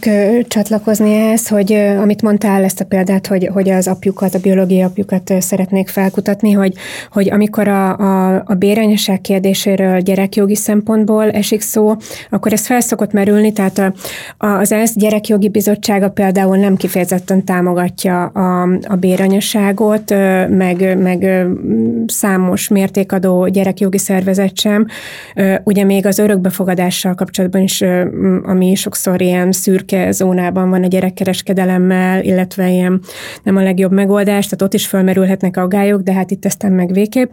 csatlakozni 0.48 1.14
ehhez, 1.14 1.48
hogy 1.48 1.72
amit 1.72 2.22
mondtál 2.22 2.64
ezt 2.64 2.80
a 2.80 2.84
példát, 2.84 3.26
hogy, 3.26 3.48
hogy 3.52 3.70
az 3.70 3.88
apjukat, 3.88 4.34
a 4.34 4.38
biológiai 4.38 4.82
apjukat 4.82 5.32
szeretnék 5.38 5.88
felkutatni, 5.88 6.52
hogy, 6.52 6.74
hogy 7.12 7.30
amikor 7.30 7.68
a, 7.68 7.96
a, 7.96 8.42
a 8.46 8.54
béranyaság 8.54 9.20
kérdéséről 9.20 10.00
gyerekjogi 10.00 10.54
szempontból 10.54 11.30
esik 11.30 11.60
szó, 11.60 11.94
akkor 12.30 12.52
ez 12.52 12.66
felszokott 12.66 13.12
merülni, 13.12 13.52
tehát 13.52 13.78
a, 13.78 13.92
az 14.46 14.72
ENSZ 14.72 14.94
gyerekjogi 14.94 15.48
bizottsága 15.48 16.10
például 16.10 16.56
nem 16.56 16.76
kifejezetten 16.76 17.44
támogatja 17.44 18.24
a, 18.24 18.62
a 18.82 18.96
béranyaságot, 18.96 20.10
meg, 20.48 20.98
meg 20.98 21.46
számos 22.06 22.68
mértékadó 22.68 23.46
gyerekjogi 23.46 23.98
szervezet 23.98 24.58
sem. 24.58 24.86
Ugye 25.64 25.84
még 25.84 26.06
az 26.06 26.18
örökbefogadással 26.18 27.14
kapcsolatban 27.14 27.62
is, 27.62 27.84
ami 28.42 28.67
sokszor 28.74 29.20
ilyen 29.20 29.52
szürke 29.52 30.10
zónában 30.10 30.70
van 30.70 30.82
a 30.82 30.86
gyerekkereskedelemmel, 30.86 32.22
illetve 32.22 32.70
ilyen 32.70 33.00
nem 33.42 33.56
a 33.56 33.62
legjobb 33.62 33.92
megoldás, 33.92 34.44
tehát 34.44 34.62
ott 34.62 34.74
is 34.74 34.86
felmerülhetnek 34.86 35.56
aggályok, 35.56 36.00
de 36.00 36.12
hát 36.12 36.30
itt 36.30 36.44
aztán 36.44 36.72
meg 36.72 36.92
végképp. 36.92 37.32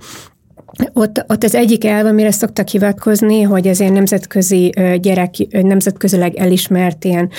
Ott, 0.93 1.25
ott 1.27 1.43
az 1.43 1.55
egyik 1.55 1.85
elv, 1.85 2.05
amire 2.05 2.31
szoktak 2.31 2.67
hivatkozni, 2.67 3.41
hogy 3.41 3.67
ez 3.67 3.79
ilyen 3.79 3.93
nemzetközi 3.93 4.73
gyerek, 5.01 5.33
nemzetközileg 5.51 6.35
elismert 6.35 7.03
ilyen 7.03 7.29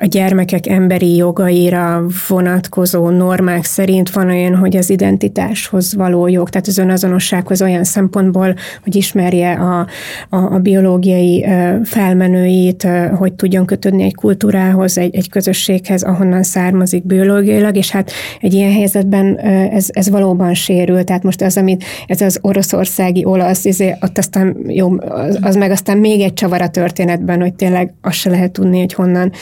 a 0.00 0.06
gyermekek 0.06 0.66
emberi 0.66 1.16
jogaira 1.16 2.06
vonatkozó 2.28 3.08
normák 3.08 3.64
szerint 3.64 4.10
van 4.10 4.28
olyan, 4.28 4.54
hogy 4.54 4.76
az 4.76 4.90
identitáshoz 4.90 5.94
való 5.94 6.26
jog, 6.26 6.48
tehát 6.48 6.66
az 6.66 6.78
önazonossághoz 6.78 7.62
olyan 7.62 7.84
szempontból, 7.84 8.54
hogy 8.82 8.96
ismerje 8.96 9.52
a, 9.52 9.86
a, 10.28 10.36
a 10.36 10.58
biológiai 10.58 11.46
felmenőit, 11.84 12.88
hogy 13.16 13.32
tudjon 13.32 13.66
kötődni 13.66 14.02
egy 14.02 14.14
kultúrához, 14.14 14.98
egy, 14.98 15.14
egy 15.14 15.30
közösséghez, 15.30 16.02
ahonnan 16.02 16.42
származik 16.42 17.06
biológiailag, 17.06 17.76
és 17.76 17.90
hát 17.90 18.10
egy 18.40 18.54
ilyen 18.54 18.72
helyzetben 18.72 19.36
ez, 19.70 19.86
ez 19.88 20.10
valóban 20.10 20.54
sérül. 20.54 21.04
Tehát 21.04 21.22
most 21.22 21.42
az, 21.42 21.56
amit 21.56 21.84
ez 22.06 22.20
az 22.20 22.38
oroszországi 22.42 23.24
olasz, 23.24 23.64
izé, 23.64 23.94
ott 24.00 24.18
aztán 24.18 24.56
jó, 24.66 25.00
az, 25.00 25.38
az 25.42 25.56
meg 25.56 25.70
aztán 25.70 25.98
még 25.98 26.20
egy 26.20 26.34
csavar 26.34 26.62
a 26.62 26.68
történetben, 26.68 27.40
hogy 27.40 27.54
tényleg 27.54 27.94
azt 28.02 28.16
se 28.16 28.30
lehet 28.30 28.52
tudni, 28.52 28.78
hogy 28.78 28.92
honnan 28.92 29.32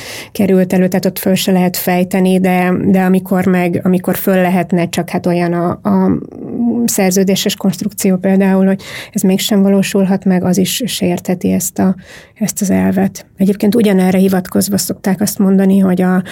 került 0.46 0.72
elő, 0.72 0.88
tehát 0.88 1.04
ott 1.04 1.18
föl 1.18 1.35
se 1.35 1.52
lehet 1.52 1.76
fejteni, 1.76 2.40
de, 2.40 2.72
de 2.85 3.02
amikor 3.02 3.46
meg, 3.46 3.80
amikor 3.85 4.16
föl 4.16 4.35
lehetne, 4.35 4.88
csak 4.88 5.11
hát 5.11 5.26
olyan 5.26 5.52
a, 5.52 5.70
a 5.82 6.18
szerződéses 6.85 7.56
konstrukció 7.56 8.16
például, 8.16 8.66
hogy 8.66 8.82
ez 9.12 9.22
mégsem 9.22 9.62
valósulhat 9.62 10.24
meg, 10.24 10.44
az 10.44 10.59
is 10.59 10.82
sérteti 10.87 11.52
ezt, 11.52 11.78
a, 11.78 11.94
ezt 12.35 12.61
az 12.61 12.70
elvet. 12.70 13.26
Egyébként 13.37 13.74
ugyanerre 13.74 14.18
hivatkozva 14.18 14.78
szokták 14.78 15.20
azt 15.20 15.38
mondani, 15.38 15.78
hogy 15.78 16.02
a, 16.02 16.22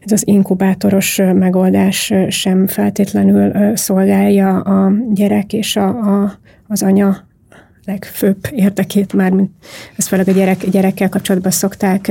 ez 0.00 0.12
az 0.12 0.26
inkubátoros 0.26 1.16
megoldás 1.16 2.12
sem 2.28 2.66
feltétlenül 2.66 3.76
szolgálja 3.76 4.60
a 4.60 4.92
gyerek 5.12 5.52
és 5.52 5.76
a, 5.76 5.88
a, 5.88 6.32
az 6.68 6.82
anya 6.82 7.30
legfőbb 7.84 8.48
érdekét, 8.50 9.12
már 9.12 9.30
mint 9.30 9.50
ezt 9.96 10.08
főleg 10.08 10.28
a 10.28 10.32
gyerek, 10.32 10.68
gyerekkel 10.68 11.08
kapcsolatban 11.08 11.52
szokták, 11.52 12.06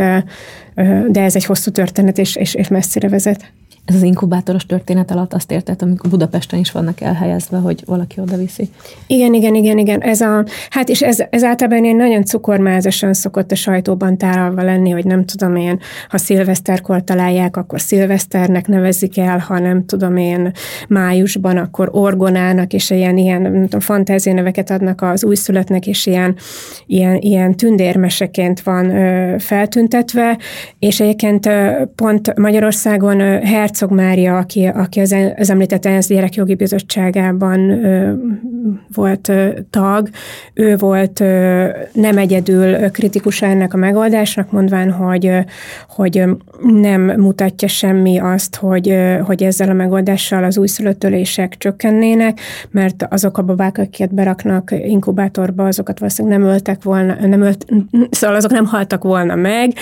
de 1.08 1.22
ez 1.22 1.36
egy 1.36 1.46
hosszú 1.46 1.72
történet, 1.72 2.18
és, 2.18 2.36
és, 2.36 2.54
és 2.54 2.68
messzire 2.68 3.10
vezet. 3.10 3.52
Ez 3.86 3.96
az 3.96 4.02
inkubátoros 4.02 4.65
történet 4.65 5.12
alatt 5.12 5.34
azt 5.34 5.52
érted, 5.52 5.82
amikor 5.82 6.10
Budapesten 6.10 6.60
is 6.60 6.72
vannak 6.72 7.02
elhelyezve, 7.02 7.58
hogy 7.58 7.84
valaki 7.86 8.20
oda 8.20 8.38
viszi. 8.38 8.70
Igen, 9.08 9.34
igen, 9.34 9.56
igen, 9.56 9.78
igen. 9.78 10.02
Ez 10.02 10.22
a, 10.22 10.46
hát 10.70 10.89
és 10.89 11.02
ez, 11.02 11.24
ez 11.30 11.44
általában 11.44 11.84
ilyen 11.84 11.96
nagyon 11.96 12.26
cukormázasan 12.26 13.13
szokott 13.13 13.52
a 13.52 13.56
sajtóban 13.56 14.17
táralva 14.17 14.63
lenni, 14.63 14.89
hogy 14.89 15.06
nem 15.06 15.26
tudom 15.26 15.56
én, 15.56 15.80
ha 16.10 16.17
szilveszterkor 16.17 17.04
találják, 17.04 17.58
akkor 17.58 17.82
szilveszternek 17.82 18.67
nevezik 18.67 19.17
el, 19.17 19.39
ha 19.39 19.60
nem 19.60 19.86
tudom 19.86 20.17
én 20.17 20.52
májusban, 20.88 21.58
akkor 21.58 21.89
orgonának, 21.91 22.74
és 22.74 22.89
ilyen, 22.89 23.17
ilyen 23.17 23.41
nem 23.41 23.63
tudom, 23.63 23.80
fantázia 23.80 24.34
neveket 24.34 24.70
adnak 24.70 25.02
az 25.02 25.24
újszülöttnek, 25.24 25.88
és 25.88 26.06
ilyen, 26.06 26.36
ilyen, 26.86 27.17
ilyen 27.17 27.56
tündérmeseként 27.56 28.62
van 28.62 28.89
ö, 28.89 29.36
feltüntetve, 29.39 30.38
és 30.80 31.00
egyébként 31.00 31.46
ö, 31.46 31.84
pont 31.96 32.38
Magyarországon 32.38 33.20
ö, 33.20 33.39
Herzog 33.72 33.92
Mária, 33.92 34.38
aki, 34.38 34.66
aki 34.66 35.00
az, 35.00 35.16
az 35.38 35.50
említett 35.50 35.86
ENSZ 35.86 36.08
Gyerekjogi 36.08 36.56
Bizottságában 36.56 37.70
ö, 37.70 38.14
volt 38.94 39.28
ö, 39.28 39.50
tag, 39.70 40.10
ő 40.54 40.76
volt 40.76 41.20
ö, 41.20 41.68
nem 41.94 42.18
egyedül 42.18 42.90
kritikus 42.90 43.42
ennek 43.42 43.74
a 43.74 43.78
megoldásnak, 43.78 44.52
mondván, 44.52 44.92
hogy, 44.92 45.32
hogy 45.90 46.24
nem 46.62 47.02
mutatja 47.02 47.68
semmi 47.68 48.20
azt, 48.20 48.56
hogy, 48.56 48.98
hogy 49.26 49.44
ezzel 49.44 49.70
a 49.70 49.74
megoldással 49.74 50.44
az 50.44 50.58
újszülöttölések 50.58 51.58
csökkennének, 51.58 52.40
mert 52.72 53.06
azok 53.10 53.38
a 53.38 53.44
babák, 53.44 53.78
akiket 53.78 54.14
beraknak 54.14 54.72
inkubátorba, 54.72 55.66
azokat 55.66 56.00
valószínűleg 56.00 56.40
nem 56.40 56.48
öltek 56.48 56.84
volna, 56.84 57.28
nem 57.28 57.42
ölt, 57.42 57.66
szóval 58.10 58.36
azok 58.36 58.52
nem 58.52 58.66
haltak 58.66 59.04
volna 59.04 59.36
meg, 59.36 59.74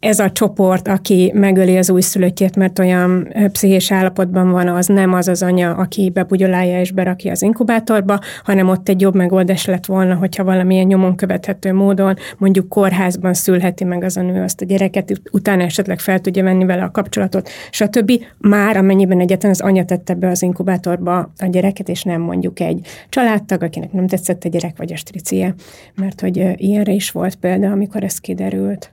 ez 0.00 0.18
a 0.18 0.30
csoport, 0.30 0.88
aki 0.88 1.32
megöli 1.34 1.76
az 1.76 1.90
újszülöttjét, 1.90 2.56
mert 2.56 2.78
olyan 2.78 3.28
pszichés 3.52 3.92
állapotban 3.92 4.50
van, 4.50 4.68
az 4.68 4.86
nem 4.86 5.12
az 5.12 5.28
az 5.28 5.42
anya, 5.42 5.74
aki 5.74 6.10
bebugyolálja 6.10 6.80
és 6.80 6.92
berakja 6.92 7.30
az 7.30 7.42
inkubátorba, 7.42 8.18
hanem 8.44 8.68
ott 8.68 8.88
egy 8.88 9.00
jobb 9.00 9.14
megoldás 9.14 9.64
lett 9.64 9.86
volna, 9.86 10.14
hogyha 10.14 10.44
valamilyen 10.44 10.86
nyomon 10.86 11.16
követhető 11.16 11.72
módon, 11.72 12.16
mondjuk 12.38 12.68
kórházban 12.68 13.34
szülheti 13.34 13.84
meg 13.84 14.04
az 14.04 14.16
a 14.16 14.22
nő 14.22 14.42
azt 14.42 14.60
a 14.60 14.64
gyereket, 14.64 15.20
utána 15.32 15.62
esetleg 15.62 16.00
fel 16.00 16.20
tudja 16.20 16.42
venni 16.42 16.64
vele 16.64 16.82
a 16.82 16.90
kapcsolatot, 16.90 17.48
stb. 17.70 18.12
Már 18.38 18.76
amennyiben 18.76 19.20
egyetlen 19.20 19.50
az 19.50 19.60
anya 19.60 19.84
tette 19.84 20.14
be 20.14 20.28
az 20.28 20.42
inkubátorba 20.42 21.18
a 21.38 21.46
gyereket, 21.46 21.88
és 21.88 22.02
nem 22.02 22.20
mondjuk 22.20 22.60
egy 22.60 22.86
családtag, 23.08 23.62
akinek 23.62 23.92
nem 23.92 24.06
tetszett 24.06 24.44
a 24.44 24.48
gyerek, 24.48 24.76
vagy 24.76 24.92
a 24.92 24.96
stricie, 24.96 25.54
mert 25.94 26.20
hogy 26.20 26.36
ilyenre 26.56 26.92
is 26.92 27.10
volt 27.10 27.34
példa, 27.34 27.70
amikor 27.70 28.04
ez 28.04 28.18
kiderült. 28.18 28.92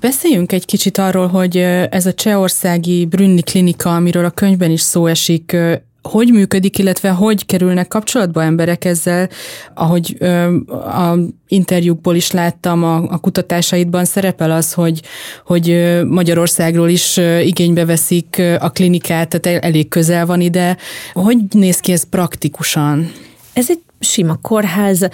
Beszéljünk 0.00 0.52
egy 0.52 0.64
kicsit 0.64 0.98
arról, 0.98 1.26
hogy 1.26 1.56
ez 1.90 2.06
a 2.06 2.14
csehországi 2.14 3.06
Brünni 3.06 3.42
klinika, 3.42 3.94
amiről 3.94 4.24
a 4.24 4.30
könyvben 4.30 4.70
is 4.70 4.80
szó 4.80 5.06
esik, 5.06 5.56
hogy 6.02 6.32
működik, 6.32 6.78
illetve 6.78 7.10
hogy 7.10 7.46
kerülnek 7.46 7.88
kapcsolatba 7.88 8.42
emberek 8.42 8.84
ezzel, 8.84 9.28
ahogy 9.74 10.16
a 10.70 11.14
interjúkból 11.48 12.14
is 12.14 12.30
láttam, 12.30 12.84
a, 12.84 12.96
a 12.96 13.18
kutatásaidban 13.18 14.04
szerepel 14.04 14.50
az, 14.50 14.72
hogy, 14.72 15.02
hogy 15.46 15.98
Magyarországról 16.08 16.88
is 16.88 17.16
igénybe 17.44 17.84
veszik 17.84 18.42
a 18.58 18.70
klinikát, 18.70 19.40
tehát 19.40 19.64
elég 19.64 19.88
közel 19.88 20.26
van 20.26 20.40
ide. 20.40 20.76
Hogy 21.12 21.38
néz 21.50 21.78
ki 21.78 21.92
ez 21.92 22.08
praktikusan? 22.08 23.12
Ez 23.52 23.70
egy 23.70 23.80
sima 24.00 24.38
kórház, 24.42 25.08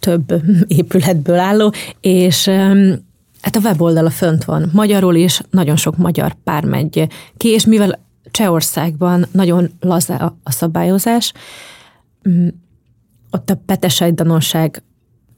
több 0.00 0.34
épületből 0.66 1.38
álló, 1.38 1.72
és 2.00 2.50
Hát 3.46 3.56
a 3.56 3.60
weboldala 3.60 4.10
fönt 4.10 4.44
van. 4.44 4.70
Magyarul 4.72 5.14
is, 5.14 5.40
nagyon 5.50 5.76
sok 5.76 5.96
magyar 5.96 6.34
pár 6.44 6.64
megy 6.64 7.06
ki, 7.36 7.48
és 7.48 7.66
mivel 7.66 8.04
Csehországban 8.30 9.26
nagyon 9.32 9.70
lazá 9.80 10.32
a 10.42 10.52
szabályozás, 10.52 11.32
mm, 12.28 12.48
ott 13.30 13.50
a 13.50 13.60
petesejdanosság 13.66 14.82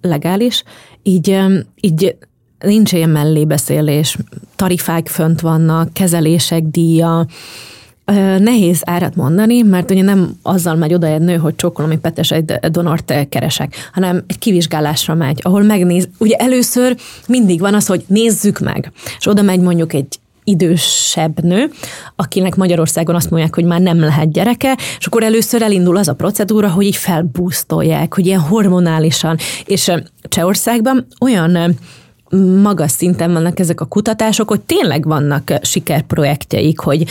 legális, 0.01 0.63
így, 1.03 1.39
így 1.81 2.17
nincs 2.59 2.93
ilyen 2.93 3.11
mellébeszélés, 3.11 4.17
tarifák 4.57 5.09
fönt 5.09 5.41
vannak, 5.41 5.93
kezelések 5.93 6.63
díja, 6.63 7.27
Nehéz 8.39 8.83
árat 8.85 9.17
mondani, 9.17 9.63
mert 9.63 9.91
ugye 9.91 10.03
nem 10.03 10.33
azzal 10.43 10.75
megy 10.75 10.95
oda 10.95 11.07
egy 11.07 11.21
nő, 11.21 11.37
hogy 11.37 11.55
csókolom, 11.57 11.91
hogy 11.91 12.01
petes 12.01 12.31
egy 12.31 12.45
donort 12.45 13.29
keresek, 13.29 13.91
hanem 13.93 14.25
egy 14.27 14.39
kivizsgálásra 14.39 15.15
megy, 15.15 15.41
ahol 15.43 15.63
megnéz. 15.63 16.09
Ugye 16.19 16.37
először 16.37 16.97
mindig 17.27 17.61
van 17.61 17.75
az, 17.75 17.87
hogy 17.87 18.05
nézzük 18.07 18.59
meg, 18.59 18.93
és 19.19 19.27
oda 19.27 19.43
megy 19.43 19.61
mondjuk 19.61 19.93
egy 19.93 20.19
idősebb 20.45 21.43
nő, 21.43 21.71
akinek 22.17 22.57
Magyarországon 22.57 23.15
azt 23.15 23.31
mondják, 23.31 23.55
hogy 23.55 23.65
már 23.65 23.81
nem 23.81 24.01
lehet 24.01 24.33
gyereke, 24.33 24.79
és 24.99 25.07
akkor 25.07 25.23
először 25.23 25.63
elindul 25.63 25.97
az 25.97 26.09
a 26.09 26.15
procedúra, 26.15 26.71
hogy 26.71 26.87
így 26.87 26.97
felbúztolják, 26.97 28.15
hogy 28.15 28.27
ilyen 28.27 28.41
hormonálisan, 28.41 29.37
és 29.65 29.93
Csehországban 30.29 31.07
olyan 31.21 31.77
magas 32.63 32.91
szinten 32.91 33.33
vannak 33.33 33.59
ezek 33.59 33.81
a 33.81 33.85
kutatások, 33.85 34.49
hogy 34.49 34.61
tényleg 34.61 35.05
vannak 35.05 35.53
sikerprojektjeik, 35.63 36.79
hogy 36.79 37.05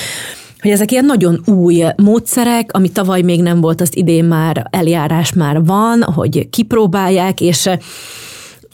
hogy 0.62 0.72
ezek 0.72 0.91
ilyen 0.91 1.06
nagyon 1.06 1.41
új 1.46 1.84
módszerek, 1.96 2.74
ami 2.74 2.91
tavaly 2.91 3.22
még 3.22 3.41
nem 3.41 3.62
volt, 3.62 3.82
az 3.82 3.98
idén 3.98 4.26
már 4.26 4.67
eljárás 4.70 5.34
már 5.34 5.65
van, 5.65 6.04
hogy 6.04 6.50
kipróbálják, 6.50 7.41
és 7.41 7.70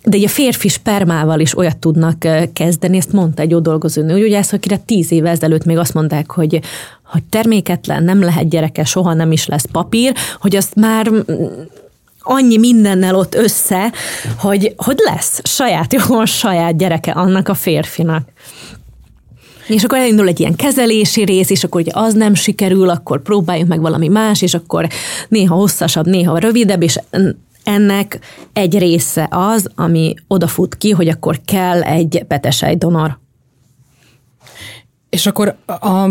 de 0.06 0.18
egy 0.18 0.24
a 0.24 0.28
férfi 0.30 0.68
spermával 0.68 1.40
is 1.40 1.58
olyat 1.58 1.78
tudnak 1.78 2.28
kezdeni, 2.54 2.98
ezt 2.98 3.12
mondta 3.12 3.42
egy 3.42 3.50
jó 3.50 3.60
dolgozó 3.60 4.02
nő, 4.02 4.26
ugye 4.26 4.38
ez, 4.38 4.54
akire 4.54 4.78
tíz 4.78 5.12
éve 5.12 5.30
ezelőtt 5.30 5.66
még 5.66 5.78
azt 5.78 5.94
mondták, 5.94 6.32
hogy, 6.32 6.60
hogy 7.04 7.24
terméketlen, 7.24 8.04
nem 8.04 8.22
lehet 8.22 8.50
gyereke, 8.50 8.84
soha 8.84 9.14
nem 9.14 9.32
is 9.32 9.46
lesz 9.46 9.66
papír, 9.72 10.14
hogy 10.40 10.56
azt 10.56 10.76
már 10.76 11.12
annyi 12.20 12.58
mindennel 12.58 13.16
ott 13.16 13.36
össze, 13.36 13.92
hogy, 14.38 14.74
hogy 14.78 14.98
lesz 15.12 15.42
saját 15.44 15.94
jó, 16.08 16.26
saját 16.26 16.78
gyereke 16.78 17.12
annak 17.12 17.50
a 17.50 17.54
férfinak. 17.54 18.28
És 19.68 19.84
akkor 19.84 19.98
elindul 19.98 20.28
egy 20.28 20.40
ilyen 20.40 20.56
kezelési 20.56 21.24
rész, 21.24 21.50
és 21.50 21.64
akkor, 21.64 21.82
hogy 21.82 21.92
az 21.96 22.14
nem 22.14 22.34
sikerül, 22.34 22.90
akkor 22.90 23.22
próbáljuk 23.22 23.68
meg 23.68 23.82
valami 23.82 24.08
más, 24.08 24.42
és 24.42 24.54
akkor 24.54 24.88
néha 25.30 25.56
hosszasabb, 25.56 26.06
néha 26.06 26.38
rövidebb, 26.38 26.82
és 26.82 27.00
ennek 27.64 28.20
egy 28.54 28.78
része 28.78 29.28
az, 29.32 29.70
ami 29.76 30.14
odafut 30.28 30.76
ki, 30.76 30.92
hogy 30.92 31.08
akkor 31.08 31.40
kell 31.46 31.82
egy 31.82 32.24
petesej 32.28 32.76
donor. 32.76 33.20
És 35.10 35.26
akkor 35.26 35.56
a 35.66 36.10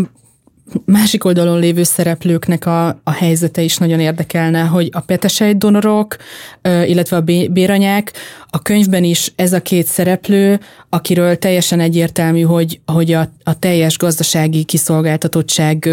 másik 0.85 1.25
oldalon 1.25 1.59
lévő 1.59 1.83
szereplőknek 1.83 2.65
a, 2.65 2.87
a 2.87 3.11
helyzete 3.11 3.61
is 3.61 3.77
nagyon 3.77 3.99
érdekelne, 3.99 4.61
hogy 4.61 4.89
a 4.91 4.99
petesejt 4.99 5.57
donorok, 5.57 6.15
illetve 6.63 7.15
a 7.15 7.23
béranyák, 7.51 8.13
a 8.49 8.61
könyvben 8.61 9.03
is 9.03 9.31
ez 9.35 9.53
a 9.53 9.61
két 9.61 9.85
szereplő, 9.85 10.59
akiről 10.89 11.37
teljesen 11.37 11.79
egyértelmű, 11.79 12.41
hogy, 12.41 12.79
hogy 12.85 13.11
a, 13.11 13.29
a 13.43 13.59
teljes 13.59 13.97
gazdasági 13.97 14.63
kiszolgáltatottság 14.63 15.89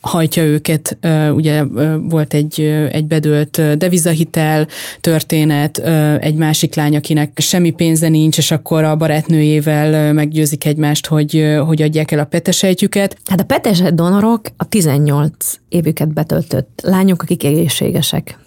hajtja 0.00 0.42
őket. 0.42 0.98
Ugye 1.34 1.64
volt 1.98 2.34
egy, 2.34 2.60
egy 2.92 3.04
bedőlt 3.04 3.78
devizahitel 3.78 4.66
történet, 5.00 5.78
egy 6.20 6.34
másik 6.34 6.74
lány, 6.74 6.96
akinek 6.96 7.38
semmi 7.40 7.70
pénze 7.70 8.08
nincs, 8.08 8.38
és 8.38 8.50
akkor 8.50 8.84
a 8.84 8.96
barátnőjével 8.96 10.12
meggyőzik 10.12 10.64
egymást, 10.64 11.06
hogy, 11.06 11.56
hogy 11.66 11.82
adják 11.82 12.10
el 12.10 12.18
a 12.18 12.24
petesejtjüket. 12.24 13.16
Hát 13.24 13.40
a 13.40 13.44
petesejt 13.44 13.94
donorok 14.20 14.46
a 14.56 14.68
18 14.68 15.54
évüket 15.68 16.12
betöltött 16.12 16.80
lányok, 16.82 17.22
akik 17.22 17.44
egészségesek. 17.44 18.38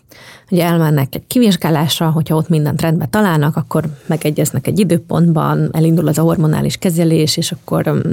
Hogy 0.49 0.59
elmennek 0.59 1.15
egy 1.15 1.27
kivizsgálásra, 1.27 2.09
hogyha 2.09 2.35
ott 2.35 2.49
mindent 2.49 2.81
rendben 2.81 3.09
találnak, 3.09 3.55
akkor 3.55 3.83
megegyeznek 4.05 4.67
egy 4.67 4.79
időpontban, 4.79 5.69
elindul 5.71 6.07
az 6.07 6.17
a 6.17 6.21
hormonális 6.21 6.77
kezelés, 6.77 7.37
és 7.37 7.51
akkor, 7.51 7.89
mm, 7.89 8.11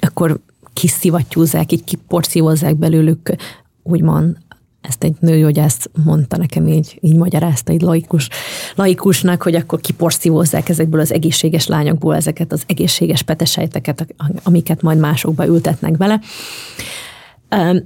akkor 0.00 0.38
kiszivattyúzzák, 0.72 1.72
így 1.72 1.84
kiporciózzák 1.84 2.76
belőlük, 2.76 3.34
úgymond 3.82 4.36
ezt 4.80 5.04
egy 5.04 5.14
nőgyógyász 5.20 5.86
mondta 6.04 6.36
nekem 6.36 6.68
így, 6.68 6.98
így 7.00 7.16
magyarázta, 7.16 7.72
így 7.72 7.80
laikus, 7.80 8.28
laikusnak, 8.74 9.42
hogy 9.42 9.54
akkor 9.54 9.80
kiporszívózzák 9.80 10.68
ezekből 10.68 11.00
az 11.00 11.12
egészséges 11.12 11.66
lányokból 11.66 12.16
ezeket 12.16 12.52
az 12.52 12.62
egészséges 12.66 13.22
petesejteket, 13.22 14.14
amiket 14.42 14.82
majd 14.82 14.98
másokba 14.98 15.46
ültetnek 15.46 15.96
bele. 15.96 16.20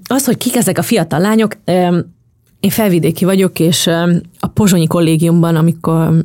Az, 0.04 0.24
hogy 0.24 0.36
kik 0.36 0.56
ezek 0.56 0.78
a 0.78 0.82
fiatal 0.82 1.20
lányok, 1.20 1.56
én 2.60 2.70
felvidéki 2.70 3.24
vagyok, 3.24 3.58
és 3.58 3.86
a 4.40 4.46
Pozsonyi 4.54 4.86
kollégiumban, 4.86 5.56
amikor 5.56 6.24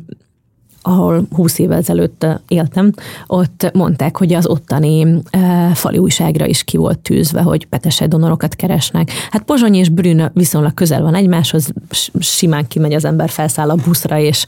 ahol 0.82 1.26
20 1.34 1.58
évvel 1.58 1.78
ezelőtt 1.78 2.26
éltem, 2.48 2.92
ott 3.26 3.70
mondták, 3.72 4.16
hogy 4.16 4.32
az 4.32 4.46
ottani 4.46 5.06
e, 5.30 5.70
fali 5.74 5.98
újságra 5.98 6.46
is 6.46 6.64
ki 6.64 6.76
volt 6.76 6.98
tűzve, 6.98 7.42
hogy 7.42 7.66
petese 7.66 8.06
donorokat 8.06 8.54
keresnek. 8.54 9.10
Hát 9.30 9.42
Pozsony 9.42 9.74
és 9.74 9.88
Brünn 9.88 10.30
viszonylag 10.32 10.74
közel 10.74 11.02
van 11.02 11.14
egymáshoz, 11.14 11.72
simán 12.18 12.66
kimegy 12.66 12.94
az 12.94 13.04
ember, 13.04 13.30
felszáll 13.30 13.70
a 13.70 13.74
buszra, 13.84 14.18
és 14.18 14.44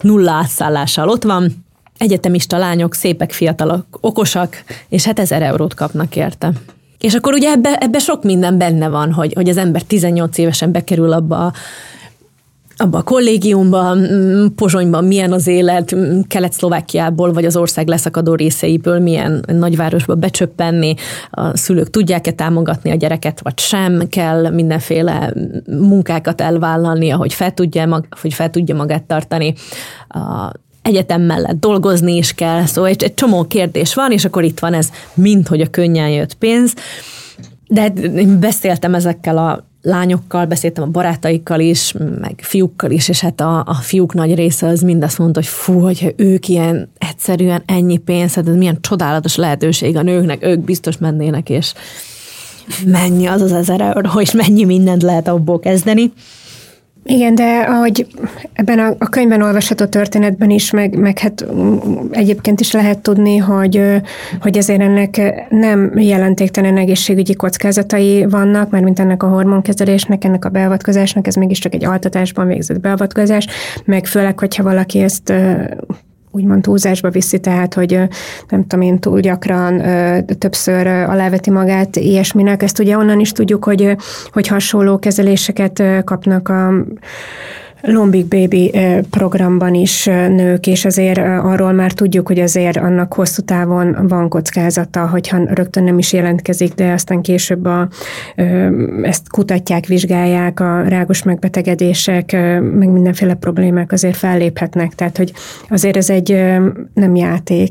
nulla 0.00 0.30
átszállással 0.30 1.08
ott 1.08 1.22
van. 1.22 1.64
Egyetemista 1.98 2.58
lányok, 2.58 2.94
szépek, 2.94 3.32
fiatalok, 3.32 3.86
okosak, 4.00 4.64
és 4.88 5.04
hát 5.04 5.18
ezer 5.18 5.42
eurót 5.42 5.74
kapnak 5.74 6.16
érte. 6.16 6.52
És 6.98 7.14
akkor 7.14 7.32
ugye 7.32 7.50
ebbe, 7.50 7.76
ebbe 7.76 7.98
sok 7.98 8.22
minden 8.22 8.58
benne 8.58 8.88
van, 8.88 9.12
hogy, 9.12 9.32
hogy 9.32 9.48
az 9.48 9.56
ember 9.56 9.82
18 9.82 10.38
évesen 10.38 10.72
bekerül 10.72 11.12
abba 11.12 11.46
a 11.46 11.52
abba 12.82 12.98
a 12.98 13.02
kollégiumban, 13.02 14.08
Pozsonyban 14.56 15.04
milyen 15.04 15.32
az 15.32 15.46
élet, 15.46 15.96
Kelet-Szlovákiából 16.28 17.32
vagy 17.32 17.44
az 17.44 17.56
ország 17.56 17.88
leszakadó 17.88 18.34
részeiből 18.34 18.98
milyen 18.98 19.44
nagyvárosba 19.46 20.14
becsöppenni, 20.14 20.94
a 21.30 21.56
szülők 21.56 21.90
tudják-e 21.90 22.32
támogatni 22.32 22.90
a 22.90 22.94
gyereket, 22.94 23.40
vagy 23.42 23.58
sem, 23.58 24.08
kell 24.08 24.50
mindenféle 24.50 25.32
munkákat 25.66 26.40
elvállalni, 26.40 27.08
hogy 27.08 27.32
fel 27.32 27.54
tudja, 27.54 27.86
mag, 27.86 28.06
hogy 28.20 28.34
fel 28.34 28.50
tudja 28.50 28.74
magát 28.74 29.02
tartani. 29.02 29.54
A 30.08 30.52
egyetem 30.82 31.22
mellett 31.22 31.60
dolgozni 31.60 32.16
is 32.16 32.34
kell, 32.34 32.64
szóval 32.64 32.90
egy, 32.90 33.02
egy 33.02 33.14
csomó 33.14 33.44
kérdés 33.44 33.94
van, 33.94 34.12
és 34.12 34.24
akkor 34.24 34.44
itt 34.44 34.58
van 34.58 34.74
ez, 34.74 34.90
mint 35.14 35.48
hogy 35.48 35.60
a 35.60 35.70
könnyen 35.70 36.08
jött 36.08 36.34
pénz. 36.34 36.74
De 37.68 37.86
én 38.16 38.40
beszéltem 38.40 38.94
ezekkel 38.94 39.38
a 39.38 39.71
lányokkal, 39.82 40.46
beszéltem 40.46 40.84
a 40.84 40.86
barátaikkal 40.86 41.60
is, 41.60 41.94
meg 42.20 42.34
fiúkkal 42.42 42.90
is, 42.90 43.08
és 43.08 43.20
hát 43.20 43.40
a, 43.40 43.58
a 43.66 43.74
fiúk 43.74 44.14
nagy 44.14 44.34
része 44.34 44.66
az 44.66 44.80
mind 44.80 45.02
azt 45.02 45.18
mondta, 45.18 45.40
hogy 45.40 45.48
fú, 45.48 45.80
hogyha 45.80 46.08
ők 46.16 46.48
ilyen 46.48 46.88
egyszerűen 46.98 47.62
ennyi 47.66 47.96
pénz, 47.96 48.34
hát 48.34 48.48
ez 48.48 48.54
milyen 48.54 48.80
csodálatos 48.80 49.36
lehetőség 49.36 49.96
a 49.96 50.02
nőknek, 50.02 50.44
ők 50.44 50.58
biztos 50.58 50.98
mennének, 50.98 51.50
és 51.50 51.72
mennyi 52.86 53.26
az 53.26 53.40
az 53.40 53.52
ezer 53.52 53.80
euró, 53.80 54.20
és 54.20 54.32
mennyi 54.32 54.64
mindent 54.64 55.02
lehet 55.02 55.28
abból 55.28 55.60
kezdeni. 55.60 56.12
Igen, 57.04 57.34
de 57.34 57.66
ahogy 57.68 58.06
ebben 58.52 58.78
a, 58.78 58.94
a 58.98 59.08
könyvben 59.08 59.42
olvasható 59.42 59.84
történetben 59.84 60.50
is, 60.50 60.70
meg, 60.70 60.98
meg 60.98 61.18
hát 61.18 61.46
egyébként 62.10 62.60
is 62.60 62.72
lehet 62.72 62.98
tudni, 62.98 63.36
hogy, 63.36 63.82
hogy 64.40 64.56
ezért 64.56 64.80
ennek 64.80 65.20
nem 65.48 65.98
jelentéktelen 65.98 66.76
egészségügyi 66.76 67.34
kockázatai 67.34 68.24
vannak, 68.24 68.70
mert 68.70 68.84
mint 68.84 68.98
ennek 68.98 69.22
a 69.22 69.28
hormonkezelésnek, 69.28 70.24
ennek 70.24 70.44
a 70.44 70.48
beavatkozásnak, 70.48 71.26
ez 71.26 71.34
mégiscsak 71.34 71.74
egy 71.74 71.84
altatásban 71.84 72.46
végzett 72.46 72.80
beavatkozás, 72.80 73.46
meg 73.84 74.06
főleg, 74.06 74.38
hogyha 74.38 74.62
valaki 74.62 74.98
ezt 74.98 75.32
úgymond 76.32 76.62
túlzásba 76.62 77.10
viszi, 77.10 77.38
tehát, 77.38 77.74
hogy 77.74 77.90
nem 78.48 78.66
tudom 78.66 78.80
én, 78.80 78.98
túl 78.98 79.20
gyakran, 79.20 79.82
többször 80.38 80.86
aláveti 80.86 81.50
magát 81.50 81.96
ilyesminek. 81.96 82.62
Ezt 82.62 82.78
ugye 82.78 82.96
onnan 82.96 83.20
is 83.20 83.32
tudjuk, 83.32 83.64
hogy, 83.64 83.96
hogy 84.32 84.46
hasonló 84.46 84.98
kezeléseket 84.98 85.82
kapnak 86.04 86.48
a 86.48 86.72
Lombik 87.82 88.26
Baby 88.26 88.74
programban 89.10 89.74
is 89.74 90.04
nők, 90.28 90.66
és 90.66 90.84
azért 90.84 91.18
arról 91.18 91.72
már 91.72 91.92
tudjuk, 91.92 92.26
hogy 92.26 92.38
azért 92.38 92.76
annak 92.76 93.14
hosszú 93.14 93.42
távon 93.42 94.06
van 94.08 94.28
kockázata, 94.28 95.08
hogyha 95.08 95.54
rögtön 95.54 95.84
nem 95.84 95.98
is 95.98 96.12
jelentkezik, 96.12 96.74
de 96.74 96.92
aztán 96.92 97.22
később 97.22 97.64
a, 97.64 97.88
ezt 99.02 99.28
kutatják, 99.30 99.86
vizsgálják, 99.86 100.60
a 100.60 100.82
rágos 100.82 101.22
megbetegedések, 101.22 102.32
meg 102.60 102.88
mindenféle 102.88 103.34
problémák 103.34 103.92
azért 103.92 104.16
felléphetnek, 104.16 104.94
tehát 104.94 105.16
hogy 105.16 105.32
azért 105.68 105.96
ez 105.96 106.10
egy 106.10 106.44
nem 106.94 107.14
játék. 107.14 107.70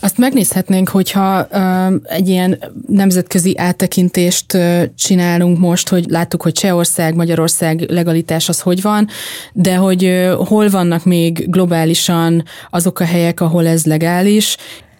Azt 0.00 0.18
megnézhetnénk, 0.18 0.88
hogyha 0.88 1.46
uh, 1.52 1.94
egy 2.02 2.28
ilyen 2.28 2.58
nemzetközi 2.88 3.58
áttekintést 3.58 4.54
uh, 4.54 4.82
csinálunk 4.94 5.58
most, 5.58 5.88
hogy 5.88 6.04
láttuk, 6.08 6.42
hogy 6.42 6.52
Csehország, 6.52 7.14
Magyarország 7.14 7.80
legalitás 7.90 8.48
az 8.48 8.60
hogy 8.60 8.82
van, 8.82 9.08
de 9.52 9.76
hogy 9.76 10.04
uh, 10.04 10.46
hol 10.46 10.68
vannak 10.68 11.04
még 11.04 11.50
globálisan 11.50 12.44
azok 12.70 13.00
a 13.00 13.04
helyek, 13.04 13.40
ahol 13.40 13.66
ez 13.66 13.84
legális, 13.84 14.56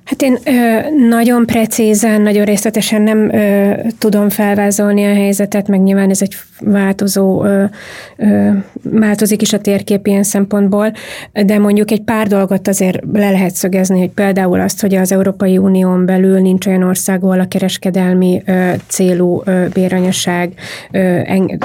Hát 0.06 0.22
én 0.22 0.38
ö, 0.44 0.90
nagyon 1.08 1.46
precízen, 1.46 2.22
nagyon 2.22 2.44
részletesen 2.44 3.02
nem 3.02 3.34
ö, 3.34 3.72
tudom 3.98 4.28
felvázolni 4.28 5.04
a 5.04 5.14
helyzetet, 5.14 5.68
meg 5.68 5.82
nyilván 5.82 6.10
ez 6.10 6.22
egy 6.22 6.34
változó, 6.60 7.44
ö, 7.44 7.64
ö, 8.16 8.48
változik 8.82 9.42
is 9.42 9.52
a 9.52 9.58
térkép 9.58 10.06
ilyen 10.06 10.22
szempontból, 10.22 10.92
de 11.32 11.58
mondjuk 11.58 11.90
egy 11.90 12.02
pár 12.02 12.26
dolgot 12.26 12.68
azért 12.68 12.98
le 13.12 13.30
lehet 13.30 13.54
szögezni, 13.54 13.98
hogy 13.98 14.10
például 14.10 14.60
azt, 14.60 14.80
hogy 14.80 14.94
az 14.94 15.12
Európai 15.12 15.58
Unión 15.58 16.06
belül 16.06 16.40
nincs 16.40 16.66
olyan 16.66 16.82
ország, 16.82 17.24
ahol 17.24 17.40
a 17.40 17.48
kereskedelmi 17.48 18.42
ö, 18.46 18.72
célú 18.86 19.42
ö, 19.44 19.64
béranyaság 19.72 20.52
ö, 20.90 20.98
en, 21.24 21.58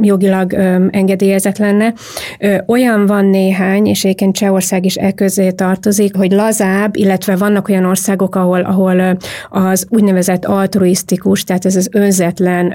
jogilag 0.00 0.52
ö, 0.52 0.86
engedélyezett 0.90 1.58
lenne. 1.58 1.92
Ö, 2.38 2.56
olyan 2.66 3.06
van 3.06 3.24
néhány, 3.24 3.86
és 3.86 4.04
egyébként 4.04 4.36
Csehország 4.36 4.84
is 4.84 4.96
e 4.96 5.12
közé 5.12 5.50
tartozik, 5.50 6.16
hogy 6.16 6.32
lazább, 6.32 6.96
illetve 6.96 7.36
vannak 7.36 7.66
olyan 7.70 7.84
országok, 7.84 8.34
ahol, 8.34 8.60
ahol 8.60 9.16
az 9.50 9.86
úgynevezett 9.90 10.44
altruisztikus, 10.44 11.44
tehát 11.44 11.64
ez 11.64 11.76
az 11.76 11.88
önzetlen 11.92 12.74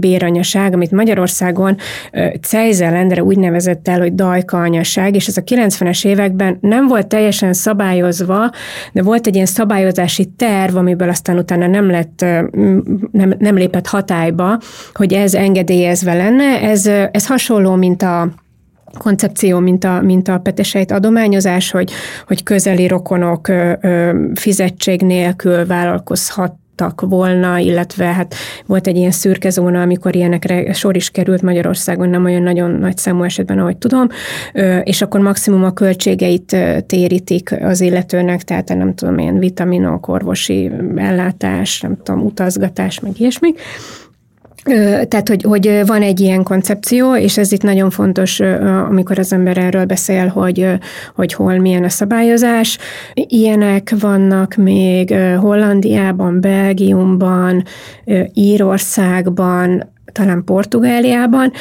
béranyaság, 0.00 0.72
amit 0.72 0.90
Magyarországon 0.90 1.76
Cejzelendre 2.42 3.22
úgy 3.22 3.38
nevezett 3.38 3.88
el, 3.88 3.98
hogy 3.98 4.14
dajka 4.14 4.60
anyaság, 4.60 5.14
és 5.14 5.26
ez 5.26 5.36
a 5.36 5.42
90-es 5.42 6.06
években 6.06 6.58
nem 6.60 6.86
volt 6.86 7.06
teljesen 7.06 7.52
szabályozva, 7.52 8.50
de 8.92 9.02
volt 9.02 9.26
egy 9.26 9.34
ilyen 9.34 9.46
szabályozási 9.46 10.30
terv, 10.36 10.76
amiből 10.76 11.08
aztán 11.08 11.38
utána 11.38 11.66
nem 11.66 11.90
lett, 11.90 12.20
nem, 13.10 13.34
nem 13.38 13.54
lépett 13.54 13.86
hatályba, 13.86 14.58
hogy 14.94 15.12
ez 15.12 15.34
engedélyezve 15.34 16.14
lenne. 16.14 16.60
Ez, 16.60 16.86
ez 17.10 17.26
hasonló, 17.26 17.74
mint 17.74 18.02
a 18.02 18.28
koncepció, 18.98 19.58
mint 19.58 19.84
a, 19.84 20.00
mint 20.02 20.28
a 20.28 20.38
petesejt 20.38 20.90
adományozás, 20.90 21.70
hogy, 21.70 21.92
hogy 22.26 22.42
közeli 22.42 22.86
rokonok 22.86 23.48
fizetség 24.34 25.02
nélkül 25.02 25.66
vállalkozhat 25.66 26.54
volna, 26.96 27.58
illetve 27.58 28.04
hát 28.04 28.34
volt 28.66 28.86
egy 28.86 28.96
ilyen 28.96 29.10
szürke 29.10 29.50
zóna, 29.50 29.82
amikor 29.82 30.16
ilyenekre 30.16 30.72
sor 30.72 30.96
is 30.96 31.10
került 31.10 31.42
Magyarországon, 31.42 32.08
nem 32.08 32.24
olyan 32.24 32.42
nagyon 32.42 32.70
nagy 32.70 32.96
számú 32.96 33.22
esetben, 33.22 33.58
ahogy 33.58 33.76
tudom, 33.76 34.08
és 34.82 35.02
akkor 35.02 35.20
maximum 35.20 35.64
a 35.64 35.72
költségeit 35.72 36.56
térítik 36.86 37.56
az 37.60 37.80
illetőnek, 37.80 38.42
tehát 38.42 38.68
nem 38.68 38.94
tudom, 38.94 39.18
ilyen 39.18 39.38
vitaminok, 39.38 40.08
orvosi 40.08 40.70
ellátás, 40.96 41.80
nem 41.80 41.96
tudom, 42.02 42.24
utazgatás, 42.24 43.00
meg 43.00 43.20
ilyesmi. 43.20 43.52
Tehát, 45.08 45.28
hogy, 45.28 45.42
hogy 45.42 45.82
van 45.86 46.02
egy 46.02 46.20
ilyen 46.20 46.42
koncepció, 46.42 47.16
és 47.16 47.38
ez 47.38 47.52
itt 47.52 47.62
nagyon 47.62 47.90
fontos, 47.90 48.40
amikor 48.88 49.18
az 49.18 49.32
ember 49.32 49.58
erről 49.58 49.84
beszél, 49.84 50.26
hogy, 50.26 50.68
hogy 51.14 51.32
hol 51.32 51.58
milyen 51.58 51.84
a 51.84 51.88
szabályozás. 51.88 52.78
Ilyenek 53.14 53.94
vannak 54.00 54.54
még 54.54 55.14
Hollandiában, 55.38 56.40
Belgiumban, 56.40 57.64
Írországban, 58.32 59.92
talán 60.12 60.44
Portugáliában, 60.44 61.52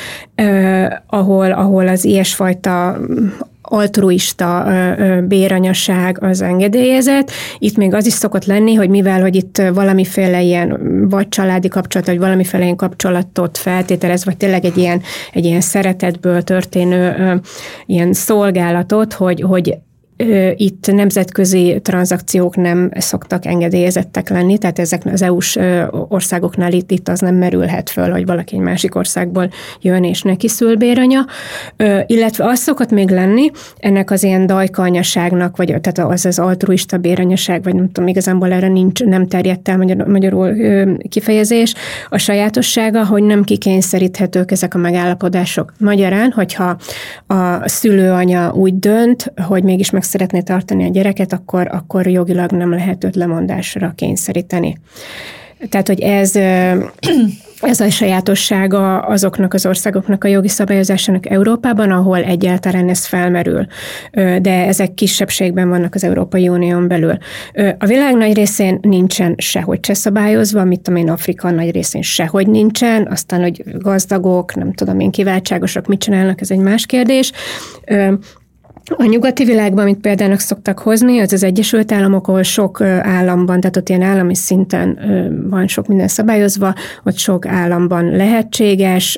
ahol, 1.08 1.52
ahol 1.52 1.88
az 1.88 2.06
ilyesfajta 2.06 2.98
altruista 3.72 4.68
béranyaság 5.28 6.24
az 6.24 6.42
engedélyezett. 6.42 7.32
Itt 7.58 7.78
még 7.78 7.94
az 7.94 8.06
is 8.06 8.14
szokott 8.14 8.46
lenni, 8.46 8.74
hogy 8.74 8.90
mivel, 8.90 9.22
hogy 9.22 9.36
itt 9.36 9.62
valamiféle 9.74 10.42
ilyen 10.42 10.80
vagy 11.10 11.30
családi 11.30 11.68
kapcsolat, 11.68 12.08
vagy 12.08 12.20
valamiféle 12.20 12.64
ilyen 12.64 12.76
kapcsolatot 12.76 13.58
feltételez, 13.58 14.26
vagy 14.26 14.38
tényleg 14.38 14.66
egy 14.66 14.78
ilyen, 14.78 15.02
egy 15.34 15.46
ilyen 15.46 15.62
szeretetből 15.62 16.42
történő 16.42 17.40
ilyen 17.86 18.14
szolgálatot, 18.14 19.14
hogy, 19.14 19.42
hogy 19.42 19.78
itt 20.56 20.92
nemzetközi 20.92 21.80
tranzakciók 21.82 22.56
nem 22.56 22.92
szoktak 22.96 23.46
engedélyezettek 23.46 24.30
lenni, 24.30 24.58
tehát 24.58 24.80
ezek 24.80 25.02
az 25.06 25.22
EU-s 25.22 25.60
országoknál 26.08 26.74
itt, 26.74 26.92
itt 26.92 27.08
az 27.08 27.20
nem 27.20 27.36
merülhet 27.36 27.90
föl, 27.90 28.12
hogy 28.12 28.26
valaki 28.26 28.56
egy 28.56 28.62
másik 28.62 28.96
országból 28.96 29.50
jön 29.82 30.04
és 30.04 30.22
neki 30.22 30.48
szül 30.48 30.76
béranya, 30.76 31.26
illetve 32.06 32.46
az 32.46 32.60
szokott 32.60 32.92
még 32.92 33.10
lenni, 33.10 33.50
ennek 33.78 34.12
az 34.12 34.24
ilyen 34.24 34.46
dajkanyaságnak, 34.46 35.58
vagy 35.58 35.76
tehát 35.82 36.12
az 36.12 36.26
az 36.26 36.40
altruista 36.40 36.98
béranyaság, 36.98 37.64
vagy 37.64 37.76
nem 37.76 37.92
tudom, 37.92 38.10
igazából 38.10 38.52
erre 38.52 38.68
nincs, 38.68 39.04
nem 39.04 39.28
terjedt 39.28 39.70
el 39.70 39.78
magyar, 39.78 40.08
magyarul 40.08 40.56
kifejezés, 41.10 41.74
a 42.10 42.18
sajátossága, 42.18 43.06
hogy 43.06 43.24
nem 43.24 43.44
kikényszeríthetők 43.44 44.52
ezek 44.52 44.76
a 44.76 44.78
megállapodások. 44.78 45.74
Magyarán, 45.80 46.32
hogyha 46.32 46.78
a 47.28 47.68
szülőanya 47.68 48.52
úgy 48.52 48.80
dönt, 48.80 49.34
hogy 49.48 49.64
mégis 49.64 49.90
meg 49.90 50.04
szeretné 50.12 50.42
tartani 50.42 50.84
a 50.84 50.90
gyereket, 50.90 51.34
akkor, 51.34 51.68
akkor 51.72 52.08
jogilag 52.08 52.52
nem 52.52 52.72
lehet 52.72 53.04
őt 53.04 53.16
lemondásra 53.16 53.94
kényszeríteni. 53.96 54.78
Tehát, 55.70 55.88
hogy 55.88 56.00
ez, 56.00 56.36
ez 57.62 57.80
a 57.80 57.90
sajátossága 57.90 59.00
azoknak 59.00 59.54
az 59.54 59.66
országoknak 59.66 60.24
a 60.24 60.28
jogi 60.28 60.48
szabályozásának 60.48 61.30
Európában, 61.30 61.92
ahol 61.92 62.24
egyáltalán 62.24 62.90
ez 62.90 63.06
felmerül, 63.06 63.66
de 64.42 64.66
ezek 64.66 64.94
kisebbségben 64.94 65.70
vannak 65.70 65.96
az 65.96 66.04
Európai 66.04 66.48
Unión 66.48 66.88
belül. 66.88 67.18
A 67.78 67.86
világ 67.86 68.16
nagy 68.16 68.34
részén 68.34 68.80
nincsen 68.82 69.36
sehogy 69.38 69.86
se 69.86 69.94
szabályozva, 69.94 70.64
mit 70.64 70.82
tudom 70.82 71.00
én, 71.00 71.10
Afrika 71.10 71.52
nagy 71.52 71.72
részén 71.72 72.02
sehogy 72.02 72.48
nincsen, 72.48 73.08
aztán, 73.12 73.42
hogy 73.42 73.64
gazdagok, 73.78 74.56
nem 74.56 74.74
tudom 74.74 75.00
én, 75.00 75.12
kiváltságosok 75.12 75.88
mit 75.88 76.00
csinálnak, 76.00 76.42
ez 76.42 76.52
egy 76.52 76.60
más 76.60 76.86
kérdés. 76.86 77.32
A 78.86 79.04
nyugati 79.04 79.44
világban, 79.44 79.84
amit 79.84 80.00
példának 80.00 80.40
szoktak 80.40 80.80
hozni, 80.80 81.20
az 81.20 81.34
az 81.34 81.44
Egyesült 81.44 81.92
Államok, 81.92 82.28
ahol 82.28 82.44
sok 82.44 82.82
államban, 83.02 83.60
tehát 83.60 83.78
ott 83.78 83.90
ilyen 83.90 84.02
állami 84.02 84.36
szinten 84.36 85.00
van 85.50 85.68
sok 85.68 85.88
minden 85.88 86.08
szabályozva, 86.08 86.74
ott 87.04 87.18
sok 87.18 87.46
államban 87.46 88.16
lehetséges, 88.16 89.18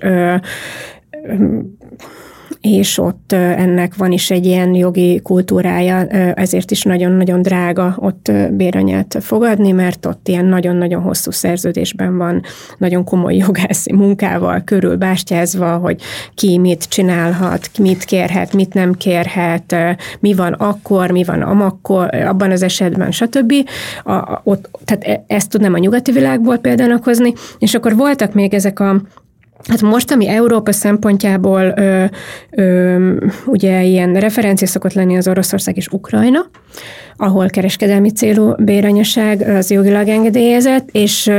és 2.64 2.98
ott 2.98 3.32
ennek 3.32 3.96
van 3.96 4.12
is 4.12 4.32
egy 4.32 4.46
ilyen 4.46 4.76
jogi 4.76 5.20
kultúrája, 5.24 6.08
ezért 6.34 6.72
is 6.72 6.84
nagyon-nagyon 6.84 7.42
drága 7.42 7.96
ott 8.00 8.32
béranyát 8.52 9.18
fogadni, 9.22 9.72
mert 9.72 10.06
ott 10.06 10.28
ilyen 10.28 10.46
nagyon-nagyon 10.46 11.02
hosszú 11.02 11.32
szerződésben 11.32 12.18
van, 12.18 12.42
nagyon 12.78 13.04
komoly 13.04 13.36
jogászi 13.46 13.94
munkával 13.94 14.62
körülbástyázva, 14.62 15.78
hogy 15.78 16.02
ki 16.36 16.58
mit 16.58 16.84
csinálhat, 16.90 17.70
mit 17.80 18.04
kérhet, 18.04 18.54
mit 18.54 18.74
nem 18.74 18.94
kérhet, 18.94 19.76
mi 20.20 20.34
van 20.34 20.54
akkor, 20.54 21.12
mi 21.12 21.24
van 21.24 21.42
amakkor, 21.42 22.16
abban 22.16 22.52
az 22.52 22.62
esetben, 22.62 23.12
stb. 23.12 23.54
A, 24.04 24.42
ott, 24.44 24.70
tehát 24.86 25.04
e, 25.04 25.24
ezt 25.28 25.50
tudnám 25.50 25.74
a 25.74 25.78
nyugati 25.78 26.12
világból 26.12 26.58
példának 26.58 27.04
hozni, 27.04 27.34
és 27.58 27.74
akkor 27.74 27.96
voltak 27.96 28.34
még 28.34 28.54
ezek 28.54 28.80
a 28.80 29.02
Hát 29.70 29.82
most, 29.82 30.12
ami 30.12 30.28
Európa 30.28 30.72
szempontjából 30.72 31.74
ö, 31.78 32.06
ö, 32.52 33.16
ugye 33.46 33.84
ilyen 33.84 34.14
referencia 34.14 34.68
szokott 34.68 34.94
lenni 34.94 35.18
az 35.18 35.28
Oroszország 35.28 35.78
és 35.78 35.88
Ukrajna, 35.88 36.46
ahol 37.18 37.48
kereskedelmi 37.48 38.12
célú 38.12 38.54
béranyaság 38.58 39.42
az 39.42 39.72
jogilag 39.72 40.08
engedélyezett, 40.08 40.90
és, 40.92 41.32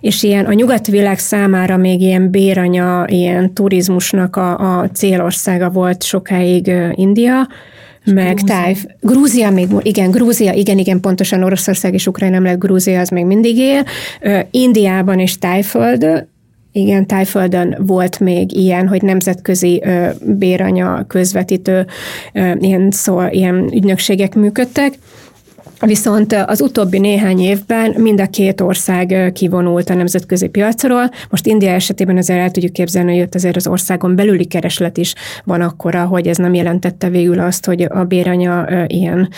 és 0.00 0.22
ilyen 0.22 0.44
a 0.44 0.52
nyugati 0.52 0.90
világ 0.90 1.18
számára 1.18 1.76
még 1.76 2.00
ilyen 2.00 2.30
béranya, 2.30 3.04
ilyen 3.08 3.54
turizmusnak 3.54 4.36
a, 4.36 4.78
a 4.80 4.88
célországa 4.90 5.70
volt 5.70 6.02
sokáig 6.02 6.72
India, 6.94 7.48
meg 8.04 8.40
Tájf. 8.40 8.84
Grúzia 9.00 9.50
még, 9.50 9.68
igen, 9.82 10.10
Grúzia, 10.10 10.52
igen, 10.52 10.78
igen, 10.78 11.00
pontosan 11.00 11.42
Oroszország 11.42 11.94
és 11.94 12.06
Ukrajna 12.06 12.34
nem 12.34 12.44
lett 12.44 12.58
Grúzia, 12.58 13.00
az 13.00 13.08
még 13.08 13.24
mindig 13.24 13.58
él. 13.58 13.84
Indiában 14.50 15.18
és 15.18 15.38
Tájföld 15.38 16.26
igen, 16.72 17.06
Tájföldön 17.06 17.76
volt 17.86 18.20
még 18.20 18.52
ilyen, 18.52 18.88
hogy 18.88 19.02
nemzetközi 19.02 19.82
ö, 19.84 20.08
béranya 20.20 21.04
közvetítő 21.06 21.86
ö, 22.32 22.52
ilyen, 22.58 22.90
szó, 22.90 23.20
ilyen 23.30 23.72
ügynökségek 23.72 24.34
működtek. 24.34 24.98
Viszont 25.86 26.32
az 26.46 26.60
utóbbi 26.60 26.98
néhány 26.98 27.40
évben 27.40 27.94
mind 27.96 28.20
a 28.20 28.26
két 28.26 28.60
ország 28.60 29.30
kivonult 29.32 29.90
a 29.90 29.94
nemzetközi 29.94 30.48
piacról. 30.48 31.10
Most 31.30 31.46
India 31.46 31.70
esetében 31.70 32.16
azért 32.16 32.40
el 32.40 32.50
tudjuk 32.50 32.72
képzelni, 32.72 33.12
hogy 33.12 33.22
ott 33.22 33.34
azért 33.34 33.56
az 33.56 33.66
országon 33.66 34.16
belüli 34.16 34.44
kereslet 34.44 34.96
is 34.96 35.14
van 35.44 35.60
akkora, 35.60 36.04
hogy 36.04 36.26
ez 36.26 36.36
nem 36.36 36.54
jelentette 36.54 37.08
végül 37.08 37.40
azt, 37.40 37.64
hogy 37.64 37.86
a 37.88 38.04
béranya 38.04 38.66
ilyen 38.86 39.28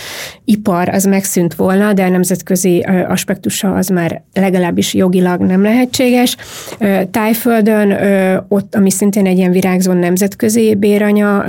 ipar 0.44 0.88
az 0.88 1.05
megszűnt 1.05 1.55
volna, 1.55 1.92
de 1.92 2.05
a 2.05 2.09
nemzetközi 2.09 2.81
aspektusa 3.09 3.74
az 3.74 3.88
már 3.88 4.22
legalábbis 4.33 4.94
jogilag 4.94 5.40
nem 5.40 5.62
lehetséges. 5.62 6.37
Tájföldön, 7.11 7.96
ott, 8.48 8.74
ami 8.74 8.90
szintén 8.90 9.26
egy 9.26 9.38
ilyen 9.38 9.53
virágzó 9.53 9.92
nemzetközi 9.92 10.74
béranya 10.74 11.44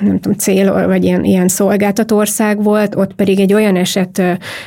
nem 0.00 0.20
tudom, 0.20 0.38
cél, 0.38 0.86
vagy 0.86 1.04
ilyen, 1.04 1.24
ilyen 1.24 1.48
szolgáltató 1.48 2.22
volt, 2.56 2.94
ott 2.94 3.14
pedig 3.14 3.40
egy 3.40 3.52
olyan 3.52 3.76
eset 3.76 4.22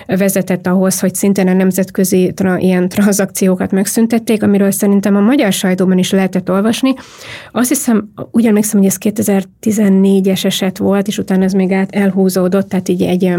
vezetett 0.08 0.68
ahhoz, 0.68 1.00
hogy 1.00 1.16
szintén 1.16 1.48
a 1.48 1.54
nemzetközi 1.54 2.32
tra, 2.36 2.58
ilyen 2.58 2.90
tranzakciókat 2.90 3.72
megszüntették, 3.72 4.44
amiről 4.44 4.72
szerintem 4.72 5.16
a 5.16 5.20
magyar 5.20 5.52
sajtóban 5.52 5.98
is 5.98 6.12
lehetett 6.12 6.52
olvasni. 6.52 6.94
Azt 7.52 7.70
hiszem, 7.70 8.10
úgy 8.32 8.46
emlékszem, 8.46 8.80
hogy 8.80 8.88
ez 8.88 8.98
2014-es 9.00 10.46
eset 10.46 10.78
volt, 10.78 11.08
és 11.08 11.18
utána 11.18 11.44
ez 11.44 11.54
még 11.54 11.72
át 11.72 11.96
elhúzódott, 11.96 12.70
tehát 12.70 12.90
így 12.90 13.02
egy 13.02 13.32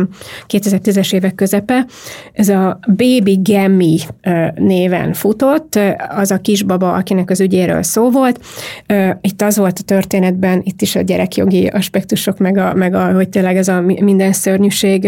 2010-es 0.48 1.14
évek 1.14 1.34
közepe. 1.34 1.86
Ez 2.32 2.48
a 2.48 2.78
Baby 2.86 3.38
Gemmy 3.42 3.98
néven 4.54 5.12
futott, 5.12 5.78
az 6.08 6.30
a 6.30 6.38
kisbaba, 6.38 6.92
akinek 6.92 7.30
az 7.30 7.40
ügyéről 7.40 7.82
szó 7.82 8.10
volt. 8.10 8.40
Itt 9.20 9.42
az 9.42 9.56
volt 9.56 9.78
a 9.78 9.82
történetben, 9.82 10.60
itt 10.64 10.82
is 10.82 10.96
a 10.96 11.00
gyerekjogi 11.00 11.65
aspektusok, 11.66 12.38
meg, 12.38 12.56
a, 12.56 12.74
meg 12.74 12.94
a, 12.94 13.12
hogy 13.12 13.28
tényleg 13.28 13.56
ez 13.56 13.68
a 13.68 13.80
minden 13.80 14.32
szörnyűség 14.32 15.04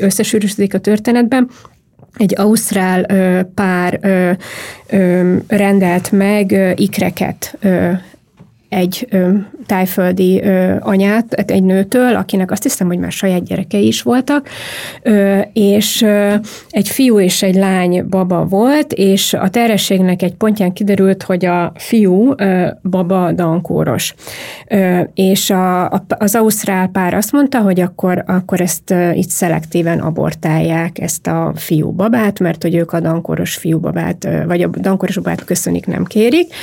összesűrűsödik 0.00 0.74
a 0.74 0.78
történetben. 0.78 1.48
Egy 2.16 2.34
ausztrál 2.36 3.04
pár 3.54 4.00
rendelt 5.48 6.12
meg 6.12 6.74
ikreket 6.76 7.58
egy 8.68 9.08
tájföldi 9.66 10.42
ö, 10.42 10.74
anyát, 10.80 11.32
egy 11.32 11.62
nőtől, 11.62 12.16
akinek 12.16 12.50
azt 12.50 12.62
hiszem, 12.62 12.86
hogy 12.86 12.98
már 12.98 13.12
saját 13.12 13.44
gyerekei 13.44 13.86
is 13.86 14.02
voltak, 14.02 14.48
ö, 15.02 15.38
és 15.52 16.02
ö, 16.02 16.34
egy 16.70 16.88
fiú 16.88 17.20
és 17.20 17.42
egy 17.42 17.54
lány 17.54 18.08
baba 18.08 18.44
volt, 18.44 18.92
és 18.92 19.32
a 19.32 19.48
terhességnek 19.48 20.22
egy 20.22 20.34
pontján 20.34 20.72
kiderült, 20.72 21.22
hogy 21.22 21.44
a 21.44 21.72
fiú 21.74 22.32
ö, 22.36 22.66
baba 22.82 23.32
dankóros. 23.32 24.14
Ö, 24.68 25.00
és 25.14 25.50
a, 25.50 25.84
a, 25.84 26.04
az 26.08 26.34
ausztrál 26.34 26.86
pár 26.88 27.14
azt 27.14 27.32
mondta, 27.32 27.60
hogy 27.60 27.80
akkor, 27.80 28.24
akkor 28.26 28.60
ezt 28.60 28.90
ö, 28.90 29.10
itt 29.10 29.28
szelektíven 29.28 29.98
abortálják, 29.98 30.98
ezt 30.98 31.26
a 31.26 31.52
fiú 31.56 31.90
babát, 31.90 32.38
mert 32.38 32.62
hogy 32.62 32.74
ők 32.74 32.92
a 32.92 33.00
dankoros 33.00 33.54
fiú 33.54 33.78
babát, 33.78 34.28
vagy 34.46 34.62
a 34.62 34.68
dankoros 34.68 35.16
babát 35.16 35.44
köszönik, 35.44 35.86
nem 35.86 36.04
kérik. 36.04 36.54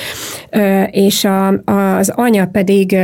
Ö, 0.49 0.83
és 0.83 1.23
a, 1.23 1.47
a 1.47 1.94
az 1.95 2.09
anya 2.09 2.45
pedig 2.45 2.97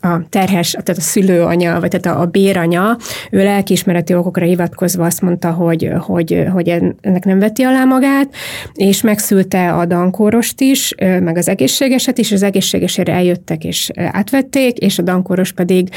a, 0.00 0.20
terhes, 0.28 0.70
tehát 0.70 0.88
a 0.88 1.00
szülőanya, 1.00 1.80
vagy 1.80 1.90
tehát 1.90 2.18
a, 2.18 2.22
a 2.22 2.26
béranya, 2.26 2.96
ő 3.30 3.42
lelkiismereti 3.42 4.14
okokra 4.14 4.46
hivatkozva 4.46 5.04
azt 5.04 5.20
mondta, 5.20 5.50
hogy, 5.50 5.90
hogy, 5.98 6.44
hogy 6.52 6.68
ennek 7.00 7.24
nem 7.24 7.38
veti 7.38 7.62
alá 7.62 7.84
magát, 7.84 8.34
és 8.74 9.02
megszülte 9.02 9.72
a 9.72 9.86
dankórost 9.86 10.60
is, 10.60 10.94
meg 10.98 11.36
az 11.36 11.48
egészségeset 11.48 12.18
is, 12.18 12.32
az 12.32 12.42
egészségesére 12.42 13.12
eljöttek 13.12 13.64
és 13.64 13.90
átvették, 13.94 14.78
és 14.78 14.98
a 14.98 15.02
dankóros 15.02 15.52
pedig 15.52 15.88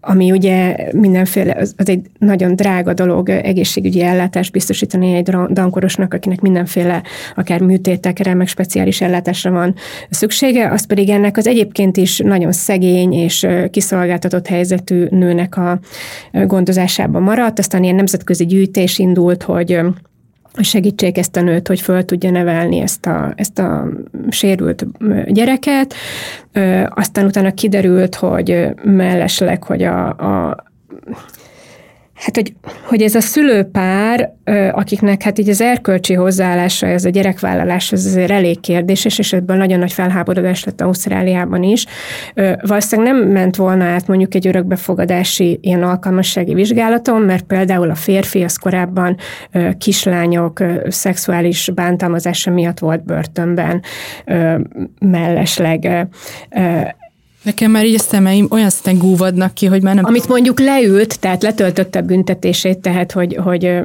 ami 0.00 0.30
ugye 0.30 0.76
mindenféle, 0.92 1.52
az, 1.52 1.74
egy 1.76 2.00
nagyon 2.18 2.56
drága 2.56 2.94
dolog 2.94 3.28
egészségügyi 3.28 4.02
ellátást 4.02 4.52
biztosítani 4.52 5.14
egy 5.14 5.30
dankorosnak, 5.50 6.14
akinek 6.14 6.40
mindenféle 6.40 7.02
akár 7.34 7.60
műtétekre, 7.60 8.34
meg 8.34 8.46
speciális 8.46 9.00
ellátásra 9.00 9.50
van 9.50 9.74
szüksége, 10.10 10.70
az 10.70 10.86
pedig 10.86 11.08
ennek 11.08 11.36
az 11.36 11.46
egyébként 11.46 11.96
is 11.96 12.18
nagyon 12.18 12.52
szegény 12.52 13.12
és 13.12 13.46
kiszolgáltatott 13.70 14.46
helyzetű 14.46 15.06
nőnek 15.10 15.56
a 15.56 15.78
gondozásában 16.32 17.22
maradt. 17.22 17.58
Aztán 17.58 17.82
ilyen 17.82 17.94
nemzetközi 17.94 18.46
gyűjtés 18.46 18.98
indult, 18.98 19.42
hogy 19.42 19.80
segítsék 20.58 21.18
ezt 21.18 21.36
a 21.36 21.40
nőt, 21.40 21.68
hogy 21.68 21.80
föl 21.80 22.04
tudja 22.04 22.30
nevelni 22.30 22.78
ezt 22.78 23.06
a, 23.06 23.32
ezt 23.36 23.58
a 23.58 23.88
sérült 24.28 24.86
gyereket. 25.26 25.94
Aztán 26.88 27.24
utána 27.24 27.54
kiderült, 27.54 28.14
hogy 28.14 28.66
mellesleg, 28.82 29.62
hogy 29.62 29.82
a, 29.82 30.06
a 30.08 30.64
Hát, 32.20 32.34
hogy, 32.34 32.54
hogy 32.84 33.02
ez 33.02 33.14
a 33.14 33.20
szülőpár, 33.20 34.32
akiknek 34.72 35.22
hát 35.22 35.38
így 35.38 35.48
az 35.48 35.60
erkölcsi 35.60 36.14
hozzáállása, 36.14 36.86
ez 36.86 37.04
a 37.04 37.08
gyerekvállalás, 37.08 37.92
ez 37.92 38.06
azért 38.06 38.30
elég 38.30 38.60
kérdéses, 38.60 39.18
és 39.18 39.32
ebből 39.32 39.56
nagyon 39.56 39.78
nagy 39.78 39.92
felháborodás 39.92 40.64
lett 40.64 40.80
Ausztráliában 40.80 41.62
is. 41.62 41.86
Valószínűleg 42.60 43.12
nem 43.12 43.28
ment 43.28 43.56
volna 43.56 43.84
át 43.84 44.06
mondjuk 44.06 44.34
egy 44.34 44.46
örökbefogadási 44.46 45.58
ilyen 45.62 45.82
alkalmassági 45.82 46.54
vizsgálaton, 46.54 47.22
mert 47.22 47.44
például 47.44 47.90
a 47.90 47.94
férfi 47.94 48.42
az 48.42 48.56
korábban 48.56 49.16
kislányok 49.78 50.62
szexuális 50.88 51.70
bántalmazása 51.74 52.50
miatt 52.50 52.78
volt 52.78 53.04
börtönben, 53.04 53.82
mellesleg 55.00 56.08
Nekem 57.42 57.70
már 57.70 57.84
így 57.84 57.94
a 57.94 57.98
szemeim 57.98 58.46
olyan 58.50 58.70
szinten 58.70 58.98
gúvadnak 58.98 59.54
ki, 59.54 59.66
hogy 59.66 59.82
már 59.82 59.94
nem... 59.94 60.04
Amit 60.04 60.28
mondjuk 60.28 60.60
leült, 60.60 61.20
tehát 61.20 61.42
letöltötte 61.42 62.00
büntetését, 62.00 62.78
tehát 62.78 63.12
hogy... 63.12 63.38
hogy 63.42 63.62
ja, 63.62 63.84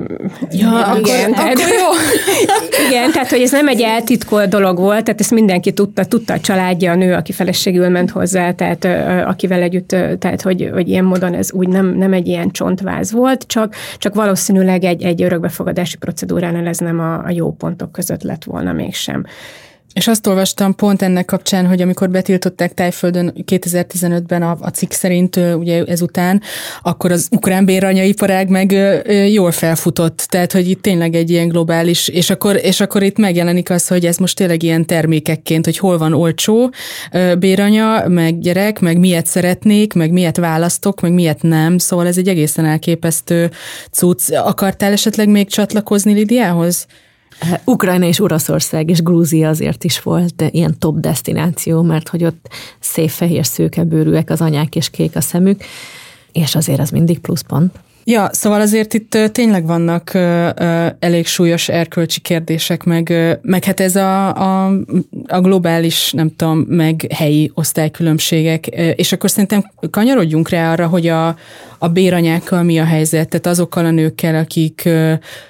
igen, 0.50 0.74
akkor, 0.74 1.02
tehát, 1.02 1.54
akkor 1.54 1.68
jó. 1.68 1.90
igen, 2.88 3.12
tehát 3.12 3.30
hogy 3.30 3.42
ez 3.42 3.52
nem 3.52 3.68
egy 3.68 3.82
eltitkolt 3.82 4.50
dolog 4.50 4.78
volt, 4.78 5.04
tehát 5.04 5.20
ezt 5.20 5.32
mindenki 5.32 5.74
tudta, 5.74 6.06
tudta 6.06 6.34
a 6.34 6.40
családja, 6.40 6.92
a 6.92 6.96
nő, 6.96 7.14
aki 7.14 7.32
feleségül 7.32 7.90
ment 7.90 8.10
hozzá, 8.10 8.52
tehát 8.52 8.86
akivel 9.28 9.62
együtt, 9.62 9.88
tehát 10.20 10.42
hogy, 10.42 10.70
hogy 10.74 10.88
ilyen 10.90 11.06
módon 11.06 11.34
ez 11.34 11.52
úgy 11.52 11.68
nem, 11.68 11.86
nem 11.98 12.14
egy 12.14 12.28
ilyen 12.28 12.52
csontváz 12.52 13.12
volt, 13.12 13.44
csak, 13.48 13.76
csak 13.98 14.16
valószínűleg 14.16 14.84
egy, 14.84 15.04
egy 15.04 15.24
örökbefogadási 15.24 15.98
procedúránál 15.98 16.68
ez 16.68 16.78
nem 16.78 17.00
a, 17.00 17.14
a 17.14 17.30
jó 17.30 17.52
pontok 17.52 17.92
között 17.92 18.24
lett 18.24 18.44
volna 18.44 18.72
mégsem. 18.72 19.26
És 19.96 20.08
azt 20.08 20.28
olvastam 20.28 20.76
pont 20.76 21.02
ennek 21.02 21.26
kapcsán, 21.26 21.68
hogy 21.68 21.82
amikor 21.82 22.10
betiltották 22.10 22.74
Tájföldön 22.74 23.34
2015-ben 23.52 24.42
a, 24.42 24.58
a 24.60 24.70
cikk 24.70 24.92
szerint, 24.92 25.36
ugye 25.36 25.84
ezután, 25.84 26.42
akkor 26.82 27.12
az 27.12 27.28
ukrán 27.32 27.66
béranyaiparág 27.66 28.50
meg 28.50 28.72
jól 29.32 29.52
felfutott. 29.52 30.18
Tehát, 30.18 30.52
hogy 30.52 30.70
itt 30.70 30.82
tényleg 30.82 31.16
egy 31.16 31.30
ilyen 31.30 31.48
globális, 31.48 32.08
és 32.08 32.30
akkor, 32.30 32.56
és 32.56 32.80
akkor 32.80 33.04
itt 33.04 33.18
megjelenik 33.18 33.70
az, 33.70 33.88
hogy 33.88 34.06
ez 34.06 34.18
most 34.18 34.36
tényleg 34.36 34.64
ilyen 34.64 34.86
termékekként, 34.86 35.66
hogy 35.66 35.78
hol 35.78 35.98
van 35.98 36.14
olcsó 36.14 36.72
béranya, 37.40 38.08
meg 38.08 38.40
gyerek, 38.40 38.80
meg 38.80 38.98
miért 39.00 39.26
szeretnék, 39.26 39.94
meg 39.94 40.12
miért 40.12 40.38
választok, 40.38 41.02
meg 41.02 41.14
miért 41.14 41.42
nem. 41.42 41.78
Szóval 41.78 42.08
ez 42.08 42.18
egy 42.18 42.28
egészen 42.28 42.66
elképesztő 42.66 43.52
cucc. 43.92 44.32
Akartál 44.32 44.92
esetleg 44.92 45.30
még 45.30 45.50
csatlakozni 45.50 46.14
Lidiához? 46.14 46.88
Ukrajna 47.66 48.06
és 48.06 48.20
Oroszország 48.20 48.90
és 48.90 49.02
Grúzia 49.02 49.50
azért 49.50 49.84
is 49.84 50.02
volt 50.02 50.44
ilyen 50.52 50.76
top 50.80 51.00
destináció, 51.00 51.82
mert 51.82 52.10
hogy 52.10 52.24
ott 52.24 52.48
szép 52.80 53.10
fehér 53.10 53.46
szőkebőrűek 53.46 54.30
az 54.30 54.42
anyák 54.42 54.76
és 54.76 54.90
kék 54.90 55.16
a 55.16 55.22
szemük, 55.22 55.64
és 56.32 56.56
azért 56.56 56.80
az 56.80 56.90
mindig 56.90 57.20
pluszpont. 57.20 57.80
Ja, 58.08 58.30
szóval 58.32 58.62
azért 58.62 58.94
itt 58.94 59.18
tényleg 59.32 59.66
vannak 59.66 60.14
elég 61.00 61.26
súlyos 61.26 61.70
erkölcsi 61.70 62.20
kérdések, 62.20 62.84
meg, 62.84 63.14
meg 63.42 63.64
hát 63.64 63.80
ez 63.80 63.96
a, 63.96 64.36
a, 64.36 64.72
a 65.28 65.40
globális, 65.42 66.12
nem 66.12 66.36
tudom, 66.36 66.60
meg 66.60 67.08
helyi 67.14 67.52
osztálykülönbségek, 67.54 68.68
és 68.96 69.12
akkor 69.12 69.30
szerintem 69.30 69.72
kanyarodjunk 69.90 70.50
rá 70.50 70.72
arra, 70.72 70.88
hogy 70.88 71.08
a, 71.08 71.36
a 71.86 71.90
béranyákkal 71.90 72.64
mi 72.64 72.80
a 72.80 72.84
helyzet, 72.84 73.30
tehát 73.30 73.48
azokkal 73.48 73.86
a 73.86 73.92
nőkkel, 73.92 74.36
akik 74.36 74.90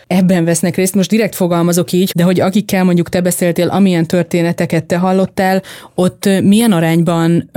ebben 0.08 0.46
vesznek 0.46 0.76
részt. 0.76 0.96
Most 0.96 1.10
direkt 1.10 1.36
fogalmazok 1.36 1.92
így, 1.92 2.12
de 2.16 2.24
hogy 2.24 2.40
akikkel 2.40 2.84
mondjuk 2.84 3.10
te 3.10 3.22
beszéltél, 3.22 3.68
amilyen 3.68 4.06
történeteket 4.06 4.84
te 4.86 4.98
hallottál, 4.98 5.62
ott 5.94 6.30
milyen 6.44 6.72
arányban 6.72 7.50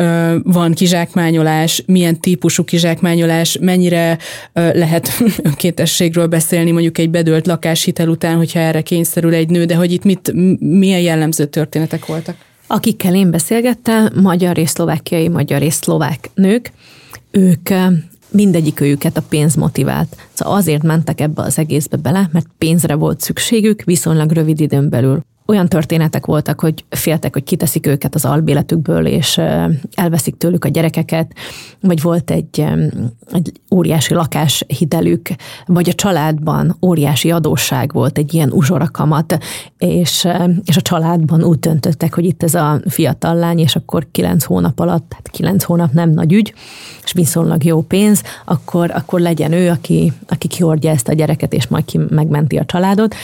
van 0.43 0.72
kizsákmányolás, 0.72 1.83
milyen 1.87 2.20
típusú 2.20 2.64
kizsákmányolás, 2.64 3.59
mennyire 3.61 4.18
lehet 4.53 5.22
önkéntességről 5.49 6.26
beszélni 6.26 6.70
mondjuk 6.70 6.99
egy 6.99 7.11
bedölt 7.11 7.47
lakáshitel 7.47 8.09
után, 8.09 8.37
hogyha 8.37 8.59
erre 8.59 8.81
kényszerül 8.81 9.35
egy 9.35 9.49
nő, 9.49 9.64
de 9.64 9.74
hogy 9.74 9.93
itt 9.93 10.05
mit, 10.05 10.33
milyen 10.59 11.01
jellemző 11.01 11.45
történetek 11.45 12.07
voltak? 12.07 12.37
Akikkel 12.66 13.14
én 13.14 13.31
beszélgettem, 13.31 14.09
magyar 14.22 14.59
és 14.59 14.68
szlovákiai, 14.68 15.29
magyar 15.29 15.62
és 15.62 15.74
szlovák 15.74 16.31
nők, 16.35 16.72
ők 17.31 17.68
mindegyik 18.31 18.81
őket 18.81 19.16
a 19.16 19.22
pénz 19.29 19.55
motivált. 19.55 20.16
Szóval 20.33 20.57
azért 20.57 20.83
mentek 20.83 21.20
ebbe 21.20 21.43
az 21.43 21.59
egészbe 21.59 21.97
bele, 21.97 22.29
mert 22.33 22.47
pénzre 22.59 22.95
volt 22.95 23.20
szükségük 23.20 23.83
viszonylag 23.83 24.31
rövid 24.31 24.61
időn 24.61 24.89
belül 24.89 25.24
olyan 25.49 25.69
történetek 25.69 26.27
voltak, 26.27 26.61
hogy 26.61 26.85
féltek, 26.89 27.33
hogy 27.33 27.45
kiteszik 27.45 27.87
őket 27.87 28.15
az 28.15 28.25
albéletükből, 28.25 29.07
és 29.07 29.41
elveszik 29.95 30.37
tőlük 30.37 30.65
a 30.65 30.69
gyerekeket, 30.69 31.33
vagy 31.81 32.03
volt 32.03 32.31
egy, 32.31 32.65
egy 33.33 33.53
óriási 33.75 34.15
lakáshitelük, 34.15 35.29
vagy 35.67 35.89
a 35.89 35.93
családban 35.93 36.77
óriási 36.83 37.31
adósság 37.31 37.93
volt, 37.93 38.19
egy 38.19 38.35
ilyen 38.35 38.51
uzsorakamat, 38.53 39.39
és, 39.79 40.29
és 40.65 40.77
a 40.77 40.81
családban 40.81 41.45
úgy 41.45 41.59
döntöttek, 41.59 42.15
hogy 42.15 42.25
itt 42.25 42.43
ez 42.43 42.55
a 42.55 42.81
fiatal 42.89 43.35
lány, 43.35 43.59
és 43.59 43.77
akkor 43.77 44.07
kilenc 44.11 44.45
hónap 44.45 44.81
alatt, 44.81 45.13
hát 45.15 45.29
kilenc 45.31 45.65
hónap 45.65 45.93
nem 45.93 46.11
nagy 46.11 46.33
ügy, 46.33 46.55
és 47.05 47.13
viszonylag 47.13 47.65
jó 47.65 47.83
pénz, 47.83 48.23
akkor, 48.45 48.91
akkor 48.91 49.21
legyen 49.21 49.53
ő, 49.53 49.71
aki, 49.71 50.13
aki 50.29 50.49
kihordja 50.49 50.91
ezt 50.91 51.09
a 51.09 51.13
gyereket, 51.13 51.53
és 51.53 51.67
majd 51.67 51.85
ki 51.85 51.99
megmenti 52.09 52.57
a 52.57 52.65
családot. 52.65 53.15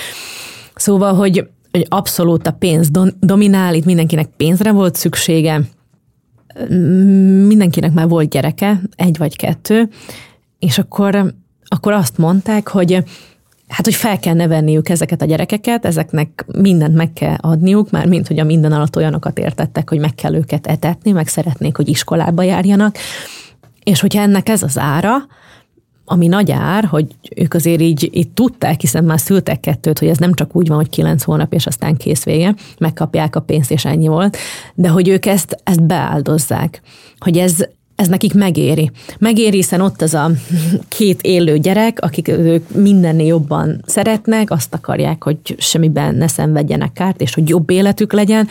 Szóval, 0.75 1.15
hogy 1.15 1.49
hogy 1.77 1.87
abszolút 1.89 2.47
a 2.47 2.53
pénz 2.53 2.91
dominál, 3.21 3.75
itt 3.75 3.85
mindenkinek 3.85 4.29
pénzre 4.37 4.73
volt 4.73 4.95
szüksége, 4.95 5.61
mindenkinek 7.47 7.93
már 7.93 8.09
volt 8.09 8.29
gyereke, 8.29 8.81
egy 8.97 9.19
vagy 9.19 9.37
kettő, 9.37 9.89
és 10.59 10.79
akkor, 10.79 11.35
akkor 11.65 11.93
azt 11.93 12.19
mondták, 12.19 12.69
hogy 12.69 12.93
hát, 13.69 13.85
hogy 13.85 13.95
fel 13.95 14.19
kell 14.19 14.35
nevelniük 14.35 14.89
ezeket 14.89 15.23
a 15.23 15.25
gyerekeket, 15.25 15.85
ezeknek 15.85 16.45
mindent 16.59 16.95
meg 16.95 17.13
kell 17.13 17.37
adniuk, 17.41 17.91
már 17.91 18.07
mint 18.07 18.27
hogy 18.27 18.39
a 18.39 18.45
minden 18.45 18.73
alatt 18.73 18.97
olyanokat 18.97 19.39
értettek, 19.39 19.89
hogy 19.89 19.99
meg 19.99 20.15
kell 20.15 20.35
őket 20.35 20.67
etetni, 20.67 21.13
meg 21.13 21.27
szeretnék, 21.27 21.77
hogy 21.77 21.89
iskolába 21.89 22.43
járjanak, 22.43 22.97
és 23.83 24.01
hogyha 24.01 24.23
ennek 24.23 24.49
ez 24.49 24.63
az 24.63 24.79
ára, 24.79 25.17
ami 26.05 26.27
nagy 26.27 26.51
ár, 26.51 26.85
hogy 26.85 27.07
ők 27.37 27.55
azért 27.55 27.81
így, 27.81 28.11
így 28.13 28.29
tudták, 28.29 28.81
hiszen 28.81 29.05
már 29.05 29.21
szültek 29.21 29.61
kettőt, 29.61 29.99
hogy 29.99 30.09
ez 30.09 30.19
nem 30.19 30.35
csak 30.35 30.57
úgy 30.57 30.69
van, 30.69 30.77
hogy 30.77 30.89
kilenc 30.89 31.23
hónap, 31.23 31.53
és 31.53 31.67
aztán 31.67 31.97
kész 31.97 32.25
vége, 32.25 32.55
megkapják 32.79 33.37
a 33.37 33.41
pénzt, 33.41 33.71
és 33.71 33.85
ennyi 33.85 34.07
volt, 34.07 34.37
de 34.75 34.89
hogy 34.89 35.09
ők 35.09 35.27
ezt, 35.27 35.59
ezt 35.65 35.83
beáldozzák, 35.83 36.81
hogy 37.19 37.39
ez, 37.39 37.57
ez 37.95 38.09
nekik 38.09 38.35
megéri. 38.35 38.91
Megéri, 39.19 39.57
hiszen 39.57 39.81
ott 39.81 40.03
az 40.03 40.15
a 40.15 40.31
két 40.89 41.23
élő 41.23 41.59
gyerek, 41.59 42.01
akik 42.01 42.29
ők 42.29 42.75
mindennél 42.75 43.27
jobban 43.27 43.83
szeretnek, 43.87 44.51
azt 44.51 44.75
akarják, 44.75 45.25
hogy 45.25 45.39
semmiben 45.59 46.15
ne 46.15 46.27
szenvedjenek 46.27 46.93
kárt, 46.93 47.21
és 47.21 47.35
hogy 47.35 47.49
jobb 47.49 47.71
életük 47.71 48.13
legyen. 48.13 48.49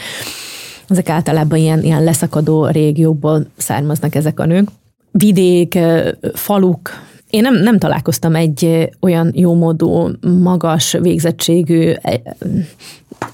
Ezek 0.87 1.09
általában 1.09 1.59
ilyen, 1.59 1.83
ilyen 1.83 2.03
leszakadó 2.03 2.65
régiókból 2.65 3.45
származnak 3.57 4.15
ezek 4.15 4.39
a 4.39 4.45
nők. 4.45 4.67
Vidék, 5.11 5.79
faluk, 6.33 6.89
én 7.33 7.41
nem, 7.41 7.55
nem 7.55 7.77
találkoztam 7.77 8.35
egy 8.35 8.89
olyan 8.99 9.31
jómódú, 9.35 10.09
magas 10.41 10.97
végzettségű 11.01 11.91
e, 12.01 12.21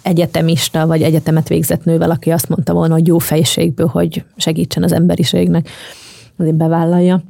egyetemista 0.01 0.87
vagy 0.87 1.01
egyetemet 1.01 1.47
végzett 1.47 1.83
nővel, 1.83 2.11
aki 2.11 2.29
azt 2.29 2.49
mondta 2.49 2.73
volna, 2.73 2.93
hogy 2.93 3.07
jó 3.07 3.17
fejségből, 3.17 3.87
hogy 3.87 4.23
segítsen 4.37 4.83
az 4.83 4.91
emberiségnek, 4.91 5.69
azért 6.37 6.55
bevállalja. 6.55 7.23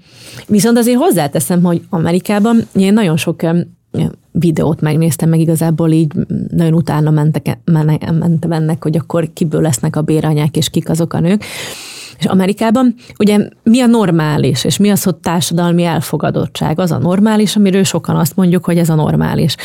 Viszont 0.48 0.78
azért 0.78 0.98
hozzáteszem, 0.98 1.64
hogy 1.64 1.82
Amerikában 1.90 2.68
én 2.76 2.94
nagyon 2.94 3.18
sok 3.18 3.42
videót 4.32 4.82
megnéztem, 4.82 5.30
meg 5.30 5.40
igazából 5.40 5.92
így 5.92 6.12
nagyon 6.50 6.74
utána 6.74 7.10
mentek, 7.10 7.60
mentem 8.12 8.52
ennek, 8.52 8.84
hogy 8.84 8.98
akkor 8.98 9.30
kiből 9.34 9.62
lesznek 9.62 9.96
a 9.96 10.02
béranyák, 10.02 10.58
és 10.58 10.70
kik 10.70 10.90
azok 10.90 11.14
a 11.14 11.20
nők. 11.20 11.44
És 12.20 12.26
Amerikában 12.26 12.96
ugye 13.20 13.38
mi 13.64 13.82
a 13.82 13.86
normális, 13.86 14.64
és 14.64 14.78
mi 14.78 14.90
az, 14.90 15.04
hogy 15.04 15.16
társadalmi 15.16 15.84
elfogadottság? 15.84 16.80
Az 16.80 16.92
a 16.92 16.98
normális, 16.98 17.56
amiről 17.56 17.84
sokan 17.84 18.16
azt 18.16 18.36
mondjuk, 18.36 18.66
hogy 18.66 18.78
ez 18.78 18.90
a 18.90 18.96
normális. 18.96 19.56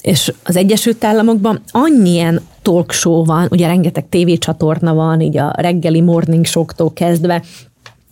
És 0.00 0.32
az 0.44 0.56
Egyesült 0.56 1.04
Államokban 1.04 1.60
annyien 1.70 2.40
talk 2.62 2.92
show 2.92 3.24
van, 3.24 3.46
ugye 3.50 3.66
rengeteg 3.66 4.08
tévécsatorna 4.08 4.94
van, 4.94 5.20
így 5.20 5.36
a 5.36 5.52
reggeli 5.56 6.00
morning 6.00 6.44
show-tól 6.44 6.92
kezdve, 6.92 7.42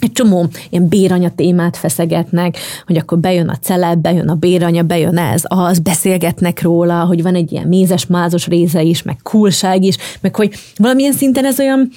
egy 0.00 0.12
csomó 0.12 0.46
ilyen 0.70 0.88
béranya 0.88 1.30
témát 1.30 1.76
feszegetnek, 1.76 2.56
hogy 2.86 2.96
akkor 2.96 3.18
bejön 3.18 3.48
a 3.48 3.56
celeb, 3.60 4.00
bejön 4.00 4.28
a 4.28 4.34
béranya, 4.34 4.82
bejön 4.82 5.18
ez, 5.18 5.42
az, 5.44 5.78
beszélgetnek 5.78 6.62
róla, 6.62 7.04
hogy 7.04 7.22
van 7.22 7.34
egy 7.34 7.52
ilyen 7.52 7.68
mézes-mázos 7.68 8.46
része 8.46 8.82
is, 8.82 9.02
meg 9.02 9.16
coolság 9.22 9.82
is, 9.82 9.96
meg 10.20 10.36
hogy 10.36 10.54
valamilyen 10.76 11.12
szinten 11.12 11.44
ez 11.44 11.58
olyan, 11.58 11.90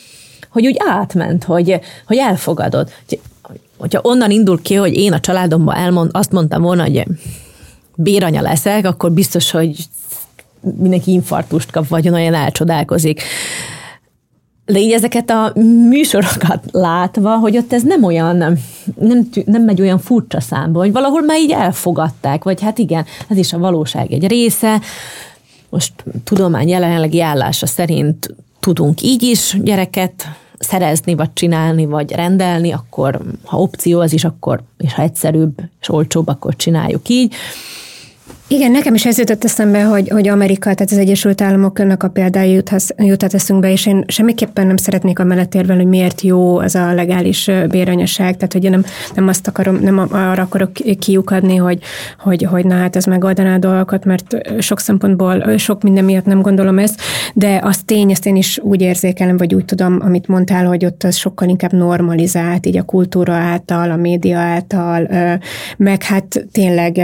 hogy 0.52 0.66
úgy 0.66 0.78
átment, 0.88 1.43
hogy, 1.43 1.80
hogy 2.08 2.18
elfogadod. 2.18 2.89
Hogyha 3.78 3.99
onnan 4.04 4.32
indul 4.32 4.62
ki, 4.62 4.76
hogy 4.76 4.97
én 4.97 5.14
a 5.14 5.20
családomban 5.20 5.76
elmond, 5.76 6.10
azt 6.14 6.32
mondtam 6.32 6.62
volna, 6.62 6.84
hogy 6.84 7.06
béranya 7.95 8.41
leszek, 8.41 8.86
akkor 8.86 9.12
biztos, 9.12 9.52
hogy 9.52 9.76
mindenki 10.78 11.12
infartust 11.12 11.72
kap, 11.72 11.88
vagy 11.88 12.10
olyan 12.10 12.34
elcsodálkozik. 12.34 13.22
De 14.66 14.80
így 14.80 14.91
ezeket 14.91 15.30
a 15.30 15.54
műsorokat 15.89 16.64
látva, 16.72 17.38
hogy 17.38 17.58
ott 17.58 17.74
ez 17.74 17.84
nem 17.84 18.04
olyan, 18.04 18.36
nem, 18.36 18.58
nem 19.45 19.64
megy 19.64 19.82
olyan 19.82 19.99
furcsa 19.99 20.39
számba, 20.39 20.80
hogy 20.80 20.91
valahol 20.91 21.22
már 21.22 21.39
így 21.39 21.52
elfogadták, 21.52 22.43
vagy 22.43 22.62
hát 22.62 22.78
igen, 22.78 23.06
ez 23.28 23.38
is 23.38 23.54
a 23.54 23.58
valóság 23.58 24.12
egy 24.12 24.28
része. 24.28 24.82
Most 25.70 25.93
tudomány 26.24 26.68
jelenlegi 26.68 27.22
állása 27.22 27.66
szerint 27.66 28.36
tudunk 28.62 29.01
így 29.01 29.24
is 29.24 29.57
gyereket 29.62 30.28
szerezni, 30.59 31.16
vagy 31.16 31.34
csinálni, 31.34 31.86
vagy 31.86 32.12
rendelni, 32.12 32.72
akkor 32.72 33.22
ha 33.43 33.57
opció 33.57 33.99
az 33.99 34.14
is, 34.14 34.24
akkor, 34.24 34.62
és 34.78 34.93
ha 34.93 35.01
egyszerűbb 35.01 35.53
és 35.82 35.89
olcsóbb, 35.89 36.28
akkor 36.28 36.55
csináljuk 36.55 37.09
így. 37.09 37.34
Igen, 38.54 38.72
nekem 38.72 38.93
is 38.93 39.06
ez 39.06 39.18
jutott 39.18 39.43
eszembe, 39.43 39.84
hogy, 39.84 40.10
hogy 40.10 40.28
Amerika, 40.28 40.74
tehát 40.74 40.91
az 40.91 40.97
Egyesült 40.97 41.41
Államoknak 41.41 42.04
a 42.04 42.10
példája 42.10 42.54
juthat, 42.54 42.84
juthat 42.97 43.34
eszünkbe, 43.34 43.72
és 43.72 43.86
én 43.86 44.04
semmiképpen 44.08 44.68
nem 44.68 44.78
szeretnék 44.78 45.20
a 45.20 45.24
mellett 45.24 45.56
érvel, 45.56 45.76
hogy 45.76 45.86
miért 45.86 46.22
jó 46.22 46.58
az 46.58 46.76
a 46.76 46.93
legális 46.93 47.49
béranyaság, 47.70 48.36
tehát 48.36 48.54
hogy 48.54 48.64
én 48.64 48.70
nem, 48.72 48.84
nem 49.16 49.28
azt 49.28 49.47
akarom, 49.47 49.76
nem 49.76 49.97
arra 49.97 50.41
akarok 50.41 50.72
kiukadni, 50.99 51.56
hogy, 51.56 51.80
hogy, 52.20 52.43
hogy 52.43 52.66
na 52.66 52.76
hát 52.76 52.95
ez 52.95 53.06
megoldaná 53.06 53.56
a 53.56 53.58
dolgokat, 53.58 54.06
mert 54.06 54.38
sok 54.60 54.80
szempontból, 54.80 55.58
sok 55.58 55.82
minden 55.84 56.06
miatt 56.06 56.26
nem 56.26 56.41
gondolom 56.41 56.80
ezt, 56.80 57.02
de 57.34 57.60
az 57.64 57.82
tény, 57.86 58.12
ezt 58.12 58.26
én 58.26 58.36
is 58.36 58.60
úgy 58.60 58.82
érzékelem, 58.82 59.38
vagy 59.38 59.56
úgy 59.56 59.66
tudom, 59.66 59.99
amit 60.02 60.28
mondtál, 60.28 60.66
hogy 60.66 60.86
ott 60.86 61.04
az 61.04 61.16
sokkal 61.16 61.49
inkább 61.49 61.74
normalizált, 61.74 62.66
így 62.66 62.78
a 62.78 62.84
kultúra 62.84 63.34
által, 63.34 63.91
a 63.91 63.95
média 63.95 64.38
által, 64.38 65.10
meg 65.78 66.04
hát 66.04 66.45
tényleg 66.52 66.95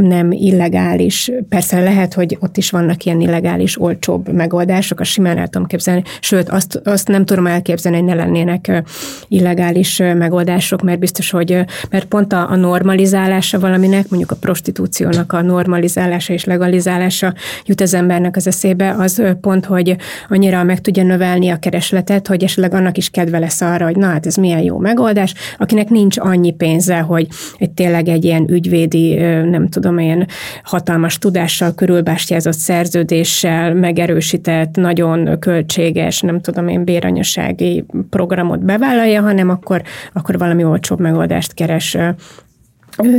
nem 0.00 0.32
illegális 0.32 0.70
illegális, 0.72 1.30
persze 1.48 1.80
lehet, 1.80 2.14
hogy 2.14 2.36
ott 2.40 2.56
is 2.56 2.70
vannak 2.70 3.04
ilyen 3.04 3.20
illegális, 3.20 3.80
olcsóbb 3.80 4.32
megoldások, 4.32 5.00
a 5.00 5.04
simán 5.04 5.38
el 5.38 5.48
tudom 5.48 5.66
képzelni, 5.66 6.02
sőt, 6.20 6.48
azt, 6.48 6.80
azt 6.84 7.08
nem 7.08 7.24
tudom 7.24 7.46
elképzelni, 7.46 7.96
hogy 7.96 8.06
ne 8.06 8.14
lennének 8.14 8.82
illegális 9.28 9.98
megoldások, 9.98 10.82
mert 10.82 10.98
biztos, 10.98 11.30
hogy 11.30 11.64
mert 11.90 12.04
pont 12.04 12.32
a, 12.32 12.50
a 12.50 12.56
normalizálása 12.56 13.58
valaminek, 13.60 14.08
mondjuk 14.08 14.30
a 14.30 14.36
prostitúciónak 14.40 15.32
a 15.32 15.42
normalizálása 15.42 16.32
és 16.32 16.44
legalizálása 16.44 17.34
jut 17.64 17.80
az 17.80 17.94
embernek 17.94 18.36
az 18.36 18.46
eszébe, 18.46 18.94
az 18.98 19.22
pont, 19.40 19.64
hogy 19.64 19.96
annyira 20.28 20.62
meg 20.62 20.80
tudja 20.80 21.02
növelni 21.02 21.48
a 21.48 21.58
keresletet, 21.58 22.26
hogy 22.26 22.42
esetleg 22.42 22.74
annak 22.74 22.96
is 22.96 23.08
kedve 23.08 23.38
lesz 23.38 23.60
arra, 23.60 23.84
hogy 23.84 23.96
na 23.96 24.06
hát 24.06 24.26
ez 24.26 24.36
milyen 24.36 24.62
jó 24.62 24.78
megoldás, 24.78 25.34
akinek 25.58 25.88
nincs 25.88 26.18
annyi 26.18 26.52
pénze, 26.52 26.98
hogy 26.98 27.26
egy 27.58 27.70
tényleg 27.70 28.08
egy 28.08 28.24
ilyen 28.24 28.50
ügyvédi, 28.50 29.14
nem 29.50 29.68
tudom 29.68 29.98
én, 29.98 30.26
hatalmas 30.62 31.18
tudással 31.18 31.74
körülbástyázott 31.74 32.58
szerződéssel 32.58 33.74
megerősített, 33.74 34.74
nagyon 34.74 35.38
költséges, 35.38 36.20
nem 36.20 36.40
tudom 36.40 36.68
én, 36.68 36.84
béranyasági 36.84 37.84
programot 38.10 38.64
bevállalja, 38.64 39.22
hanem 39.22 39.48
akkor, 39.48 39.82
akkor 40.12 40.38
valami 40.38 40.64
olcsóbb 40.64 41.00
megoldást 41.00 41.54
keres 41.54 41.96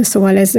Szóval 0.02 0.38
ez, 0.38 0.56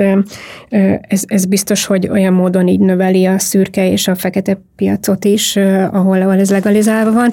ez, 1.01 1.23
ez 1.27 1.45
biztos, 1.45 1.85
hogy 1.85 2.09
olyan 2.09 2.33
módon 2.33 2.69
így 2.69 2.81
növeli 2.81 3.27
a 3.27 3.39
szürke 3.39 3.91
és 3.91 4.09
a 4.09 4.15
fekete 4.15 4.61
piacot 4.77 5.25
is, 5.25 5.57
ahol, 5.91 6.21
ahol 6.21 6.39
ez 6.39 6.51
legalizálva 6.51 7.13
van. 7.13 7.33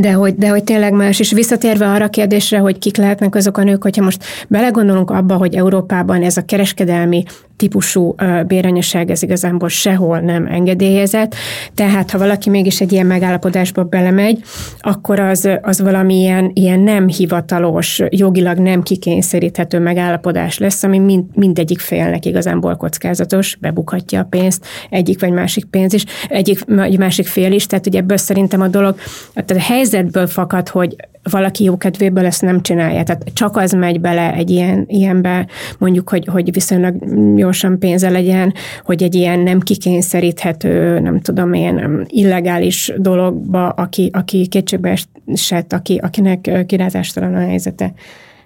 De 0.00 0.12
hogy, 0.12 0.34
de 0.34 0.48
hogy 0.48 0.64
tényleg 0.64 0.92
más, 0.92 1.20
és 1.20 1.32
visszatérve 1.32 1.90
arra 1.90 2.04
a 2.04 2.08
kérdésre, 2.08 2.58
hogy 2.58 2.78
kik 2.78 2.96
lehetnek 2.96 3.34
azok 3.34 3.58
a 3.58 3.62
nők, 3.62 3.82
hogyha 3.82 4.04
most 4.04 4.24
belegondolunk 4.48 5.10
abba, 5.10 5.36
hogy 5.36 5.54
Európában 5.54 6.22
ez 6.22 6.36
a 6.36 6.44
kereskedelmi 6.44 7.24
típusú 7.60 8.14
béranyaság 8.46 9.10
ez 9.10 9.22
igazából 9.22 9.68
sehol 9.68 10.20
nem 10.20 10.46
engedélyezett, 10.46 11.34
tehát 11.74 12.10
ha 12.10 12.18
valaki 12.18 12.50
mégis 12.50 12.80
egy 12.80 12.92
ilyen 12.92 13.06
megállapodásba 13.06 13.84
belemegy, 13.84 14.42
akkor 14.78 15.20
az, 15.20 15.48
az 15.62 15.80
valamilyen 15.80 16.50
ilyen 16.54 16.80
nem 16.80 17.08
hivatalos, 17.08 18.02
jogilag 18.08 18.58
nem 18.58 18.82
kikényszeríthető 18.82 19.78
megállapodás 19.78 20.58
lesz, 20.58 20.82
ami 20.82 20.98
mind, 20.98 21.24
mindegyik 21.34 21.78
félnek 21.80 22.26
igazából 22.26 22.76
kockázatos, 22.76 23.56
bebukhatja 23.56 24.20
a 24.20 24.26
pénzt, 24.30 24.66
egyik 24.90 25.20
vagy 25.20 25.32
másik 25.32 25.64
pénz 25.64 25.92
is, 25.92 26.04
egyik 26.28 26.64
vagy 26.64 26.98
másik 26.98 27.26
fél 27.26 27.52
is, 27.52 27.66
tehát 27.66 27.86
ugye 27.86 27.98
ebből 27.98 28.16
szerintem 28.16 28.60
a 28.60 28.68
dolog, 28.68 28.94
tehát 29.34 29.50
a 29.50 29.72
helyzetből 29.72 30.26
fakad, 30.26 30.68
hogy 30.68 30.96
valaki 31.22 31.64
jó 31.64 31.76
kedvéből 31.76 32.24
ezt 32.24 32.42
nem 32.42 32.62
csinálja. 32.62 33.02
Tehát 33.02 33.24
csak 33.32 33.56
az 33.56 33.72
megy 33.72 34.00
bele 34.00 34.34
egy 34.34 34.50
ilyen, 34.50 34.84
ilyenbe, 34.86 35.46
mondjuk, 35.78 36.08
hogy, 36.08 36.26
hogy 36.26 36.52
viszonylag 36.52 36.94
gyorsan 37.36 37.78
pénze 37.78 38.10
legyen, 38.10 38.54
hogy 38.84 39.02
egy 39.02 39.14
ilyen 39.14 39.38
nem 39.38 39.60
kikényszeríthető, 39.60 41.00
nem 41.00 41.20
tudom 41.20 41.52
én, 41.52 42.06
illegális 42.06 42.92
dologba, 42.96 43.68
aki, 43.68 44.10
aki 44.12 44.46
kétségbe 44.46 44.98
esett, 45.26 45.72
aki, 45.72 45.96
akinek 45.96 46.64
kirázástalan 46.66 47.34
a 47.34 47.40
helyzete, 47.40 47.92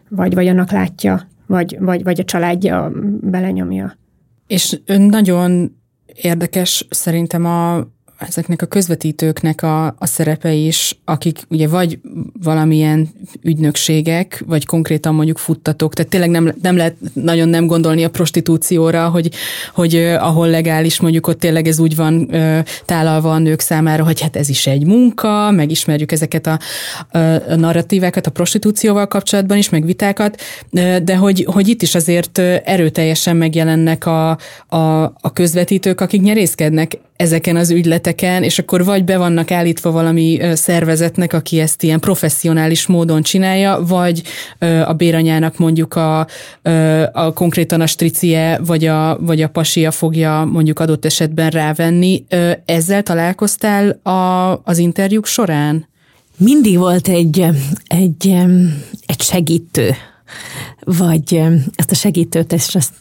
vagy, 0.09 0.35
vagy 0.35 0.47
annak 0.47 0.71
látja, 0.71 1.29
vagy, 1.47 1.77
vagy, 1.81 2.03
vagy 2.03 2.21
a 2.21 2.25
családja 2.25 2.93
belenyomja. 3.21 3.97
És 4.47 4.81
nagyon 4.87 5.77
érdekes 6.15 6.87
szerintem 6.91 7.45
a, 7.45 7.87
ezeknek 8.27 8.63
a 8.63 8.67
közvetítőknek 8.67 9.63
a, 9.63 9.87
a 9.87 10.07
szerepe 10.07 10.53
is, 10.53 10.99
akik 11.05 11.39
ugye 11.49 11.69
vagy 11.69 11.99
valamilyen 12.43 13.09
ügynökségek, 13.43 14.43
vagy 14.47 14.67
konkrétan 14.67 15.15
mondjuk 15.15 15.39
futtatók, 15.39 15.95
tehát 15.95 16.11
tényleg 16.11 16.31
nem, 16.31 16.55
nem 16.63 16.77
lehet 16.77 16.97
nagyon 17.13 17.49
nem 17.49 17.67
gondolni 17.67 18.05
a 18.05 18.11
prostitúcióra, 18.11 19.09
hogy, 19.09 19.31
hogy 19.75 19.97
ahol 20.19 20.49
legális, 20.49 21.01
mondjuk 21.01 21.27
ott 21.27 21.39
tényleg 21.39 21.69
ez 21.69 21.79
úgy 21.79 21.97
van 21.97 22.31
tálalva 22.85 23.33
a 23.33 23.39
nők 23.39 23.61
számára, 23.61 24.05
hogy 24.05 24.21
hát 24.21 24.37
ez 24.37 24.49
is 24.49 24.67
egy 24.67 24.87
munka, 24.87 25.51
megismerjük 25.51 26.13
ezeket 26.13 26.47
a, 26.47 26.59
a 27.49 27.55
narratívákat 27.55 28.27
a 28.27 28.31
prostitúcióval 28.31 29.09
kapcsolatban 29.09 29.57
is, 29.57 29.69
meg 29.69 29.85
vitákat, 29.85 30.41
de 31.03 31.17
hogy, 31.17 31.47
hogy 31.51 31.69
itt 31.69 31.83
is 31.83 31.95
azért 31.95 32.39
erőteljesen 32.65 33.37
megjelennek 33.37 34.07
a, 34.07 34.31
a, 34.67 35.03
a 35.21 35.33
közvetítők, 35.33 36.01
akik 36.01 36.23
nyerészkednek 36.23 36.99
ezeken 37.17 37.57
az 37.57 37.71
ügyleteken, 37.71 38.43
és 38.43 38.59
akkor 38.59 38.85
vagy 38.85 39.05
be 39.05 39.17
vannak 39.17 39.51
állítva 39.51 39.91
valami 39.91 40.41
szervezetnek, 40.55 41.33
aki 41.33 41.61
ezt 41.61 41.83
ilyen 41.83 42.01
professzionális 42.01 42.87
módon 42.87 43.23
csinálja, 43.23 43.85
vagy 43.87 44.23
a 44.85 44.93
béranyának 44.93 45.59
mondjuk 45.59 45.95
a, 45.95 46.27
a 47.13 47.33
konkrétan 47.33 47.81
a 47.81 47.87
stricie, 47.87 48.61
vagy 48.67 48.85
a, 48.85 49.19
vagy 49.21 49.43
a 49.43 49.49
pasia 49.49 49.91
fogja 49.91 50.45
mondjuk 50.53 50.79
adott 50.79 51.05
esetben 51.05 51.51
rávenni. 51.51 52.25
Ezzel 52.65 53.03
találkoztál 53.03 53.89
a, 54.03 54.61
az 54.65 54.79
interjúk 54.79 55.27
során? 55.27 55.89
Mindig 56.37 56.79
volt 56.79 57.09
egy, 57.09 57.47
egy, 57.87 58.35
egy 59.07 59.21
segítő, 59.21 59.95
vagy 60.81 61.41
ezt 61.75 61.91
a 61.91 61.95
segítőt, 61.95 62.53
és 62.53 62.75
ezt 62.75 62.93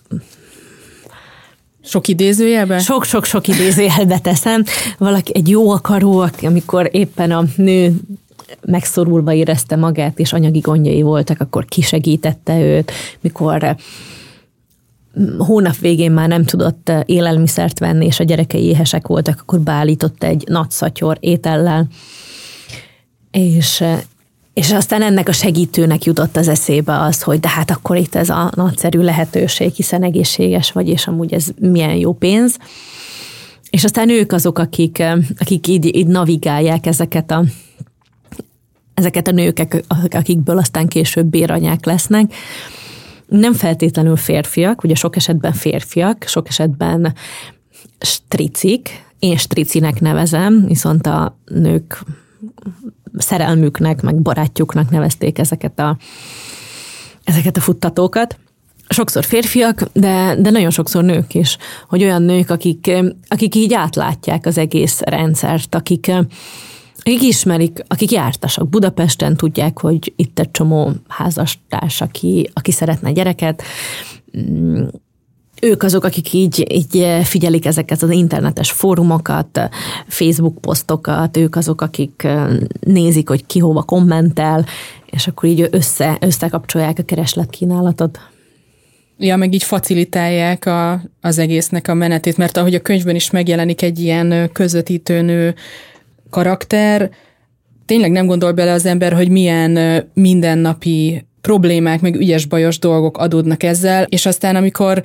sok 1.83 2.07
idézőjelben? 2.07 2.79
Sok-sok-sok 2.79 3.47
idézőjelbe 3.47 4.19
teszem. 4.19 4.63
Valaki 4.97 5.31
egy 5.35 5.49
jó 5.49 5.69
akaró, 5.69 6.25
amikor 6.41 6.89
éppen 6.91 7.31
a 7.31 7.43
nő 7.55 7.95
megszorulva 8.61 9.33
érezte 9.33 9.75
magát, 9.75 10.19
és 10.19 10.33
anyagi 10.33 10.59
gondjai 10.59 11.01
voltak, 11.01 11.41
akkor 11.41 11.65
kisegítette 11.65 12.59
őt, 12.59 12.91
mikor 13.21 13.75
mm, 15.19 15.37
hónap 15.37 15.77
végén 15.77 16.11
már 16.11 16.27
nem 16.27 16.43
tudott 16.43 16.91
élelmiszert 17.05 17.79
venni, 17.79 18.05
és 18.05 18.19
a 18.19 18.23
gyerekei 18.23 18.63
éhesek 18.63 19.07
voltak, 19.07 19.39
akkor 19.41 19.59
beállított 19.59 20.23
egy 20.23 20.43
nagy 20.47 20.69
szatyor 20.69 21.17
étellel. 21.19 21.87
És 23.31 23.83
És 24.53 24.71
aztán 24.71 25.01
ennek 25.01 25.27
a 25.27 25.31
segítőnek 25.31 26.03
jutott 26.03 26.35
az 26.35 26.47
eszébe 26.47 26.99
az, 26.99 27.21
hogy 27.21 27.39
de 27.39 27.49
hát 27.49 27.71
akkor 27.71 27.97
itt 27.97 28.15
ez 28.15 28.29
a 28.29 28.51
nagyszerű 28.55 28.99
lehetőség, 28.99 29.73
hiszen 29.73 30.03
egészséges 30.03 30.71
vagy, 30.71 30.87
és 30.87 31.07
amúgy 31.07 31.33
ez 31.33 31.47
milyen 31.59 31.95
jó 31.95 32.13
pénz. 32.13 32.57
És 33.69 33.83
aztán 33.83 34.09
ők 34.09 34.31
azok, 34.31 34.59
akik, 34.59 35.03
akik 35.37 35.67
így, 35.67 35.95
így 35.95 36.07
navigálják 36.07 36.85
ezeket 36.85 37.31
a, 37.31 37.43
ezeket 38.93 39.27
a 39.27 39.31
nőket, 39.31 39.85
akikből 40.09 40.57
aztán 40.57 40.87
később 40.87 41.25
béranyák 41.25 41.85
lesznek. 41.85 42.33
Nem 43.27 43.53
feltétlenül 43.53 44.15
férfiak, 44.15 44.83
ugye 44.83 44.95
sok 44.95 45.15
esetben 45.15 45.53
férfiak, 45.53 46.23
sok 46.27 46.47
esetben 46.47 47.13
stricik, 47.99 49.03
én 49.19 49.37
stricinek 49.37 49.99
nevezem, 49.99 50.65
viszont 50.65 51.07
a 51.07 51.37
nők 51.45 52.03
szerelmüknek, 53.17 54.01
meg 54.01 54.21
barátjuknak 54.21 54.89
nevezték 54.89 55.39
ezeket 55.39 55.79
a, 55.79 55.97
ezeket 57.23 57.57
a 57.57 57.61
futtatókat. 57.61 58.37
Sokszor 58.87 59.23
férfiak, 59.23 59.89
de, 59.93 60.35
de 60.39 60.49
nagyon 60.49 60.69
sokszor 60.69 61.03
nők 61.03 61.33
is, 61.33 61.57
hogy 61.87 62.03
olyan 62.03 62.21
nők, 62.21 62.49
akik, 62.49 62.91
akik 63.27 63.55
így 63.55 63.73
átlátják 63.73 64.45
az 64.45 64.57
egész 64.57 64.99
rendszert, 64.99 65.75
akik, 65.75 66.11
akik 66.99 67.21
ismerik, 67.21 67.83
akik 67.87 68.11
jártasak 68.11 68.69
Budapesten, 68.69 69.37
tudják, 69.37 69.79
hogy 69.79 70.13
itt 70.15 70.39
egy 70.39 70.51
csomó 70.51 70.91
házastárs, 71.07 72.01
aki, 72.01 72.49
aki 72.53 72.71
szeretne 72.71 73.11
gyereket, 73.11 73.63
ők 75.63 75.83
azok, 75.83 76.03
akik 76.03 76.33
így, 76.33 76.65
így 76.73 77.07
figyelik 77.23 77.65
ezeket 77.65 78.01
az 78.01 78.09
internetes 78.09 78.71
fórumokat, 78.71 79.69
Facebook 80.07 80.61
posztokat, 80.61 81.37
ők 81.37 81.55
azok, 81.55 81.81
akik 81.81 82.27
nézik, 82.79 83.29
hogy 83.29 83.45
ki 83.45 83.59
hova 83.59 83.81
kommentel, 83.81 84.65
és 85.05 85.27
akkor 85.27 85.49
így 85.49 85.67
össze, 85.71 86.17
összekapcsolják 86.19 86.99
a 86.99 87.03
keresletkínálatot. 87.03 88.19
Ja, 89.17 89.35
meg 89.35 89.53
így 89.53 89.63
facilitálják 89.63 90.65
a, 90.65 91.01
az 91.21 91.37
egésznek 91.37 91.87
a 91.87 91.93
menetét, 91.93 92.37
mert 92.37 92.57
ahogy 92.57 92.75
a 92.75 92.81
könyvben 92.81 93.15
is 93.15 93.31
megjelenik 93.31 93.81
egy 93.81 93.99
ilyen 93.99 94.49
közvetítőnő 94.53 95.55
karakter, 96.29 97.09
tényleg 97.85 98.11
nem 98.11 98.25
gondol 98.25 98.51
bele 98.51 98.71
az 98.71 98.85
ember, 98.85 99.13
hogy 99.13 99.29
milyen 99.29 100.03
mindennapi 100.13 101.25
problémák, 101.41 102.01
meg 102.01 102.15
ügyes 102.15 102.45
bajos 102.45 102.79
dolgok 102.79 103.17
adódnak 103.17 103.63
ezzel, 103.63 104.03
és 104.09 104.25
aztán 104.25 104.55
amikor 104.55 105.03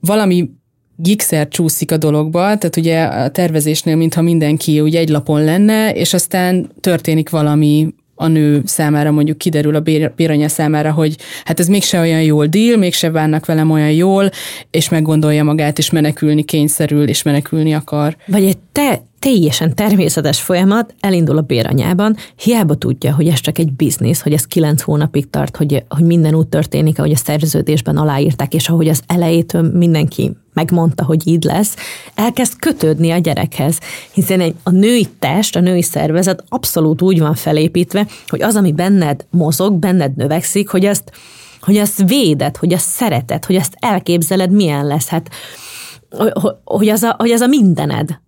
valami 0.00 0.50
gigszer 0.96 1.48
csúszik 1.48 1.92
a 1.92 1.96
dologba, 1.96 2.40
tehát 2.40 2.76
ugye 2.76 3.02
a 3.02 3.28
tervezésnél, 3.28 3.96
mintha 3.96 4.22
mindenki 4.22 4.80
ugye 4.80 4.98
egy 4.98 5.08
lapon 5.08 5.44
lenne, 5.44 5.92
és 5.92 6.14
aztán 6.14 6.70
történik 6.80 7.30
valami 7.30 7.94
a 8.14 8.26
nő 8.26 8.62
számára 8.64 9.10
mondjuk 9.10 9.38
kiderül 9.38 9.74
a 9.74 10.10
béranya 10.16 10.48
számára, 10.48 10.92
hogy 10.92 11.16
hát 11.44 11.60
ez 11.60 11.68
mégse 11.68 12.00
olyan 12.00 12.22
jól 12.22 12.46
deal, 12.46 12.76
mégse 12.76 13.10
bánnak 13.10 13.46
velem 13.46 13.70
olyan 13.70 13.90
jól, 13.90 14.30
és 14.70 14.88
meggondolja 14.88 15.44
magát, 15.44 15.78
és 15.78 15.90
menekülni 15.90 16.44
kényszerül, 16.44 17.08
és 17.08 17.22
menekülni 17.22 17.74
akar. 17.74 18.16
Vagy 18.26 18.44
egy 18.44 18.58
te 18.72 19.02
teljesen 19.18 19.74
természetes 19.74 20.40
folyamat 20.40 20.94
elindul 21.00 21.36
a 21.36 21.40
béranyában, 21.40 22.16
hiába 22.36 22.74
tudja, 22.74 23.14
hogy 23.14 23.28
ez 23.28 23.40
csak 23.40 23.58
egy 23.58 23.72
biznisz, 23.72 24.20
hogy 24.20 24.32
ez 24.32 24.44
kilenc 24.44 24.82
hónapig 24.82 25.30
tart, 25.30 25.56
hogy, 25.56 25.84
hogy 25.88 26.04
minden 26.04 26.34
úgy 26.34 26.46
történik, 26.46 26.98
ahogy 26.98 27.12
a 27.12 27.16
szerződésben 27.16 27.96
aláírták, 27.96 28.54
és 28.54 28.68
ahogy 28.68 28.88
az 28.88 29.02
elejétől 29.06 29.62
mindenki 29.62 30.36
megmondta, 30.52 31.04
hogy 31.04 31.26
így 31.26 31.42
lesz, 31.42 31.76
elkezd 32.14 32.58
kötődni 32.58 33.10
a 33.10 33.18
gyerekhez, 33.18 33.78
hiszen 34.12 34.40
egy, 34.40 34.54
a 34.62 34.70
női 34.70 35.06
test, 35.18 35.56
a 35.56 35.60
női 35.60 35.82
szervezet 35.82 36.44
abszolút 36.48 37.02
úgy 37.02 37.18
van 37.18 37.34
felépítve, 37.34 38.06
hogy 38.28 38.42
az, 38.42 38.56
ami 38.56 38.72
benned 38.72 39.26
mozog, 39.30 39.74
benned 39.74 40.16
növekszik, 40.16 40.68
hogy 40.68 40.84
ezt, 40.84 41.12
hogy 41.60 41.76
ezt 41.76 42.08
véded, 42.08 42.56
hogy 42.56 42.72
azt 42.72 42.88
szereted, 42.88 43.44
hogy 43.44 43.56
ezt 43.56 43.74
elképzeled, 43.78 44.50
milyen 44.50 44.86
lesz. 44.86 45.08
Hát, 45.08 45.30
hogy 46.64 46.88
az 46.88 47.02
a, 47.02 47.14
hogy 47.18 47.30
az 47.30 47.40
a 47.40 47.46
mindened 47.46 48.20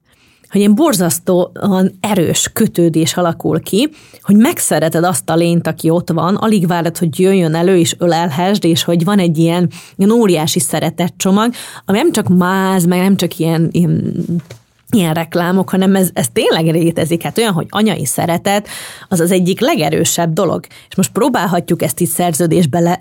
hogy 0.50 0.60
ilyen 0.60 0.74
borzasztóan 0.74 1.98
erős 2.00 2.50
kötődés 2.52 3.14
alakul 3.14 3.60
ki, 3.60 3.88
hogy 4.22 4.36
megszereted 4.36 5.04
azt 5.04 5.30
a 5.30 5.34
lényt, 5.34 5.66
aki 5.66 5.90
ott 5.90 6.10
van, 6.10 6.36
alig 6.36 6.66
várod, 6.66 6.98
hogy 6.98 7.18
jöjjön 7.18 7.54
elő 7.54 7.76
és 7.76 7.94
ölelhesd, 7.98 8.64
és 8.64 8.84
hogy 8.84 9.04
van 9.04 9.18
egy 9.18 9.38
ilyen, 9.38 9.70
ilyen 9.96 10.10
óriási 10.10 10.60
szeretetcsomag, 10.60 11.52
ami 11.84 11.98
nem 11.98 12.12
csak 12.12 12.28
máz, 12.28 12.84
meg 12.84 12.98
nem 12.98 13.16
csak 13.16 13.38
ilyen, 13.38 13.68
ilyen 13.70 14.24
ilyen 14.92 15.14
reklámok, 15.14 15.70
hanem 15.70 15.94
ez, 15.94 16.10
ez 16.12 16.28
tényleg 16.28 16.74
létezik. 16.74 17.22
Hát 17.22 17.38
olyan, 17.38 17.52
hogy 17.52 17.66
anyai 17.68 18.04
szeretet, 18.04 18.68
az 19.08 19.20
az 19.20 19.30
egyik 19.30 19.60
legerősebb 19.60 20.32
dolog. 20.32 20.66
És 20.88 20.94
most 20.94 21.12
próbálhatjuk 21.12 21.82
ezt 21.82 22.00
itt 22.00 22.08
szerződésbe 22.08 22.80
le, 22.80 22.98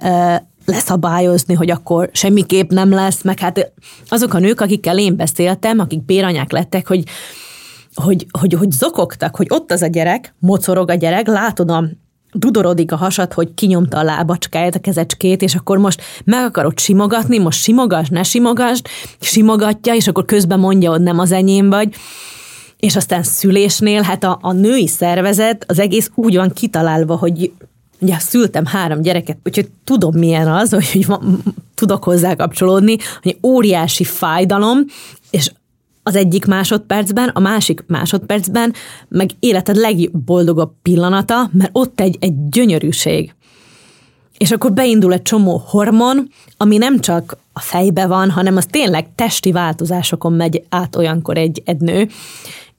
leszabályozni, 0.70 1.54
hogy 1.54 1.70
akkor 1.70 2.10
semmiképp 2.14 2.72
nem 2.72 2.90
lesz, 2.90 3.24
meg 3.24 3.40
hát 3.40 3.72
azok 4.08 4.34
a 4.34 4.40
nők, 4.40 4.62
akikkel 4.62 5.00
én 5.00 5.16
beszéltem, 5.16 5.80
akik 5.80 6.06
béranyák 6.06 6.52
lettek, 6.52 6.88
hogy 6.88 7.04
hogy, 7.94 8.26
hogy, 8.40 8.54
hogy 8.54 8.72
zokogtak, 8.72 9.36
hogy 9.36 9.48
ott 9.50 9.72
az 9.72 9.82
a 9.82 9.88
gyerek, 9.88 10.36
mocorog 10.40 10.90
a 10.90 10.94
gyerek, 10.94 11.28
látod 11.28 11.72
a 11.72 11.90
dudorodik 12.34 12.92
a 12.92 12.96
hasad, 12.96 13.34
hogy 13.34 13.54
kinyomta 13.54 13.98
a 13.98 14.04
lábacskáját, 14.04 14.76
a 14.76 14.80
kezecskét, 14.80 15.42
és 15.42 15.56
akkor 15.56 15.78
most 15.78 16.02
meg 16.24 16.46
akarod 16.46 16.80
simogatni, 16.80 17.38
most 17.38 17.62
simogass, 17.62 18.08
ne 18.08 18.24
simogass, 18.24 18.82
simogatja, 19.20 19.94
és 19.94 20.08
akkor 20.08 20.26
közben 20.26 20.60
mondja, 20.60 20.90
hogy 20.90 21.02
nem 21.02 21.20
az 21.20 21.32
enyém 21.32 21.70
vagy. 21.70 21.96
És 22.78 22.96
aztán 22.96 23.24
szülésnél, 23.24 24.02
hát 24.02 24.24
a, 24.24 24.38
a 24.42 24.52
női 24.52 24.88
szervezet 24.88 25.66
az 25.68 25.80
egész 25.80 26.12
úgy 26.16 26.36
van 26.36 26.52
kitalálva, 26.54 27.16
hogy 27.16 27.52
ugye 28.00 28.20
szültem 28.20 28.66
három 28.66 29.02
gyereket, 29.02 29.38
úgyhogy 29.43 29.70
tudom 29.84 30.18
milyen 30.18 30.47
az, 30.47 30.70
hogy, 30.70 31.08
tudok 31.76 32.04
hozzá 32.04 32.36
kapcsolódni, 32.36 32.97
hogy 33.22 33.38
óriási 33.43 34.04
fájdalom, 34.04 34.80
és 35.30 35.52
az 36.04 36.16
egyik 36.16 36.45
másodpercben, 36.45 37.30
a 37.30 37.39
másik 37.39 37.84
másodpercben, 37.88 38.74
meg 39.08 39.30
életed 39.39 39.76
legboldogabb 39.76 40.72
pillanata, 40.82 41.50
mert 41.54 41.70
ott 41.74 42.00
egy, 42.00 42.18
egy 42.20 42.50
gyönyörűség. 42.50 43.34
És 44.38 44.52
akkor 44.52 44.74
beindul 44.74 45.14
egy 45.14 45.22
csomó 45.22 45.64
hormon, 45.66 46.30
ami 46.58 46.78
nem 46.78 47.00
csak 47.00 47.38
a 47.54 47.60
fejbe 47.60 48.08
van, 48.08 48.30
hanem 48.30 48.58
az 48.58 48.66
tényleg 48.66 49.16
testi 49.16 49.52
változásokon 49.52 50.34
megy 50.34 50.64
át 50.70 50.95
olyankor 50.95 51.38
egy, 51.38 51.62
egy 51.66 51.80
nő, 51.80 52.08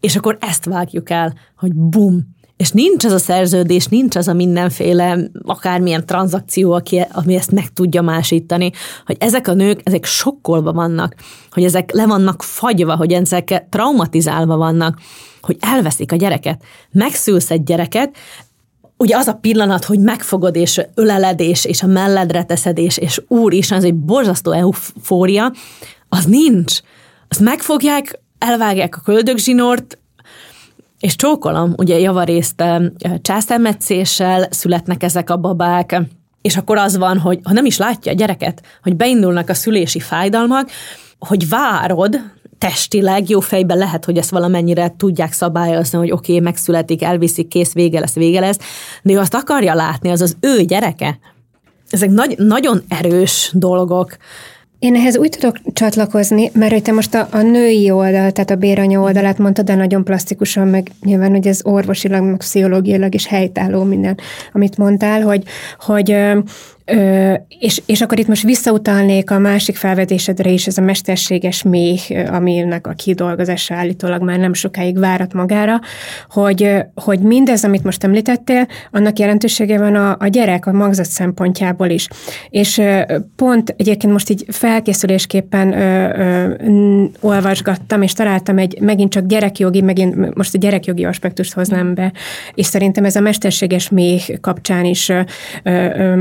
és 0.00 0.16
akkor 0.16 0.36
ezt 0.40 0.64
vágjuk 0.64 1.10
el, 1.10 1.34
hogy 1.56 1.74
bum, 1.74 2.36
és 2.60 2.70
nincs 2.70 3.04
az 3.04 3.12
a 3.12 3.18
szerződés, 3.18 3.86
nincs 3.86 4.16
az 4.16 4.28
a 4.28 4.32
mindenféle, 4.32 5.18
akármilyen 5.42 6.06
tranzakció, 6.06 6.72
aki, 6.72 7.02
ami 7.12 7.34
ezt 7.34 7.50
meg 7.50 7.72
tudja 7.72 8.02
másítani, 8.02 8.70
hogy 9.06 9.16
ezek 9.18 9.48
a 9.48 9.52
nők, 9.52 9.80
ezek 9.84 10.04
sokkolva 10.04 10.72
vannak, 10.72 11.14
hogy 11.50 11.64
ezek 11.64 11.92
le 11.92 12.06
vannak 12.06 12.42
fagyva, 12.42 12.96
hogy 12.96 13.12
ezek 13.12 13.64
traumatizálva 13.68 14.56
vannak, 14.56 14.98
hogy 15.40 15.56
elveszik 15.60 16.12
a 16.12 16.16
gyereket. 16.16 16.62
Megszülsz 16.90 17.50
egy 17.50 17.62
gyereket, 17.62 18.16
ugye 18.96 19.16
az 19.16 19.26
a 19.26 19.34
pillanat, 19.34 19.84
hogy 19.84 20.00
megfogod 20.00 20.56
és 20.56 20.80
öleled 20.94 21.40
és, 21.40 21.82
a 21.82 21.86
melledre 21.86 22.44
teszed 22.44 22.78
és, 22.78 22.96
és 22.96 23.22
úristen, 23.28 23.78
az 23.78 23.84
egy 23.84 23.94
borzasztó 23.94 24.52
eufória, 24.52 25.52
az 26.08 26.24
nincs. 26.24 26.80
Azt 27.28 27.40
megfogják, 27.40 28.20
elvágják 28.38 28.96
a 28.96 29.00
köldögzsinort, 29.04 29.98
és 31.00 31.16
csókolom, 31.16 31.74
ugye 31.76 31.98
javarészt 31.98 32.64
császármetszéssel 33.22 34.46
születnek 34.50 35.02
ezek 35.02 35.30
a 35.30 35.36
babák, 35.36 36.00
és 36.42 36.56
akkor 36.56 36.76
az 36.76 36.96
van, 36.96 37.18
hogy 37.18 37.40
ha 37.42 37.52
nem 37.52 37.64
is 37.64 37.76
látja 37.76 38.12
a 38.12 38.14
gyereket, 38.14 38.62
hogy 38.82 38.96
beindulnak 38.96 39.48
a 39.48 39.54
szülési 39.54 40.00
fájdalmak, 40.00 40.70
hogy 41.18 41.48
várod, 41.48 42.20
testileg 42.58 43.28
jó 43.28 43.40
fejben 43.40 43.78
lehet, 43.78 44.04
hogy 44.04 44.16
ezt 44.16 44.30
valamennyire 44.30 44.94
tudják 44.96 45.32
szabályozni, 45.32 45.98
hogy 45.98 46.10
oké, 46.10 46.32
okay, 46.32 46.44
megszületik, 46.44 47.02
elviszik, 47.02 47.48
kész, 47.48 47.72
vége 47.72 48.00
lesz, 48.00 48.14
vége 48.14 48.40
lesz, 48.40 48.58
de 49.02 49.12
ő 49.12 49.18
azt 49.18 49.34
akarja 49.34 49.74
látni, 49.74 50.10
az 50.10 50.20
az 50.20 50.36
ő 50.40 50.62
gyereke. 50.62 51.18
Ezek 51.90 52.10
nagy, 52.10 52.38
nagyon 52.38 52.82
erős 52.88 53.50
dolgok, 53.54 54.16
én 54.80 54.94
ehhez 54.94 55.16
úgy 55.16 55.30
tudok 55.30 55.56
csatlakozni, 55.72 56.50
mert 56.54 56.72
hogy 56.72 56.82
te 56.82 56.92
most 56.92 57.14
a, 57.14 57.28
a 57.30 57.42
női 57.42 57.90
oldal, 57.90 58.30
tehát 58.30 58.50
a 58.50 58.54
béranya 58.54 59.00
oldalát 59.00 59.38
mondtad, 59.38 59.64
de 59.64 59.74
nagyon 59.74 60.04
plastikusan, 60.04 60.68
meg 60.68 60.90
nyilván, 61.04 61.30
hogy 61.30 61.46
ez 61.46 61.60
orvosilag, 61.64 62.22
meg 62.22 62.36
pszichológiailag 62.36 63.14
is 63.14 63.26
helytálló 63.26 63.82
minden, 63.82 64.18
amit 64.52 64.76
mondtál, 64.76 65.22
hogy, 65.22 65.42
hogy 65.78 66.16
Ö, 66.84 67.34
és, 67.58 67.82
és 67.86 68.00
akkor 68.00 68.18
itt 68.18 68.26
most 68.26 68.42
visszautalnék 68.42 69.30
a 69.30 69.38
másik 69.38 69.76
felvetésedre 69.76 70.50
is, 70.50 70.66
ez 70.66 70.78
a 70.78 70.82
mesterséges 70.82 71.62
méh, 71.62 72.00
aminek 72.32 72.86
a 72.86 72.92
kidolgozása 72.92 73.74
állítólag 73.74 74.22
már 74.22 74.38
nem 74.38 74.54
sokáig 74.54 74.98
várat 74.98 75.32
magára, 75.32 75.80
hogy, 76.28 76.74
hogy 76.94 77.18
mindez, 77.18 77.64
amit 77.64 77.84
most 77.84 78.04
említettél, 78.04 78.66
annak 78.90 79.18
jelentősége 79.18 79.78
van 79.78 79.94
a, 79.94 80.16
a 80.18 80.26
gyerek, 80.26 80.66
a 80.66 80.72
magzat 80.72 81.06
szempontjából 81.06 81.88
is. 81.88 82.08
És 82.50 82.82
pont 83.36 83.74
egyébként 83.76 84.12
most 84.12 84.30
így 84.30 84.44
felkészülésképpen 84.48 85.72
ö, 85.72 86.18
ö, 86.18 87.04
olvasgattam, 87.20 88.02
és 88.02 88.12
találtam 88.12 88.58
egy 88.58 88.80
megint 88.80 89.10
csak 89.10 89.26
gyerekjogi, 89.26 89.80
megint 89.80 90.34
most 90.34 90.54
a 90.54 90.58
gyerekjogi 90.58 91.04
aspektust 91.04 91.52
hoznám 91.52 91.94
be, 91.94 92.12
és 92.54 92.66
szerintem 92.66 93.04
ez 93.04 93.16
a 93.16 93.20
mesterséges 93.20 93.88
méh 93.88 94.22
kapcsán 94.40 94.84
is 94.84 95.08
ö, 95.08 95.20
ö, 95.64 96.14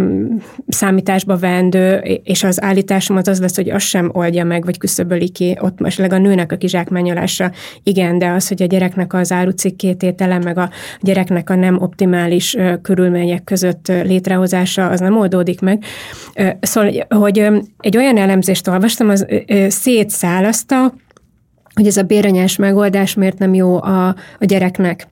számításba 0.68 1.38
vendő, 1.38 1.96
és 2.24 2.44
az 2.44 2.62
állításom 2.62 3.18
az 3.18 3.28
az 3.28 3.40
lesz, 3.40 3.56
hogy 3.56 3.70
az 3.70 3.82
sem 3.82 4.10
oldja 4.14 4.44
meg, 4.44 4.66
vagy 4.66 4.78
küszöböli 4.78 5.30
ki, 5.30 5.58
ott 5.62 5.80
most 5.80 6.00
a 6.00 6.18
nőnek 6.18 6.52
a 6.52 6.58
kizsákmányolása, 6.58 7.52
igen, 7.84 8.18
de 8.18 8.30
az, 8.30 8.48
hogy 8.48 8.62
a 8.62 8.66
gyereknek 8.66 9.14
az 9.14 9.32
árucikkététele, 9.32 10.40
meg 10.40 10.58
a 10.58 10.70
gyereknek 11.02 11.50
a 11.50 11.56
nem 11.56 11.82
optimális 11.82 12.58
körülmények 12.82 13.44
között 13.44 13.88
létrehozása, 13.88 14.88
az 14.88 15.00
nem 15.00 15.18
oldódik 15.18 15.62
meg. 15.62 15.84
Szóval, 16.60 17.06
hogy 17.10 17.48
egy 17.80 17.98
olyan 17.98 18.18
elemzést 18.18 18.68
olvastam, 18.68 19.10
az 19.10 19.26
szétszálaszta, 19.68 20.94
hogy 21.80 21.88
ez 21.88 21.98
a 21.98 22.04
béranyás 22.04 22.56
megoldás 22.56 23.14
miért 23.14 23.38
nem 23.38 23.54
jó 23.54 23.82
a, 23.82 24.08
a 24.40 24.46
gyereknek. 24.46 25.08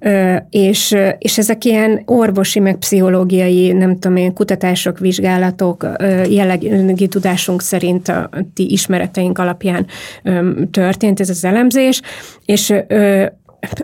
Ö, 0.00 0.36
és, 0.50 0.96
és 1.18 1.38
ezek 1.38 1.64
ilyen 1.64 2.02
orvosi, 2.04 2.58
meg 2.58 2.76
pszichológiai, 2.76 3.72
nem 3.72 3.98
tudom 3.98 4.16
én, 4.16 4.32
kutatások, 4.32 4.98
vizsgálatok, 4.98 5.86
ö, 5.98 6.22
jellegi 6.22 7.08
tudásunk 7.08 7.62
szerint 7.62 8.08
a 8.08 8.30
ti 8.54 8.72
ismereteink 8.72 9.38
alapján 9.38 9.86
ö, 10.22 10.50
történt 10.70 11.20
ez 11.20 11.30
az 11.30 11.44
elemzés, 11.44 12.00
és 12.44 12.74
ö, 12.86 13.26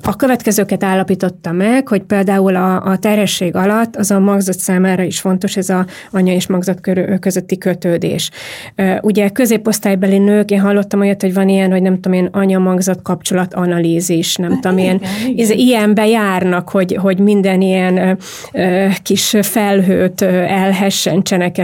a 0.03 0.17
következőket 0.17 0.85
állapította 0.85 1.53
meg, 1.53 1.89
hogy 1.89 2.03
például 2.03 2.57
a, 2.57 2.83
a 2.83 2.99
terhesség 2.99 3.55
alatt 3.55 3.97
az 3.97 4.11
a 4.11 4.19
magzat 4.19 4.59
számára 4.59 5.03
is 5.03 5.21
fontos, 5.21 5.57
ez 5.57 5.69
a 5.69 5.87
anya 6.11 6.33
és 6.33 6.47
magzat 6.47 6.81
közötti 7.21 7.59
kötődés. 7.59 8.31
Ugye 9.01 9.29
középosztálybeli 9.29 10.19
nők, 10.19 10.51
én 10.51 10.61
hallottam 10.61 11.01
olyat, 11.01 11.21
hogy 11.21 11.35
van 11.35 11.49
ilyen, 11.49 11.71
hogy 11.71 11.83
nem 11.83 11.95
tudom 11.95 12.13
én, 12.13 12.29
anya-magzat 12.33 13.03
kapcsolat 13.03 13.55
analízis, 13.55 14.37
nem 14.37 14.51
hát 14.51 14.61
tudom 14.61 14.79
én, 14.79 15.01
ilyenbe 15.37 16.07
járnak, 16.07 16.69
hogy, 16.69 16.97
hogy 17.01 17.19
minden 17.19 17.61
ilyen 17.61 18.19
ö, 18.53 18.87
kis 19.03 19.37
felhőt 19.43 20.23
elhessentsenek 20.23 21.57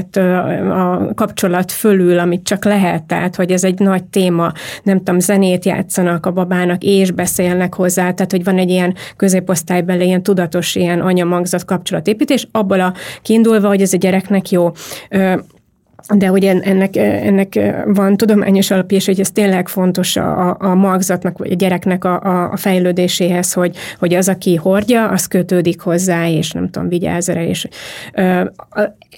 a 0.71 1.15
kapcsolat 1.15 1.73
fölül, 1.73 2.19
amit 2.19 2.43
csak 2.43 2.65
lehet, 2.65 3.03
tehát 3.03 3.37
hogy 3.37 3.51
ez 3.51 3.65
egy 3.65 3.79
nagy 3.79 4.05
téma, 4.05 4.53
nem 4.83 4.97
tudom, 4.97 5.21
zenét 5.21 5.65
játszanak 5.65 6.27
a 6.27 6.33
babának, 6.33 6.83
és 6.83 7.11
beszélnek 7.11 7.75
hozzá, 7.75 8.08
tehát 8.15 8.31
hogy 8.31 8.45
van 8.45 8.59
egy 8.59 8.71
ilyen 8.71 8.95
középosztálybeli, 9.17 10.05
ilyen 10.05 10.23
tudatos 10.23 10.75
ilyen 10.75 11.01
anya-magzat 11.01 11.65
kapcsolatépítés, 11.65 12.49
abból 12.53 12.81
a 12.81 12.95
kiindulva, 13.23 13.69
hogy 13.69 13.83
ez 13.83 13.93
a 13.93 13.97
gyereknek 13.97 14.51
jó 14.51 14.71
de 16.15 16.27
hogy 16.27 16.45
ennek, 16.45 16.97
ennek 16.97 17.59
van 17.87 18.17
tudományos 18.17 18.71
alapja, 18.71 18.97
és 18.97 19.07
hogy 19.07 19.21
ez 19.21 19.31
tényleg 19.31 19.69
fontos 19.69 20.17
a, 20.17 20.57
a 20.61 20.75
magzatnak, 20.75 21.39
vagy 21.39 21.53
a 21.53 21.55
gyereknek 21.55 22.05
a, 22.05 22.51
a 22.53 22.57
fejlődéséhez, 22.57 23.53
hogy, 23.53 23.77
hogy 23.99 24.15
az, 24.15 24.29
aki 24.29 24.55
hordja, 24.55 25.09
az 25.09 25.27
kötődik 25.27 25.81
hozzá, 25.81 26.29
és 26.29 26.51
nem 26.51 26.71
tudom, 26.71 26.89
vigyáz 26.89 27.29
rá, 27.29 27.43
és 27.43 27.69
ö, 28.15 28.43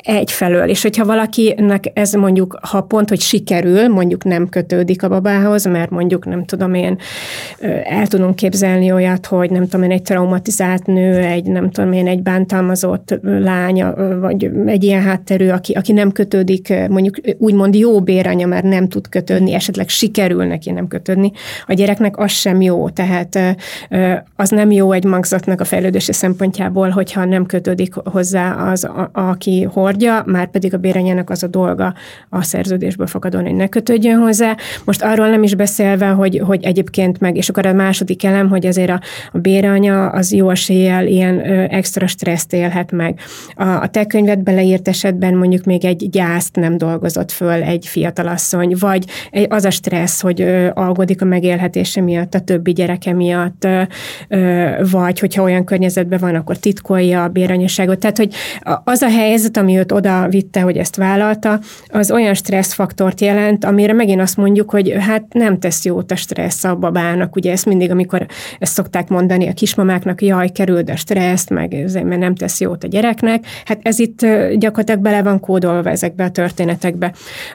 egyfelől. 0.03 0.69
És 0.69 0.83
hogyha 0.83 1.05
valakinek 1.05 1.91
ez 1.95 2.13
mondjuk, 2.13 2.59
ha 2.63 2.81
pont, 2.81 3.09
hogy 3.09 3.21
sikerül, 3.21 3.89
mondjuk 3.89 4.25
nem 4.25 4.49
kötődik 4.49 5.03
a 5.03 5.09
babához, 5.09 5.67
mert 5.67 5.91
mondjuk 5.91 6.27
nem 6.27 6.45
tudom 6.45 6.75
én, 6.75 6.99
el 7.85 8.07
tudunk 8.07 8.37
képzelni 8.37 8.93
olyat, 8.93 9.27
hogy 9.27 9.51
nem 9.51 9.63
tudom 9.63 9.83
én, 9.83 9.91
egy 9.91 10.03
traumatizált 10.03 10.87
nő, 10.87 11.17
egy 11.17 11.45
nem 11.45 11.71
tudom 11.71 11.93
én, 11.93 12.07
egy 12.07 12.23
bántalmazott 12.23 13.19
lánya, 13.23 14.19
vagy 14.21 14.51
egy 14.67 14.85
ilyen 14.85 15.03
hátterű, 15.03 15.49
aki, 15.49 15.73
aki 15.73 15.93
nem 15.93 16.13
kötődik 16.13 16.70
mondjuk 16.89 17.17
úgymond 17.39 17.75
jó 17.75 18.01
béranya, 18.01 18.47
mert 18.47 18.65
nem 18.65 18.89
tud 18.89 19.09
kötődni, 19.09 19.55
esetleg 19.55 19.89
sikerül 19.89 20.45
neki 20.45 20.71
nem 20.71 20.89
kötődni, 20.89 21.33
a 21.67 21.73
gyereknek 21.73 22.19
az 22.19 22.31
sem 22.31 22.61
jó, 22.61 22.89
tehát 22.89 23.39
az 24.37 24.51
nem 24.51 24.71
jó 24.71 24.93
egy 24.93 25.05
magzatnak 25.05 25.61
a 25.61 25.65
fejlődése 25.65 26.13
szempontjából, 26.13 26.89
hogyha 26.89 27.25
nem 27.25 27.47
kötődik 27.47 27.95
hozzá 27.95 28.71
az, 28.71 28.85
a, 28.85 29.11
aki 29.13 29.63
hordja, 29.63 30.23
már 30.27 30.51
pedig 30.51 30.75
a 30.75 30.79
béranyának 30.79 31.31
az 31.31 31.43
a 31.43 31.47
dolga 31.47 31.95
a 32.29 32.43
szerződésből 32.43 33.07
fakadóan, 33.07 33.45
hogy 33.45 33.55
ne 33.55 33.69
kötődjön 33.69 34.19
hozzá. 34.21 34.57
Most 34.85 35.03
arról 35.03 35.29
nem 35.29 35.43
is 35.43 35.55
beszélve, 35.55 36.07
hogy, 36.07 36.43
hogy 36.45 36.65
egyébként 36.65 37.21
meg, 37.21 37.37
és 37.37 37.49
akkor 37.49 37.67
a 37.67 37.73
második 37.73 38.25
elem, 38.25 38.49
hogy 38.49 38.67
azért 38.67 38.91
a, 38.91 39.01
a 39.33 39.39
béranya 39.39 40.09
az 40.09 40.33
jó 40.33 40.51
eséllyel 40.51 41.07
ilyen 41.07 41.41
extra 41.71 42.07
stresszt 42.07 42.53
élhet 42.53 42.93
meg. 42.93 43.19
A, 43.55 43.65
a 43.65 43.89
te 43.89 44.07
könyvet 44.07 44.43
beleírt 44.43 44.89
esetben 44.89 45.35
mondjuk 45.35 45.65
még 45.65 45.85
egy 45.85 46.11
gyászt 46.11 46.57
nem 46.61 46.79
dolgozott 46.79 47.31
föl 47.31 47.63
egy 47.63 47.87
fiatalasszony, 47.87 48.77
vagy 48.79 49.05
az 49.49 49.65
a 49.65 49.71
stressz, 49.71 50.21
hogy 50.21 50.41
algodik 50.75 51.23
a 51.23 51.25
megélhetése 51.25 52.01
miatt, 52.01 52.35
a 52.35 52.41
többi 52.41 52.73
gyereke 52.73 53.13
miatt, 53.13 53.67
vagy 54.91 55.19
hogyha 55.19 55.43
olyan 55.43 55.65
környezetben 55.65 56.19
van, 56.19 56.35
akkor 56.35 56.57
titkolja 56.57 57.23
a 57.23 57.29
béranyaságot. 57.29 57.99
Tehát, 57.99 58.17
hogy 58.17 58.35
az 58.85 59.03
a 59.03 59.11
helyzet, 59.11 59.57
ami 59.57 59.79
őt 59.79 59.93
oda 59.93 60.29
vitte, 60.29 60.61
hogy 60.61 60.77
ezt 60.77 60.97
vállalta, 60.97 61.61
az 61.87 62.11
olyan 62.11 62.35
stresszfaktort 62.35 63.21
jelent, 63.21 63.65
amire 63.65 63.93
megint 63.93 64.21
azt 64.21 64.37
mondjuk, 64.37 64.71
hogy 64.71 64.97
hát 64.99 65.25
nem 65.33 65.59
tesz 65.59 65.85
jót 65.85 66.13
a 66.13 66.17
stressz 66.17 66.65
a 66.65 66.77
babának. 66.77 67.37
Ugye 67.37 67.53
ezt 67.53 67.67
mindig, 67.67 67.91
amikor 67.91 68.27
ezt 68.59 68.73
szokták 68.73 69.09
mondani 69.09 69.49
a 69.49 69.53
kismamáknak, 69.53 70.23
jaj, 70.23 70.49
kerüld 70.49 70.91
a 70.91 70.97
stresszt, 70.97 71.51
meg 71.51 71.77
mert 71.93 72.21
nem 72.21 72.35
tesz 72.35 72.61
jót 72.61 72.85
a 72.85 72.89
gyereknek. 72.89 73.45
Hát 73.65 73.79
ez 73.83 73.99
itt 73.99 74.27
gyakorlatilag 74.55 75.01
bele 75.01 75.23
van 75.23 75.41
kódolva 75.41 75.91
ezekbe 75.91 76.25
a 76.25 76.31
történetekbe. 76.31 76.50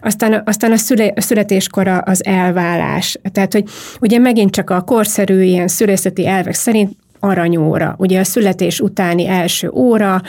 Aztán, 0.02 0.42
aztán 0.46 0.72
a, 0.72 0.78
szüle, 0.78 1.12
a 1.16 1.22
születéskora 1.22 1.98
az 1.98 2.26
elválás. 2.26 3.20
Tehát, 3.32 3.54
hogy 3.54 3.64
ugye 4.02 4.20
megint 4.20 4.52
csak 4.52 4.70
a 4.70 4.82
korszerű 4.82 5.42
ilyen 5.42 5.68
szülészeti 5.68 6.28
elvek 6.28 6.54
szerint 6.54 6.98
aranyóra. 7.20 7.96
Ugye 7.98 8.20
a 8.20 8.24
születés 8.24 8.80
utáni 8.80 9.28
első 9.28 9.70
óra, 9.70 10.22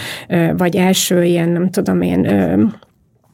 vagy 0.57 0.77
első 0.77 1.25
ilyen, 1.25 1.49
nem 1.49 1.71
tudom 1.71 2.03
én, 2.03 2.21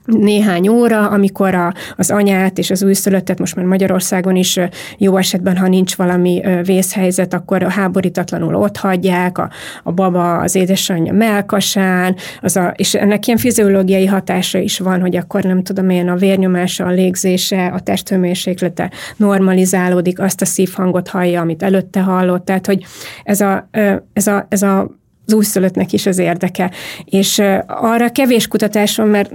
néhány 0.05 0.69
óra, 0.69 1.09
amikor 1.09 1.55
a, 1.55 1.73
az 1.97 2.11
anyát 2.11 2.59
és 2.59 2.71
az 2.71 2.83
újszülöttet, 2.83 3.39
most 3.39 3.57
már 3.57 3.65
Magyarországon 3.65 4.37
is 4.37 4.61
jó 4.99 5.17
esetben, 5.17 5.57
ha 5.57 5.69
nincs 5.69 5.95
valami 5.95 6.43
vészhelyzet, 6.65 7.35
akkor 7.35 7.63
háborítatlanul 7.63 8.55
ott 8.55 8.77
hagyják, 8.77 9.39
a, 9.39 9.51
a 9.83 9.93
baba 9.93 10.39
az 10.39 10.55
édesanyja 10.55 11.13
melkasán, 11.13 12.17
az 12.41 12.57
a, 12.57 12.73
és 12.77 12.95
ennek 12.95 13.27
ilyen 13.27 13.39
fiziológiai 13.39 14.07
hatása 14.07 14.59
is 14.59 14.79
van, 14.79 15.01
hogy 15.01 15.17
akkor 15.17 15.43
nem 15.43 15.63
tudom 15.63 15.91
én, 15.91 16.09
a 16.09 16.17
vérnyomása, 16.17 16.85
a 16.85 16.91
légzése, 16.91 17.67
a 17.67 17.81
testhőmérséklete 17.81 18.91
normalizálódik, 19.17 20.21
azt 20.21 20.41
a 20.41 20.45
szívhangot 20.45 21.09
hallja, 21.09 21.41
amit 21.41 21.63
előtte 21.63 22.01
hallott, 22.01 22.45
tehát 22.45 22.67
hogy 22.67 22.85
ez 23.25 23.41
a, 23.41 23.69
ez 24.13 24.27
a, 24.27 24.47
ez 24.49 24.63
a 24.63 25.01
az 25.27 25.33
újszülöttnek 25.33 25.93
is 25.93 26.07
az 26.07 26.19
érdeke. 26.19 26.71
És 27.05 27.43
arra 27.67 28.09
kevés 28.09 28.49
kutatáson, 28.49 29.09
mert 29.09 29.33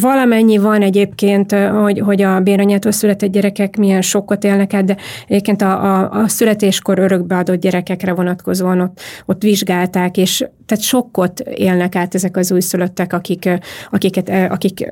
valamennyi 0.00 0.58
van 0.58 0.82
egyébként, 0.82 1.52
hogy, 1.52 1.98
hogy 1.98 2.22
a 2.22 2.40
béranyától 2.40 2.92
született 2.92 3.30
gyerekek 3.30 3.76
milyen 3.76 4.02
sokkot 4.02 4.44
élnek 4.44 4.74
át, 4.74 4.84
de 4.84 4.96
egyébként 5.26 5.62
a, 5.62 5.84
a, 5.84 6.10
a 6.10 6.28
születéskor 6.28 6.98
örökbeadott 6.98 7.60
gyerekekre 7.60 8.12
vonatkozóan 8.12 8.80
ott, 8.80 9.00
ott 9.26 9.42
vizsgálták, 9.42 10.16
és 10.16 10.44
tehát 10.66 10.84
sokkot 10.84 11.40
élnek 11.40 11.94
át 11.94 12.14
ezek 12.14 12.36
az 12.36 12.52
újszülöttek, 12.52 13.12
akik, 13.12 13.48
akiket, 13.90 14.28
akik 14.50 14.90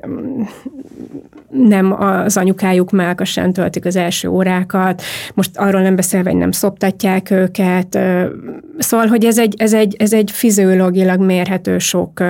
nem 1.49 2.01
az 2.01 2.37
anyukájuk 2.37 2.91
melkasán 2.91 3.53
töltik 3.53 3.85
az 3.85 3.95
első 3.95 4.27
órákat, 4.27 5.01
most 5.33 5.57
arról 5.57 5.81
nem 5.81 5.95
beszélve, 5.95 6.29
hogy 6.29 6.39
nem 6.39 6.51
szoptatják 6.51 7.31
őket, 7.31 7.99
szóval, 8.77 9.07
hogy 9.07 9.25
ez 9.25 9.37
egy, 9.37 9.53
ez 9.57 9.73
egy, 9.73 9.95
ez 9.99 10.13
egy 10.13 10.31
fiziológilag 10.31 11.19
mérhető 11.19 11.77
sok. 11.77 12.23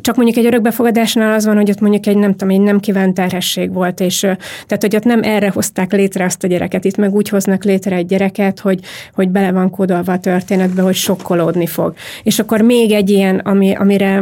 Csak 0.00 0.16
mondjuk 0.16 0.36
egy 0.36 0.46
örökbefogadásnál 0.46 1.32
az 1.32 1.46
van, 1.46 1.56
hogy 1.56 1.70
ott 1.70 1.80
mondjuk 1.80 2.06
egy 2.06 2.16
nem 2.16 2.30
tudom, 2.30 2.54
egy 2.54 2.60
nem 2.60 2.80
kívánt 2.80 3.14
terhesség 3.14 3.72
volt, 3.72 4.00
és 4.00 4.20
tehát, 4.66 4.78
hogy 4.80 4.96
ott 4.96 5.04
nem 5.04 5.22
erre 5.22 5.50
hozták 5.50 5.92
létre 5.92 6.24
azt 6.24 6.44
a 6.44 6.46
gyereket, 6.46 6.84
itt 6.84 6.96
meg 6.96 7.14
úgy 7.14 7.28
hoznak 7.28 7.64
létre 7.64 7.96
egy 7.96 8.06
gyereket, 8.06 8.60
hogy, 8.60 8.80
hogy 9.14 9.28
bele 9.28 9.52
van 9.52 9.70
kódolva 9.70 10.12
a 10.12 10.18
történetbe, 10.18 10.82
hogy 10.82 10.94
sokkolódni 10.94 11.66
fog. 11.66 11.94
És 12.22 12.38
akkor 12.38 12.60
még 12.60 12.92
egy 12.92 13.10
ilyen, 13.10 13.38
ami, 13.38 13.74
amire, 13.74 14.16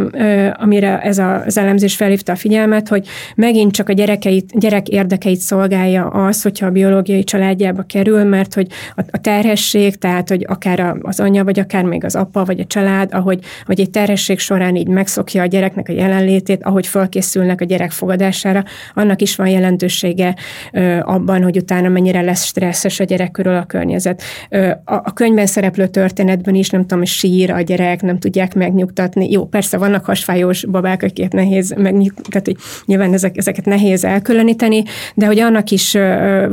amire 0.58 1.00
ez 1.00 1.18
a, 1.18 1.44
az 1.44 1.58
elemzés 1.58 1.96
felhívta 1.96 2.32
a 2.32 2.36
figyelmet, 2.36 2.88
hogy 2.88 3.08
megint 3.34 3.72
csak 3.72 3.88
a 3.88 3.92
gyerekeit, 3.96 4.58
gyerek 4.58 4.88
érdekeit 4.88 5.38
szolgálja 5.38 6.06
az, 6.06 6.42
hogyha 6.42 6.66
a 6.66 6.70
biológiai 6.70 7.24
családjába 7.24 7.82
kerül, 7.82 8.24
mert 8.24 8.54
hogy 8.54 8.66
a, 8.96 9.02
a 9.10 9.20
terhesség, 9.20 9.96
tehát 9.96 10.28
hogy 10.28 10.44
akár 10.48 10.96
az 11.00 11.20
anya, 11.20 11.44
vagy 11.44 11.58
akár 11.58 11.84
még 11.84 12.04
az 12.04 12.14
apa, 12.14 12.44
vagy 12.44 12.60
a 12.60 12.64
család, 12.64 13.14
ahogy, 13.14 13.44
hogy 13.64 13.80
egy 13.80 13.90
terhesség 13.90 14.38
során 14.38 14.76
így 14.76 14.88
megszokja 14.88 15.42
a 15.42 15.46
gyereknek 15.46 15.88
a 15.88 15.92
jelenlétét, 15.92 16.62
ahogy 16.62 16.86
fölkészülnek 16.86 17.60
a 17.60 17.64
gyerek 17.64 17.90
fogadására, 17.90 18.64
annak 18.94 19.22
is 19.22 19.36
van 19.36 19.48
jelentősége 19.48 20.34
ö, 20.72 20.98
abban, 21.02 21.42
hogy 21.42 21.56
utána 21.56 21.88
mennyire 21.88 22.20
lesz 22.20 22.44
stresszes 22.44 23.00
a 23.00 23.04
gyerek 23.04 23.30
körül 23.30 23.56
a 23.56 23.64
környezet. 23.64 24.22
Ö, 24.50 24.68
a, 24.68 24.94
a 24.94 25.12
könyvben 25.12 25.46
szereplő 25.46 25.86
történetben 25.86 26.54
is, 26.54 26.70
nem 26.70 26.86
tudom, 26.86 27.04
sír 27.04 27.50
a 27.50 27.60
gyerek, 27.60 28.02
nem 28.02 28.18
tudják 28.18 28.54
megnyugtatni. 28.54 29.30
Jó, 29.30 29.44
persze 29.44 29.78
vannak 29.78 30.04
hasfájós 30.04 30.64
babák, 30.66 31.02
akiket 31.02 31.32
nehéz 31.32 31.74
megnyugtatni, 31.76 32.30
tehát 32.30 32.46
hogy 32.46 32.56
nyilván 32.84 33.12
ezek, 33.12 33.36
ezeket 33.36 33.64
nehéz 33.64 33.85
elkülöníteni, 33.94 34.82
de 35.14 35.26
hogy 35.26 35.38
annak 35.38 35.70
is 35.70 35.96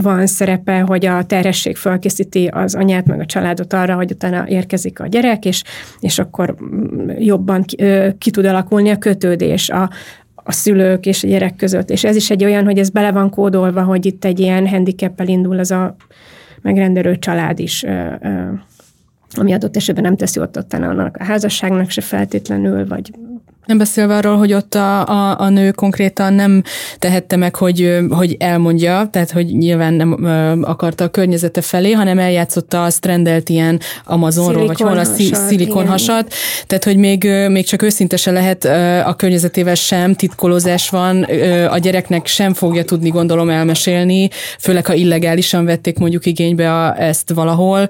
van 0.01 0.27
szerepe, 0.27 0.79
hogy 0.79 1.05
a 1.05 1.23
terhesség 1.23 1.75
felkészíti 1.75 2.47
az 2.47 2.75
anyát 2.75 3.05
meg 3.05 3.19
a 3.19 3.25
családot 3.25 3.73
arra, 3.73 3.95
hogy 3.95 4.11
utána 4.11 4.47
érkezik 4.47 4.99
a 4.99 5.07
gyerek, 5.07 5.45
és, 5.45 5.63
és 5.99 6.19
akkor 6.19 6.55
mm, 6.63 7.09
jobban 7.17 7.63
ki, 7.63 7.77
ki 8.17 8.31
tud 8.31 8.45
alakulni 8.45 8.89
a 8.89 8.97
kötődés 8.97 9.69
a, 9.69 9.89
a 10.35 10.51
szülők 10.51 11.05
és 11.05 11.23
a 11.23 11.27
gyerek 11.27 11.55
között. 11.55 11.89
És 11.89 12.03
ez 12.03 12.15
is 12.15 12.29
egy 12.29 12.43
olyan, 12.43 12.63
hogy 12.63 12.77
ez 12.77 12.89
bele 12.89 13.11
van 13.11 13.29
kódolva, 13.29 13.83
hogy 13.83 14.05
itt 14.05 14.25
egy 14.25 14.39
ilyen 14.39 14.67
handicappel 14.67 15.27
indul 15.27 15.59
az 15.59 15.71
a 15.71 15.95
megrendelő 16.61 17.17
család 17.19 17.59
is, 17.59 17.85
ami 19.35 19.53
adott 19.53 19.75
esetben 19.75 20.03
nem 20.03 20.15
teszi 20.15 20.39
ott 20.39 20.73
annak 20.73 21.17
a 21.19 21.23
házasságnak 21.23 21.89
se 21.89 22.01
feltétlenül, 22.01 22.87
vagy 22.87 23.11
nem 23.65 23.77
beszélve 23.77 24.15
arról, 24.15 24.37
hogy 24.37 24.53
ott 24.53 24.75
a, 24.75 25.07
a, 25.07 25.39
a 25.39 25.49
nő 25.49 25.71
konkrétan 25.71 26.33
nem 26.33 26.63
tehette 26.99 27.35
meg, 27.35 27.55
hogy, 27.55 27.97
hogy 28.09 28.35
elmondja, 28.39 29.07
tehát 29.11 29.31
hogy 29.31 29.45
nyilván 29.45 29.93
nem 29.93 30.17
akarta 30.61 31.03
a 31.03 31.07
környezete 31.07 31.61
felé, 31.61 31.91
hanem 31.91 32.19
eljátszotta 32.19 32.83
a 32.83 32.89
strendelt 32.89 33.49
ilyen 33.49 33.79
Amazonról, 34.05 34.67
vagy 34.67 34.81
hol 34.81 34.97
a 34.97 35.03
szilikonhasat, 35.47 36.33
tehát 36.67 36.83
hogy 36.83 36.97
még, 36.97 37.29
még 37.49 37.65
csak 37.65 37.81
őszinte 37.81 38.17
se 38.17 38.31
lehet 38.31 38.65
a 39.05 39.13
környezetével 39.17 39.75
sem, 39.75 40.15
titkolózás 40.15 40.89
van, 40.89 41.23
a 41.69 41.77
gyereknek 41.77 42.25
sem 42.25 42.53
fogja 42.53 42.83
tudni 42.83 43.09
gondolom 43.09 43.49
elmesélni, 43.49 44.29
főleg 44.59 44.85
ha 44.85 44.93
illegálisan 44.93 45.65
vették 45.65 45.99
mondjuk 45.99 46.25
igénybe 46.25 46.73
a, 46.73 47.01
ezt 47.01 47.31
valahol 47.33 47.87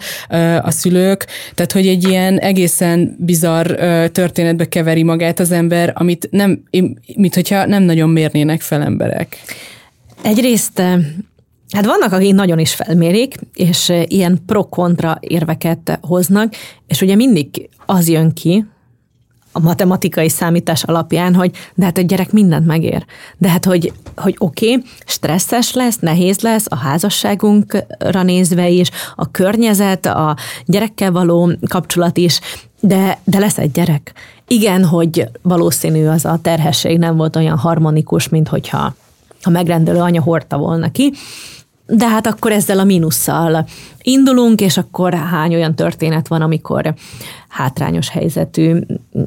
a 0.61 0.71
szülők, 0.71 1.27
tehát 1.53 1.71
hogy 1.71 1.87
egy 1.87 2.07
ilyen 2.07 2.37
egészen 2.37 3.15
bizarr 3.19 3.71
történetbe 4.11 4.67
keveri 4.67 5.03
magát 5.03 5.39
az 5.39 5.51
ember, 5.51 5.61
ember, 5.63 5.93
amit 5.95 6.27
nem, 6.31 6.63
mint 7.15 7.33
hogyha 7.33 7.65
nem 7.65 7.83
nagyon 7.83 8.09
mérnének 8.09 8.61
fel 8.61 8.81
emberek. 8.81 9.37
Egyrészt 10.21 10.79
eh, 10.79 10.99
Hát 11.69 11.85
vannak, 11.85 12.11
akik 12.11 12.33
nagyon 12.33 12.59
is 12.59 12.73
felmérik, 12.73 13.35
és 13.53 13.89
eh, 13.89 14.03
ilyen 14.07 14.39
pro-kontra 14.45 15.17
érveket 15.19 15.99
hoznak, 16.01 16.53
és 16.87 17.01
ugye 17.01 17.15
mindig 17.15 17.69
az 17.85 18.09
jön 18.09 18.33
ki, 18.33 18.65
a 19.55 19.59
matematikai 19.59 20.29
számítás 20.29 20.83
alapján, 20.83 21.35
hogy 21.35 21.51
de 21.75 21.85
hát 21.85 21.97
a 21.97 22.01
gyerek 22.01 22.31
mindent 22.31 22.65
megér. 22.65 23.05
De 23.37 23.49
hát, 23.49 23.65
hogy, 23.65 23.93
hogy 24.15 24.35
oké, 24.37 24.71
okay, 24.71 24.85
stresszes 25.05 25.73
lesz, 25.73 25.99
nehéz 25.99 26.39
lesz 26.39 26.65
a 26.69 26.75
házasságunkra 26.75 28.23
nézve 28.23 28.69
is, 28.69 28.89
a 29.15 29.31
környezet, 29.31 30.05
a 30.05 30.35
gyerekkel 30.65 31.11
való 31.11 31.51
kapcsolat 31.67 32.17
is, 32.17 32.39
de, 32.79 33.19
de 33.23 33.39
lesz 33.39 33.57
egy 33.57 33.71
gyerek. 33.71 34.13
Igen, 34.53 34.85
hogy 34.85 35.29
valószínű 35.41 36.05
az 36.05 36.25
a 36.25 36.39
terhesség 36.41 36.97
nem 36.97 37.15
volt 37.15 37.35
olyan 37.35 37.57
harmonikus, 37.57 38.29
mint 38.29 38.47
hogyha 38.47 38.95
a 39.43 39.49
megrendelő 39.49 39.99
anya 39.99 40.21
hordta 40.21 40.57
volna 40.57 40.91
ki, 40.91 41.13
de 41.95 42.07
hát 42.07 42.27
akkor 42.27 42.51
ezzel 42.51 42.79
a 42.79 42.83
mínusszal 42.83 43.65
indulunk, 44.01 44.61
és 44.61 44.77
akkor 44.77 45.13
hány 45.13 45.53
olyan 45.53 45.75
történet 45.75 46.27
van, 46.27 46.41
amikor 46.41 46.93
hátrányos 47.47 48.09
helyzetű 48.09 48.79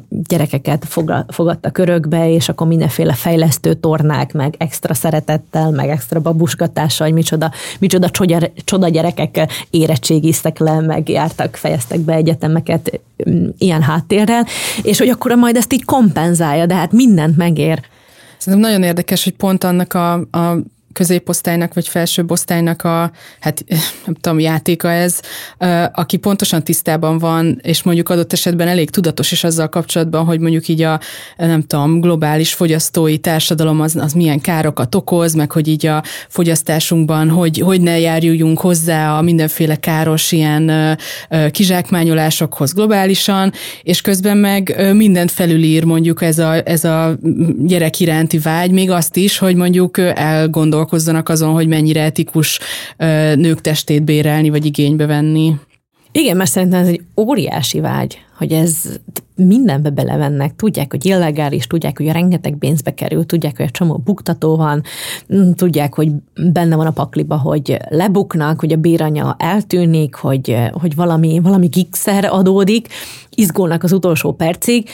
gyerekeket 0.09 0.85
fogadtak 1.27 1.77
örökbe, 1.77 2.29
és 2.29 2.49
akkor 2.49 2.67
mindenféle 2.67 3.13
fejlesztő 3.13 3.73
tornák, 3.73 4.33
meg 4.33 4.55
extra 4.57 4.93
szeretettel, 4.93 5.71
meg 5.71 5.89
extra 5.89 6.19
babuskatással, 6.19 7.07
hogy 7.07 7.15
micsoda, 7.15 7.51
micsoda 7.79 8.09
csoda, 8.09 8.39
csoda 8.63 8.87
gyerekek 8.87 9.47
érettségiztek 9.69 10.59
le, 10.59 10.79
meg 10.79 11.09
jártak, 11.09 11.55
fejeztek 11.55 11.99
be 11.99 12.13
egyetemeket 12.13 12.99
mm, 13.29 13.47
ilyen 13.57 13.81
háttérrel, 13.81 14.45
és 14.81 14.97
hogy 14.97 15.09
akkor 15.09 15.35
majd 15.35 15.55
ezt 15.55 15.73
így 15.73 15.85
kompenzálja, 15.85 16.65
de 16.65 16.75
hát 16.75 16.91
mindent 16.91 17.37
megér. 17.37 17.81
Szerintem 18.37 18.69
nagyon 18.69 18.87
érdekes, 18.87 19.23
hogy 19.23 19.33
pont 19.33 19.63
annak 19.63 19.93
a, 19.93 20.13
a 20.13 20.57
középosztálynak 20.97 21.73
vagy 21.73 21.87
felsőbb 21.87 22.31
osztálynak 22.31 22.83
a, 22.83 23.11
hát 23.39 23.63
nem 24.05 24.15
tudom, 24.21 24.39
játéka 24.39 24.91
ez, 24.91 25.19
aki 25.93 26.17
pontosan 26.17 26.63
tisztában 26.63 27.17
van, 27.17 27.59
és 27.63 27.83
mondjuk 27.83 28.09
adott 28.09 28.33
esetben 28.33 28.67
elég 28.67 28.89
tudatos 28.89 29.31
is 29.31 29.43
azzal 29.43 29.69
kapcsolatban, 29.69 30.25
hogy 30.25 30.39
mondjuk 30.39 30.67
így 30.67 30.81
a, 30.81 30.99
nem 31.37 31.63
tudom, 31.63 31.99
globális 31.99 32.53
fogyasztói 32.53 33.17
társadalom 33.17 33.81
az, 33.81 33.95
az 33.95 34.13
milyen 34.13 34.41
károkat 34.41 34.95
okoz, 34.95 35.33
meg 35.33 35.51
hogy 35.51 35.67
így 35.67 35.85
a 35.85 36.03
fogyasztásunkban, 36.27 37.29
hogy, 37.29 37.59
hogy 37.59 37.81
ne 37.81 37.99
járjuljunk 37.99 38.59
hozzá 38.59 39.17
a 39.17 39.21
mindenféle 39.21 39.75
káros 39.75 40.31
ilyen 40.31 40.97
kizsákmányolásokhoz 41.51 42.73
globálisan, 42.73 43.51
és 43.83 44.01
közben 44.01 44.37
meg 44.37 44.93
mindent 44.93 45.31
felülír 45.31 45.83
mondjuk 45.83 46.21
ez 46.21 46.39
a, 46.39 46.53
ez 46.65 46.83
a 46.83 47.17
gyerek 47.59 47.99
iránti 47.99 48.37
vágy, 48.37 48.71
még 48.71 48.89
azt 48.89 49.15
is, 49.15 49.37
hogy 49.37 49.55
mondjuk 49.55 49.97
elgondol 49.97 50.85
gondolkozzanak 50.87 51.29
azon, 51.29 51.53
hogy 51.53 51.67
mennyire 51.67 52.03
etikus 52.03 52.59
nők 53.35 53.61
testét 53.61 54.03
bérelni, 54.03 54.49
vagy 54.49 54.65
igénybe 54.65 55.05
venni. 55.05 55.55
Igen, 56.11 56.37
mert 56.37 56.49
szerintem 56.49 56.79
ez 56.79 56.87
egy 56.87 57.01
óriási 57.17 57.79
vágy, 57.79 58.17
hogy 58.37 58.51
ez 58.51 58.99
mindenbe 59.35 59.89
belevennek, 59.89 60.55
tudják, 60.55 60.91
hogy 60.91 61.05
illegális, 61.05 61.67
tudják, 61.67 61.97
hogy 61.97 62.07
rengeteg 62.11 62.55
pénzbe 62.59 62.93
kerül, 62.93 63.25
tudják, 63.25 63.57
hogy 63.57 63.65
a 63.65 63.71
csomó 63.71 64.01
buktató 64.05 64.55
van, 64.55 64.83
mm, 65.33 65.51
tudják, 65.51 65.95
hogy 65.95 66.09
benne 66.53 66.75
van 66.75 66.85
a 66.85 66.91
pakliba, 66.91 67.37
hogy 67.37 67.77
lebuknak, 67.89 68.59
hogy 68.59 68.71
a 68.71 68.75
béranya 68.75 69.35
eltűnik, 69.39 70.15
hogy, 70.15 70.55
hogy 70.71 70.95
valami, 70.95 71.39
valami 71.39 71.67
gigszer 71.67 72.25
adódik, 72.25 72.87
izgulnak 73.29 73.83
az 73.83 73.91
utolsó 73.91 74.33
percig, 74.33 74.89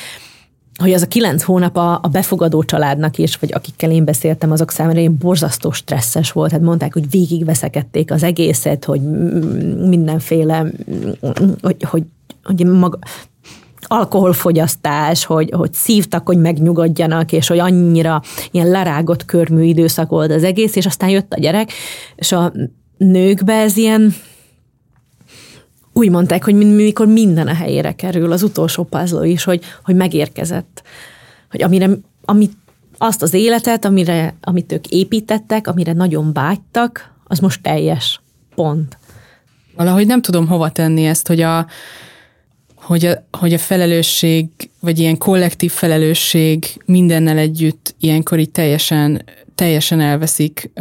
hogy 0.78 0.94
az 0.94 1.02
a 1.02 1.08
kilenc 1.08 1.44
hónap 1.44 1.78
a, 1.78 2.00
a 2.04 2.08
befogadó 2.08 2.64
családnak 2.64 3.18
is, 3.18 3.36
vagy 3.36 3.54
akikkel 3.54 3.92
én 3.92 4.06
beszéltem, 4.06 4.52
azok 4.52 4.72
számára 4.72 5.00
én 5.00 5.18
borzasztó 5.18 5.72
stresszes 5.72 6.32
volt. 6.32 6.52
Hát 6.52 6.62
mondták, 6.62 6.94
hogy 6.94 7.10
végigveszekedték 7.10 8.12
az 8.12 8.24
egészet, 8.24 8.86
hogy 8.86 9.02
mindenféle, 9.88 10.66
hogy, 11.62 11.84
hogy, 11.84 12.04
hogy 12.44 12.66
maga, 12.66 13.00
alkoholfogyasztás, 13.88 15.26
hogy, 15.26 15.50
hogy 15.52 15.74
szívtak, 15.74 16.28
hogy 16.28 16.38
megnyugodjanak, 16.38 17.32
és 17.32 17.48
hogy 17.48 17.60
annyira 17.60 18.22
ilyen 18.52 18.68
lerágott 18.68 19.26
körmű 19.26 19.64
időszak 19.64 20.10
volt 20.10 20.32
az 20.32 20.44
egész, 20.44 20.76
és 20.76 20.86
aztán 20.86 21.10
jött 21.10 21.34
a 21.34 21.40
gyerek, 21.40 21.72
és 22.16 22.32
a 22.32 22.54
nőkbe 22.98 23.54
ez 23.54 23.78
ilyen 23.78 24.14
úgy 25.94 26.10
mondták, 26.10 26.44
hogy 26.44 26.56
mikor 26.56 27.08
minden 27.08 27.48
a 27.48 27.54
helyére 27.54 27.92
kerül, 27.92 28.32
az 28.32 28.44
utolsó 28.44 28.84
puzzle 28.84 29.28
is, 29.28 29.44
hogy, 29.44 29.64
hogy 29.84 29.96
megérkezett. 29.96 30.84
Hogy 31.52 31.62
amire, 31.62 31.90
amit, 32.26 32.52
azt 32.98 33.22
az 33.22 33.34
életet, 33.34 33.86
amire, 33.86 34.36
amit 34.42 34.72
ők 34.72 34.88
építettek, 34.88 35.68
amire 35.68 35.94
nagyon 35.94 36.34
vágytak, 36.34 37.14
az 37.24 37.40
most 37.40 37.62
teljes. 37.62 38.22
Pont. 38.56 38.98
Valahogy 39.76 40.08
nem 40.08 40.22
tudom 40.22 40.48
hova 40.48 40.72
tenni 40.72 41.06
ezt, 41.06 41.28
hogy 41.28 41.42
a, 41.42 41.68
hogy 42.76 43.06
a, 43.06 43.26
hogy 43.38 43.54
a 43.54 43.58
felelősség, 43.58 44.48
vagy 44.80 45.00
ilyen 45.00 45.18
kollektív 45.18 45.72
felelősség 45.72 46.66
mindennel 46.86 47.38
együtt 47.38 47.96
ilyenkor 48.00 48.40
így 48.40 48.52
teljesen, 48.52 49.26
teljesen 49.56 50.00
elveszik, 50.00 50.72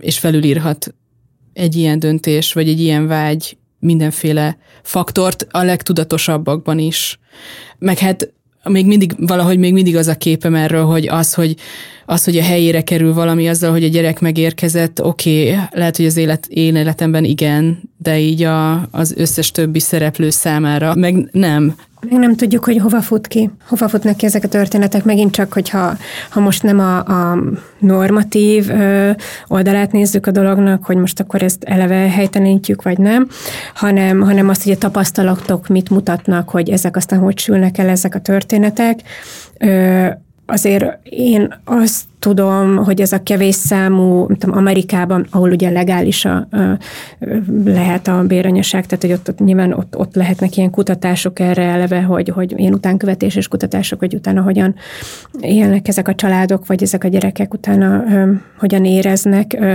és 0.00 0.18
felülírhat 0.18 0.94
egy 1.52 1.76
ilyen 1.76 1.98
döntés, 1.98 2.52
vagy 2.52 2.68
egy 2.68 2.80
ilyen 2.80 3.06
vágy 3.06 3.56
mindenféle 3.80 4.58
faktort 4.82 5.46
a 5.50 5.62
legtudatosabbakban 5.62 6.78
is. 6.78 7.18
Meg 7.78 7.98
hát 7.98 8.32
még 8.64 8.86
mindig, 8.86 9.14
valahogy 9.26 9.58
még 9.58 9.72
mindig 9.72 9.96
az 9.96 10.06
a 10.06 10.14
képem 10.14 10.54
erről, 10.54 10.84
hogy 10.84 11.08
az, 11.08 11.34
hogy, 11.34 11.56
az, 12.06 12.24
hogy 12.24 12.38
a 12.38 12.42
helyére 12.42 12.82
kerül 12.82 13.14
valami 13.14 13.48
azzal, 13.48 13.70
hogy 13.70 13.84
a 13.84 13.88
gyerek 13.88 14.20
megérkezett, 14.20 15.02
oké, 15.02 15.52
okay, 15.52 15.64
lehet, 15.70 15.96
hogy 15.96 16.06
az 16.06 16.16
élet, 16.16 16.46
én 16.46 16.76
életemben 16.76 17.24
igen, 17.24 17.89
de 18.02 18.18
így 18.18 18.42
a, 18.42 18.88
az 18.90 19.14
összes 19.16 19.50
többi 19.50 19.78
szereplő 19.78 20.30
számára 20.30 20.94
meg 20.94 21.28
nem. 21.32 21.74
Még 22.08 22.18
nem 22.18 22.36
tudjuk, 22.36 22.64
hogy 22.64 22.78
hova 22.78 23.00
fut 23.00 23.26
ki, 23.26 23.50
hova 23.68 23.88
futnak 23.88 24.16
ki 24.16 24.26
ezek 24.26 24.44
a 24.44 24.48
történetek, 24.48 25.04
megint 25.04 25.32
csak, 25.32 25.52
hogyha 25.52 25.96
ha 26.30 26.40
most 26.40 26.62
nem 26.62 26.78
a, 26.78 26.96
a 26.98 27.38
normatív 27.78 28.70
ö, 28.70 29.10
oldalát 29.46 29.92
nézzük 29.92 30.26
a 30.26 30.30
dolognak, 30.30 30.84
hogy 30.84 30.96
most 30.96 31.20
akkor 31.20 31.42
ezt 31.42 31.64
eleve 31.64 31.94
helytelenítjük, 31.94 32.82
vagy 32.82 32.98
nem, 32.98 33.28
hanem, 33.74 34.20
hanem 34.20 34.48
azt, 34.48 34.62
hogy 34.62 34.72
a 34.72 34.78
tapasztalatok 34.78 35.68
mit 35.68 35.90
mutatnak, 35.90 36.48
hogy 36.48 36.70
ezek 36.70 36.96
aztán 36.96 37.18
hogy 37.18 37.38
sülnek 37.38 37.78
el 37.78 37.88
ezek 37.88 38.14
a 38.14 38.20
történetek. 38.20 39.00
Ö, 39.58 40.06
azért 40.50 40.98
én 41.02 41.60
azt 41.64 42.04
tudom, 42.20 42.76
hogy 42.76 43.00
ez 43.00 43.12
a 43.12 43.22
kevés 43.22 43.54
számú, 43.54 44.26
tudom, 44.36 44.56
Amerikában, 44.56 45.26
ahol 45.30 45.50
ugye 45.50 45.70
legális 45.70 46.24
a, 46.24 46.34
a, 46.36 46.78
lehet 47.64 48.08
a 48.08 48.24
béranyaság, 48.26 48.86
tehát 48.86 49.04
hogy 49.04 49.12
ott, 49.12 49.28
ott 49.28 49.46
nyilván 49.46 49.72
ott, 49.72 49.96
ott 49.96 50.14
lehetnek 50.14 50.56
ilyen 50.56 50.70
kutatások 50.70 51.38
erre 51.38 51.62
eleve, 51.62 52.02
hogy, 52.02 52.28
hogy 52.28 52.58
ilyen 52.58 52.74
utánkövetés 52.74 53.36
és 53.36 53.48
kutatások, 53.48 53.98
hogy 53.98 54.14
utána 54.14 54.42
hogyan 54.42 54.74
élnek 55.40 55.88
ezek 55.88 56.08
a 56.08 56.14
családok, 56.14 56.66
vagy 56.66 56.82
ezek 56.82 57.04
a 57.04 57.08
gyerekek 57.08 57.54
utána 57.54 58.04
ö, 58.08 58.32
hogyan 58.58 58.84
éreznek 58.84 59.56
ö, 59.60 59.74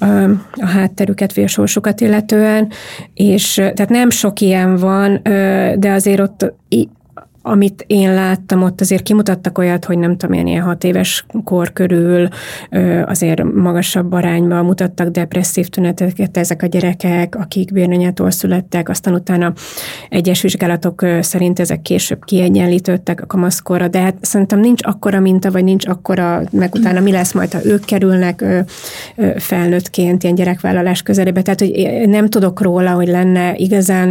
ö, 0.00 0.32
a 0.52 0.66
hátterüket, 0.66 1.34
vagy 1.34 1.44
a 1.44 1.48
sorsukat 1.48 2.00
illetően, 2.00 2.68
és 3.14 3.54
tehát 3.54 3.88
nem 3.88 4.10
sok 4.10 4.40
ilyen 4.40 4.76
van, 4.76 5.20
ö, 5.22 5.72
de 5.78 5.92
azért 5.92 6.20
ott 6.20 6.54
amit 7.48 7.84
én 7.86 8.14
láttam, 8.14 8.62
ott 8.62 8.80
azért 8.80 9.02
kimutattak 9.02 9.58
olyat, 9.58 9.84
hogy 9.84 9.98
nem 9.98 10.16
tudom 10.16 10.36
én, 10.36 10.46
ilyen 10.46 10.62
hat 10.62 10.84
éves 10.84 11.26
kor 11.44 11.72
körül 11.72 12.28
azért 13.04 13.42
magasabb 13.42 14.12
arányban 14.12 14.64
mutattak 14.64 15.08
depresszív 15.08 15.68
tüneteket 15.68 16.36
ezek 16.36 16.62
a 16.62 16.66
gyerekek, 16.66 17.34
akik 17.34 17.72
bérnanyától 17.72 18.30
születtek, 18.30 18.88
aztán 18.88 19.14
utána 19.14 19.52
egyes 20.08 20.42
vizsgálatok 20.42 21.06
szerint 21.20 21.60
ezek 21.60 21.82
később 21.82 22.24
kiegyenlítődtek 22.24 23.22
a 23.22 23.26
kamaszkorra, 23.26 23.88
de 23.88 24.00
hát 24.00 24.16
szerintem 24.20 24.60
nincs 24.60 24.86
akkora 24.86 25.20
minta, 25.20 25.50
vagy 25.50 25.64
nincs 25.64 25.86
akkora, 25.86 26.42
meg 26.50 26.74
utána 26.74 27.00
mi 27.00 27.12
lesz 27.12 27.32
majd, 27.32 27.52
ha 27.52 27.64
ők 27.64 27.84
kerülnek 27.84 28.44
felnőttként 29.36 30.22
ilyen 30.22 30.34
gyerekvállalás 30.34 31.02
közelébe. 31.02 31.42
Tehát, 31.42 31.60
hogy 31.60 32.02
nem 32.06 32.28
tudok 32.28 32.62
róla, 32.62 32.90
hogy 32.90 33.08
lenne 33.08 33.54
igazán 33.54 34.08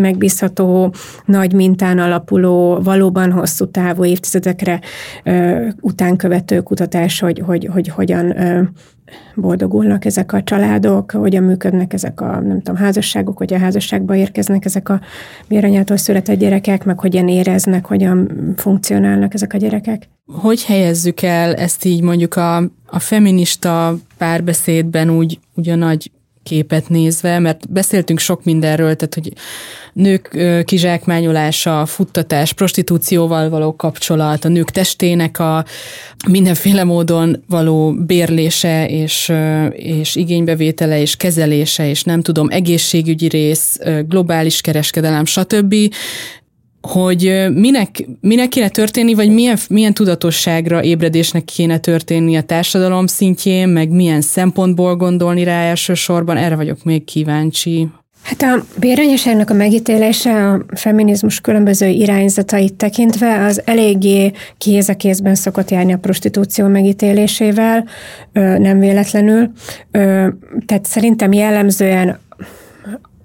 megbízható, 0.00 0.94
nagy 1.24 1.52
mintán 1.52 1.98
alapuló 1.98 2.62
valóban 2.82 3.32
hosszú 3.32 3.70
távú 3.70 4.04
évtizedekre 4.04 4.80
ö, 5.24 5.66
utánkövető 5.80 6.60
kutatás, 6.60 7.20
hogy, 7.20 7.42
hogy, 7.46 7.68
hogy 7.72 7.88
hogyan 7.88 8.40
ö, 8.40 8.62
boldogulnak 9.34 10.04
ezek 10.04 10.32
a 10.32 10.42
családok, 10.42 11.10
hogyan 11.10 11.42
működnek 11.42 11.92
ezek 11.92 12.20
a, 12.20 12.40
nem 12.40 12.62
tudom, 12.62 12.76
házasságok, 12.76 13.36
hogy 13.36 13.54
a 13.54 13.58
házasságba 13.58 14.14
érkeznek 14.14 14.64
ezek 14.64 14.88
a 14.88 15.00
béranyától 15.48 15.96
született 15.96 16.38
gyerekek, 16.38 16.84
meg 16.84 16.98
hogyan 16.98 17.28
éreznek, 17.28 17.86
hogyan 17.86 18.30
funkcionálnak 18.56 19.34
ezek 19.34 19.52
a 19.52 19.56
gyerekek. 19.56 20.08
Hogy 20.26 20.64
helyezzük 20.64 21.22
el 21.22 21.54
ezt 21.54 21.84
így 21.84 22.02
mondjuk 22.02 22.36
a, 22.36 22.56
a 22.86 22.98
feminista 22.98 23.94
párbeszédben 24.18 25.10
úgy, 25.10 25.38
úgy 25.54 25.68
a 25.68 25.74
nagy 25.74 26.10
képet 26.44 26.88
nézve, 26.88 27.38
mert 27.38 27.72
beszéltünk 27.72 28.18
sok 28.18 28.44
mindenről, 28.44 28.96
tehát 28.96 29.14
hogy 29.14 29.32
nők 29.92 30.38
kizsákmányolása, 30.64 31.86
futtatás, 31.86 32.52
prostitúcióval 32.52 33.48
való 33.48 33.76
kapcsolat, 33.76 34.44
a 34.44 34.48
nők 34.48 34.70
testének 34.70 35.38
a 35.38 35.64
mindenféle 36.28 36.84
módon 36.84 37.42
való 37.48 37.92
bérlése 37.92 38.88
és, 38.88 39.32
és 39.72 40.16
igénybevétele 40.16 41.00
és 41.00 41.16
kezelése, 41.16 41.88
és 41.88 42.02
nem 42.02 42.22
tudom, 42.22 42.48
egészségügyi 42.50 43.28
rész, 43.28 43.78
globális 44.08 44.60
kereskedelem, 44.60 45.24
stb 45.24 45.74
hogy 46.86 47.46
minek, 47.54 48.06
minek 48.20 48.48
kéne 48.48 48.68
történni, 48.68 49.14
vagy 49.14 49.28
milyen, 49.28 49.58
milyen 49.68 49.94
tudatosságra, 49.94 50.82
ébredésnek 50.82 51.44
kéne 51.44 51.78
történni 51.78 52.36
a 52.36 52.42
társadalom 52.42 53.06
szintjén, 53.06 53.68
meg 53.68 53.90
milyen 53.90 54.20
szempontból 54.20 54.96
gondolni 54.96 55.44
rá 55.44 55.62
elsősorban, 55.62 56.36
erre 56.36 56.56
vagyok 56.56 56.84
még 56.84 57.04
kíváncsi. 57.04 57.88
Hát 58.22 58.42
a 58.42 58.64
béranyaságnak 58.78 59.50
a 59.50 59.54
megítélése 59.54 60.48
a 60.48 60.64
feminizmus 60.74 61.40
különböző 61.40 61.86
irányzatait 61.86 62.74
tekintve 62.74 63.44
az 63.44 63.62
eléggé 63.64 64.32
kéz 64.58 64.88
a 64.88 64.94
kézben 64.94 65.34
szokott 65.34 65.70
járni 65.70 65.92
a 65.92 65.98
prostitúció 65.98 66.66
megítélésével, 66.66 67.88
nem 68.32 68.78
véletlenül. 68.78 69.50
Tehát 70.66 70.84
szerintem 70.84 71.32
jellemzően 71.32 72.18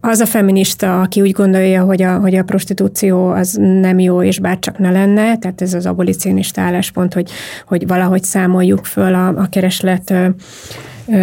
az 0.01 0.19
a 0.19 0.25
feminista, 0.25 1.01
aki 1.01 1.21
úgy 1.21 1.31
gondolja, 1.31 1.83
hogy 1.83 2.01
a, 2.01 2.17
hogy 2.19 2.35
a 2.35 2.43
prostitúció 2.43 3.29
az 3.29 3.57
nem 3.81 3.99
jó, 3.99 4.23
és 4.23 4.39
bárcsak 4.39 4.77
ne 4.77 4.91
lenne, 4.91 5.37
tehát 5.37 5.61
ez 5.61 5.73
az 5.73 5.85
abolicionista 5.85 6.61
álláspont, 6.61 7.13
hogy, 7.13 7.31
hogy 7.67 7.87
valahogy 7.87 8.23
számoljuk 8.23 8.85
föl 8.85 9.13
a, 9.13 9.27
a 9.27 9.47
kereslet 9.49 10.13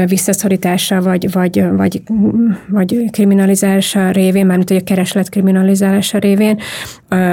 visszaszorítása, 0.06 1.02
vagy, 1.02 1.32
vagy, 1.32 1.64
vagy, 1.76 2.02
vagy 2.68 3.10
kriminalizálása 3.10 4.10
révén, 4.10 4.46
mármint 4.46 4.68
hogy 4.68 4.78
a 4.78 4.84
kereslet 4.84 5.28
kriminalizálása 5.28 6.18
révén, 6.18 6.60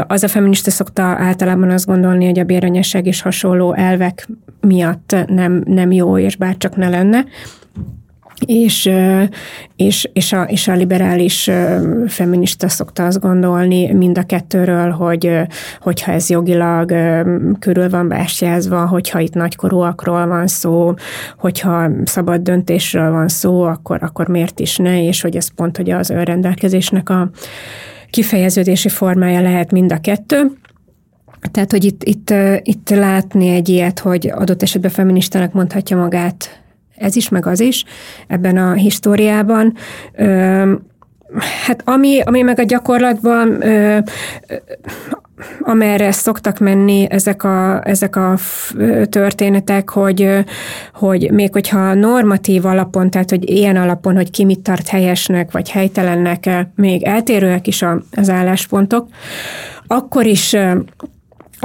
az 0.07 0.23
a 0.23 0.27
feminista 0.27 0.71
szokta 0.71 1.03
általában 1.03 1.69
azt 1.69 1.85
gondolni, 1.85 2.25
hogy 2.25 2.39
a 2.39 2.43
béranyasság 2.43 3.05
és 3.05 3.21
hasonló 3.21 3.73
elvek 3.73 4.27
miatt 4.61 5.15
nem, 5.27 5.63
nem 5.65 5.91
jó, 5.91 6.17
és 6.17 6.35
bárcsak 6.35 6.75
ne 6.75 6.89
lenne 6.89 7.25
és, 8.45 8.89
és, 9.75 10.09
és, 10.13 10.33
a, 10.33 10.41
és 10.41 10.67
a 10.67 10.73
liberális 10.73 11.49
feminista 12.07 12.69
szokta 12.69 13.05
azt 13.05 13.19
gondolni 13.19 13.91
mind 13.91 14.17
a 14.17 14.23
kettőről, 14.23 14.89
hogy 14.89 15.39
hogyha 15.79 16.11
ez 16.11 16.29
jogilag 16.29 16.93
körül 17.59 17.89
van 17.89 18.07
bástyázva, 18.07 18.85
hogyha 18.87 19.19
itt 19.19 19.33
nagykorúakról 19.33 20.27
van 20.27 20.47
szó, 20.47 20.93
hogyha 21.37 21.89
szabad 22.03 22.41
döntésről 22.41 23.11
van 23.11 23.27
szó, 23.27 23.61
akkor, 23.61 24.03
akkor 24.03 24.27
miért 24.27 24.59
is 24.59 24.77
ne, 24.77 25.03
és 25.07 25.21
hogy 25.21 25.35
ez 25.35 25.53
pont 25.55 25.77
hogy 25.77 25.89
az 25.89 26.09
önrendelkezésnek 26.09 27.09
a 27.09 27.29
kifejeződési 28.09 28.89
formája 28.89 29.41
lehet 29.41 29.71
mind 29.71 29.91
a 29.91 29.99
kettő. 29.99 30.51
Tehát, 31.51 31.71
hogy 31.71 31.83
itt, 31.83 32.03
itt, 32.03 32.33
itt 32.61 32.89
látni 32.89 33.47
egy 33.47 33.69
ilyet, 33.69 33.99
hogy 33.99 34.31
adott 34.35 34.61
esetben 34.61 34.91
feministának 34.91 35.53
mondhatja 35.53 35.97
magát 35.97 36.62
ez 37.03 37.15
is, 37.15 37.29
meg 37.29 37.45
az 37.45 37.59
is 37.59 37.83
ebben 38.27 38.57
a 38.57 38.73
históriában. 38.73 39.73
Hát 41.65 41.81
ami, 41.83 42.21
ami 42.21 42.41
meg 42.41 42.59
a 42.59 42.63
gyakorlatban 42.63 43.63
amerre 45.61 46.11
szoktak 46.11 46.59
menni 46.59 47.07
ezek 47.09 47.43
a, 47.43 47.81
ezek 47.87 48.15
a 48.15 48.37
történetek, 49.09 49.89
hogy, 49.89 50.45
hogy 50.93 51.31
még 51.31 51.53
hogyha 51.53 51.93
normatív 51.93 52.65
alapon, 52.65 53.09
tehát 53.09 53.29
hogy 53.29 53.49
ilyen 53.49 53.75
alapon, 53.75 54.15
hogy 54.15 54.31
ki 54.31 54.45
mit 54.45 54.59
tart 54.59 54.87
helyesnek 54.87 55.51
vagy 55.51 55.69
helytelennek, 55.69 56.49
még 56.75 57.03
eltérőek 57.03 57.67
is 57.67 57.85
az 58.15 58.29
álláspontok, 58.29 59.07
akkor 59.87 60.25
is 60.25 60.55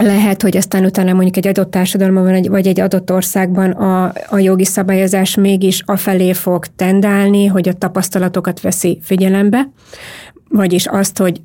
lehet, 0.02 0.42
hogy 0.42 0.56
aztán 0.56 0.84
utána 0.84 1.12
mondjuk 1.12 1.36
egy 1.36 1.46
adott 1.46 1.70
társadalomban 1.70 2.42
vagy 2.42 2.66
egy 2.66 2.80
adott 2.80 3.12
országban 3.12 3.70
a, 3.70 4.12
a 4.28 4.38
jogi 4.38 4.64
szabályozás 4.64 5.34
mégis 5.34 5.82
afelé 5.86 6.32
fog 6.32 6.66
tendálni, 6.76 7.46
hogy 7.46 7.68
a 7.68 7.72
tapasztalatokat 7.72 8.60
veszi 8.60 8.98
figyelembe, 9.02 9.70
vagyis 10.48 10.86
azt, 10.86 11.18
hogy 11.18 11.40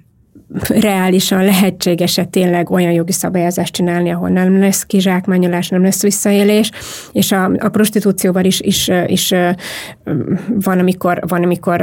reálisan 0.68 1.44
lehetséges-e 1.44 2.24
tényleg 2.24 2.70
olyan 2.70 2.92
jogi 2.92 3.12
szabályozást 3.12 3.74
csinálni, 3.74 4.12
ahol 4.12 4.30
nem 4.30 4.60
lesz 4.60 4.84
kizsákmányolás, 4.84 5.70
nem 5.70 5.82
lesz 5.82 6.02
visszaélés, 6.02 6.72
és 7.12 7.32
a, 7.32 7.52
a 7.60 7.70
prostitúcióval 7.70 8.46
is, 8.46 8.62
is, 8.62 8.92
is 9.06 9.34
van, 10.48 10.80
amikor, 10.80 11.20
van, 11.28 11.44
amikor 11.44 11.82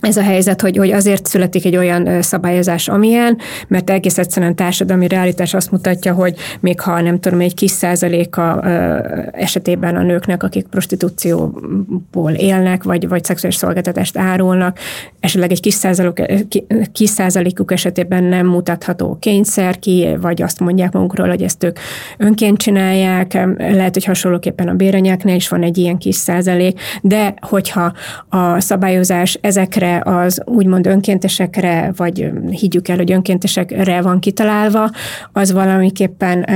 ez 0.00 0.16
a 0.16 0.22
helyzet, 0.22 0.60
hogy, 0.60 0.76
hogy 0.76 0.90
azért 0.90 1.26
születik 1.26 1.64
egy 1.64 1.76
olyan 1.76 2.22
szabályozás, 2.22 2.88
amilyen, 2.88 3.38
mert 3.68 3.90
egész 3.90 4.18
egyszerűen 4.18 4.54
társadalmi 4.54 5.08
realitás 5.08 5.54
azt 5.54 5.70
mutatja, 5.70 6.12
hogy 6.12 6.34
még 6.60 6.80
ha 6.80 7.00
nem 7.00 7.20
tudom, 7.20 7.40
egy 7.40 7.54
kis 7.54 7.70
százaléka 7.70 8.62
esetében 9.32 9.96
a 9.96 10.02
nőknek, 10.02 10.42
akik 10.42 10.66
prostitúcióból 10.66 12.32
élnek, 12.32 12.82
vagy, 12.82 13.08
vagy 13.08 13.24
szexuális 13.24 13.56
szolgáltatást 13.56 14.18
árulnak, 14.18 14.78
esetleg 15.20 15.50
egy 15.50 15.60
kis, 15.60 15.74
százalék, 15.74 16.38
kis 16.92 17.10
százalékuk 17.10 17.72
esetében 17.72 18.24
nem 18.24 18.46
mutatható 18.46 19.16
kényszer 19.20 19.78
ki, 19.78 20.08
vagy 20.20 20.42
azt 20.42 20.60
mondják 20.60 20.92
magukról, 20.92 21.28
hogy 21.28 21.42
ezt 21.42 21.64
ők 21.64 21.78
önként 22.18 22.58
csinálják, 22.58 23.32
lehet, 23.58 23.94
hogy 23.94 24.04
hasonlóképpen 24.04 24.68
a 24.68 24.74
béranyáknál 24.74 25.36
is 25.36 25.48
van 25.48 25.62
egy 25.62 25.78
ilyen 25.78 25.98
kis 25.98 26.16
százalék, 26.16 26.80
de 27.02 27.34
hogyha 27.40 27.92
a 28.28 28.60
szabályozás 28.60 29.38
ezekre 29.40 29.83
az 29.98 30.42
úgymond 30.44 30.86
önkéntesekre, 30.86 31.92
vagy 31.96 32.30
higgyük 32.50 32.88
el, 32.88 32.96
hogy 32.96 33.12
önkéntesekre 33.12 34.02
van 34.02 34.18
kitalálva, 34.18 34.90
az 35.32 35.52
valamiképpen 35.52 36.46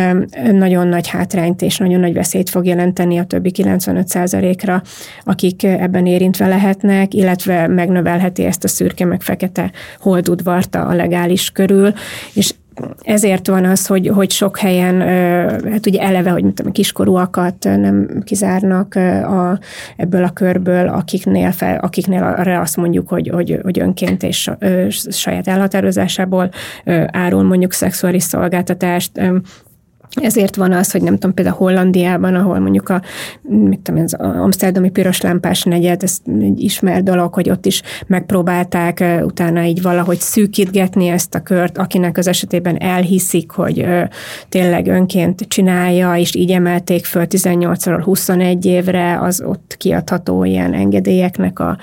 nagyon 0.52 0.86
nagy 0.86 1.08
hátrányt 1.08 1.62
és 1.62 1.78
nagyon 1.78 2.00
nagy 2.00 2.12
veszélyt 2.12 2.50
fog 2.50 2.66
jelenteni 2.66 3.18
a 3.18 3.24
többi 3.24 3.52
95%-ra, 3.54 4.82
akik 5.24 5.62
ebben 5.62 6.06
érintve 6.06 6.46
lehetnek, 6.46 7.14
illetve 7.14 7.66
megnövelheti 7.66 8.44
ezt 8.44 8.64
a 8.64 8.68
szürke 8.68 9.04
meg 9.04 9.22
fekete 9.22 9.70
holdudvart 9.98 10.74
a 10.74 10.94
legális 10.94 11.50
körül, 11.50 11.92
és 12.32 12.54
ezért 13.00 13.46
van 13.46 13.64
az, 13.64 13.86
hogy, 13.86 14.08
hogy 14.08 14.30
sok 14.30 14.58
helyen, 14.58 15.00
hát 15.70 15.86
ugye 15.86 16.00
eleve, 16.00 16.30
hogy 16.30 16.52
tudom, 16.54 16.72
kiskorúakat 16.72 17.64
nem 17.64 18.22
kizárnak 18.24 18.94
a, 19.24 19.58
ebből 19.96 20.24
a 20.24 20.30
körből, 20.30 20.88
akiknél, 20.88 21.50
fel, 21.50 21.78
akiknél 21.78 22.22
arra 22.22 22.60
azt 22.60 22.76
mondjuk, 22.76 23.08
hogy, 23.08 23.28
hogy, 23.28 23.58
hogy 23.62 23.78
önként 23.78 24.22
és 24.22 24.50
saját 25.10 25.48
elhatározásából 25.48 26.50
árul 27.06 27.42
mondjuk 27.42 27.72
szexuális 27.72 28.22
szolgáltatást, 28.22 29.20
ezért 30.22 30.56
van 30.56 30.72
az, 30.72 30.90
hogy 30.90 31.02
nem 31.02 31.14
tudom, 31.14 31.34
például 31.34 31.56
Hollandiában, 31.56 32.34
ahol 32.34 32.58
mondjuk 32.58 32.88
a, 32.88 33.02
mit 33.42 33.80
tudom, 33.80 34.02
az 34.02 34.14
Amsterdami 34.14 34.90
piros 34.90 35.20
lámpás 35.20 35.62
negyed, 35.62 36.02
ez 36.02 36.18
egy 36.40 36.60
ismert 36.60 37.02
dolog, 37.04 37.34
hogy 37.34 37.50
ott 37.50 37.66
is 37.66 37.82
megpróbálták 38.06 39.04
utána 39.22 39.64
így 39.64 39.82
valahogy 39.82 40.18
szűkítgetni 40.18 41.08
ezt 41.08 41.34
a 41.34 41.42
kört, 41.42 41.78
akinek 41.78 42.18
az 42.18 42.26
esetében 42.26 42.76
elhiszik, 42.80 43.50
hogy 43.50 43.86
tényleg 44.48 44.86
önként 44.86 45.44
csinálja, 45.48 46.16
és 46.16 46.34
így 46.34 46.50
emelték 46.50 47.04
föl 47.04 47.26
18-ról 47.28 48.00
21 48.04 48.66
évre 48.66 49.20
az 49.20 49.42
ott 49.46 49.74
kiadható 49.78 50.44
ilyen 50.44 50.74
engedélyeknek 50.74 51.58
a, 51.58 51.78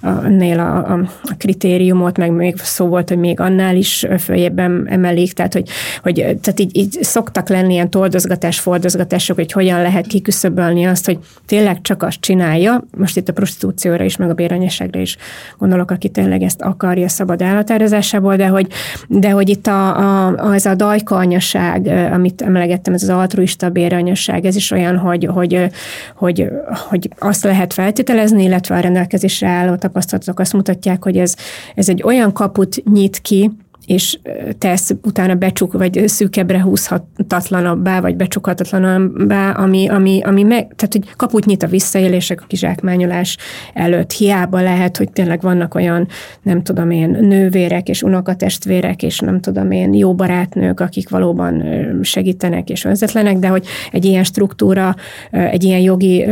a, 0.00 0.08
a, 0.08 0.92
a, 0.92 1.00
a 1.22 1.34
kritériumot, 1.38 2.18
meg 2.18 2.32
még 2.32 2.56
szó 2.56 2.86
volt, 2.86 3.08
hogy 3.08 3.18
még 3.18 3.40
annál 3.40 3.76
is 3.76 4.06
följebben 4.18 4.86
emelik, 4.88 5.32
tehát 5.32 5.52
hogy, 5.52 5.68
hogy 6.02 6.14
tehát 6.14 6.60
így, 6.60 6.76
így 6.76 6.98
szoktak 7.00 7.48
lenni 7.48 7.78
ilyen 7.80 7.92
toldozgatás, 7.92 8.60
fordozgatások, 8.60 9.36
hogy 9.36 9.52
hogyan 9.52 9.82
lehet 9.82 10.06
kiküszöbölni 10.06 10.84
azt, 10.86 11.06
hogy 11.06 11.18
tényleg 11.46 11.80
csak 11.80 12.02
azt 12.02 12.20
csinálja, 12.20 12.84
most 12.96 13.16
itt 13.16 13.28
a 13.28 13.32
prostitúcióra 13.32 14.04
is, 14.04 14.16
meg 14.16 14.30
a 14.30 14.34
béranyaságra 14.34 15.00
is 15.00 15.16
gondolok, 15.58 15.90
aki 15.90 16.08
tényleg 16.08 16.42
ezt 16.42 16.62
akarja 16.62 17.08
szabad 17.08 17.42
állatározásából, 17.42 18.36
de 18.36 18.46
hogy, 18.46 18.66
de 19.08 19.30
hogy 19.30 19.48
itt 19.48 19.66
a, 19.66 19.96
a, 19.98 20.34
az 20.36 20.66
a 20.66 20.74
dajka 20.74 21.16
anyaság, 21.16 21.86
amit 22.12 22.42
emlegettem, 22.42 22.94
ez 22.94 23.02
az 23.02 23.08
altruista 23.08 23.70
béranyaság, 23.70 24.44
ez 24.44 24.56
is 24.56 24.70
olyan, 24.70 24.96
hogy, 24.96 25.24
hogy, 25.24 25.70
hogy, 26.14 26.48
hogy 26.88 27.10
azt 27.18 27.44
lehet 27.44 27.72
feltételezni, 27.72 28.42
illetve 28.42 28.76
a 28.76 28.80
rendelkezésre 28.80 29.48
álló 29.48 29.74
tapasztalatok 29.74 30.40
azt 30.40 30.52
mutatják, 30.52 31.04
hogy 31.04 31.16
ez, 31.16 31.34
ez 31.74 31.88
egy 31.88 32.02
olyan 32.02 32.32
kaput 32.32 32.82
nyit 32.92 33.18
ki, 33.18 33.50
és 33.90 34.18
tesz 34.58 34.94
utána 35.02 35.34
becsuk, 35.34 35.72
vagy 35.72 36.08
szűkebbre 36.08 36.62
húzhatatlanabbá, 36.62 38.00
vagy 38.00 38.16
becsukhatatlanabbá, 38.16 39.50
ami, 39.50 39.88
ami, 39.88 40.20
ami 40.24 40.42
meg, 40.42 40.74
tehát 40.76 40.92
hogy 40.92 41.16
kaput 41.16 41.44
nyit 41.44 41.62
a 41.62 41.66
visszaélések, 41.66 42.40
a 42.42 42.46
kizsákmányolás 42.46 43.36
előtt. 43.74 44.12
Hiába 44.12 44.60
lehet, 44.60 44.96
hogy 44.96 45.10
tényleg 45.10 45.40
vannak 45.40 45.74
olyan, 45.74 46.08
nem 46.42 46.62
tudom 46.62 46.90
én, 46.90 47.10
nővérek 47.10 47.88
és 47.88 48.02
unokatestvérek, 48.02 49.02
és 49.02 49.18
nem 49.18 49.40
tudom 49.40 49.70
én, 49.70 49.94
jó 49.94 50.14
barátnők, 50.14 50.80
akik 50.80 51.08
valóban 51.08 51.64
segítenek 52.02 52.70
és 52.70 52.84
önzetlenek, 52.84 53.38
de 53.38 53.48
hogy 53.48 53.66
egy 53.92 54.04
ilyen 54.04 54.24
struktúra, 54.24 54.94
egy 55.30 55.64
ilyen 55.64 55.80
jogi 55.80 56.24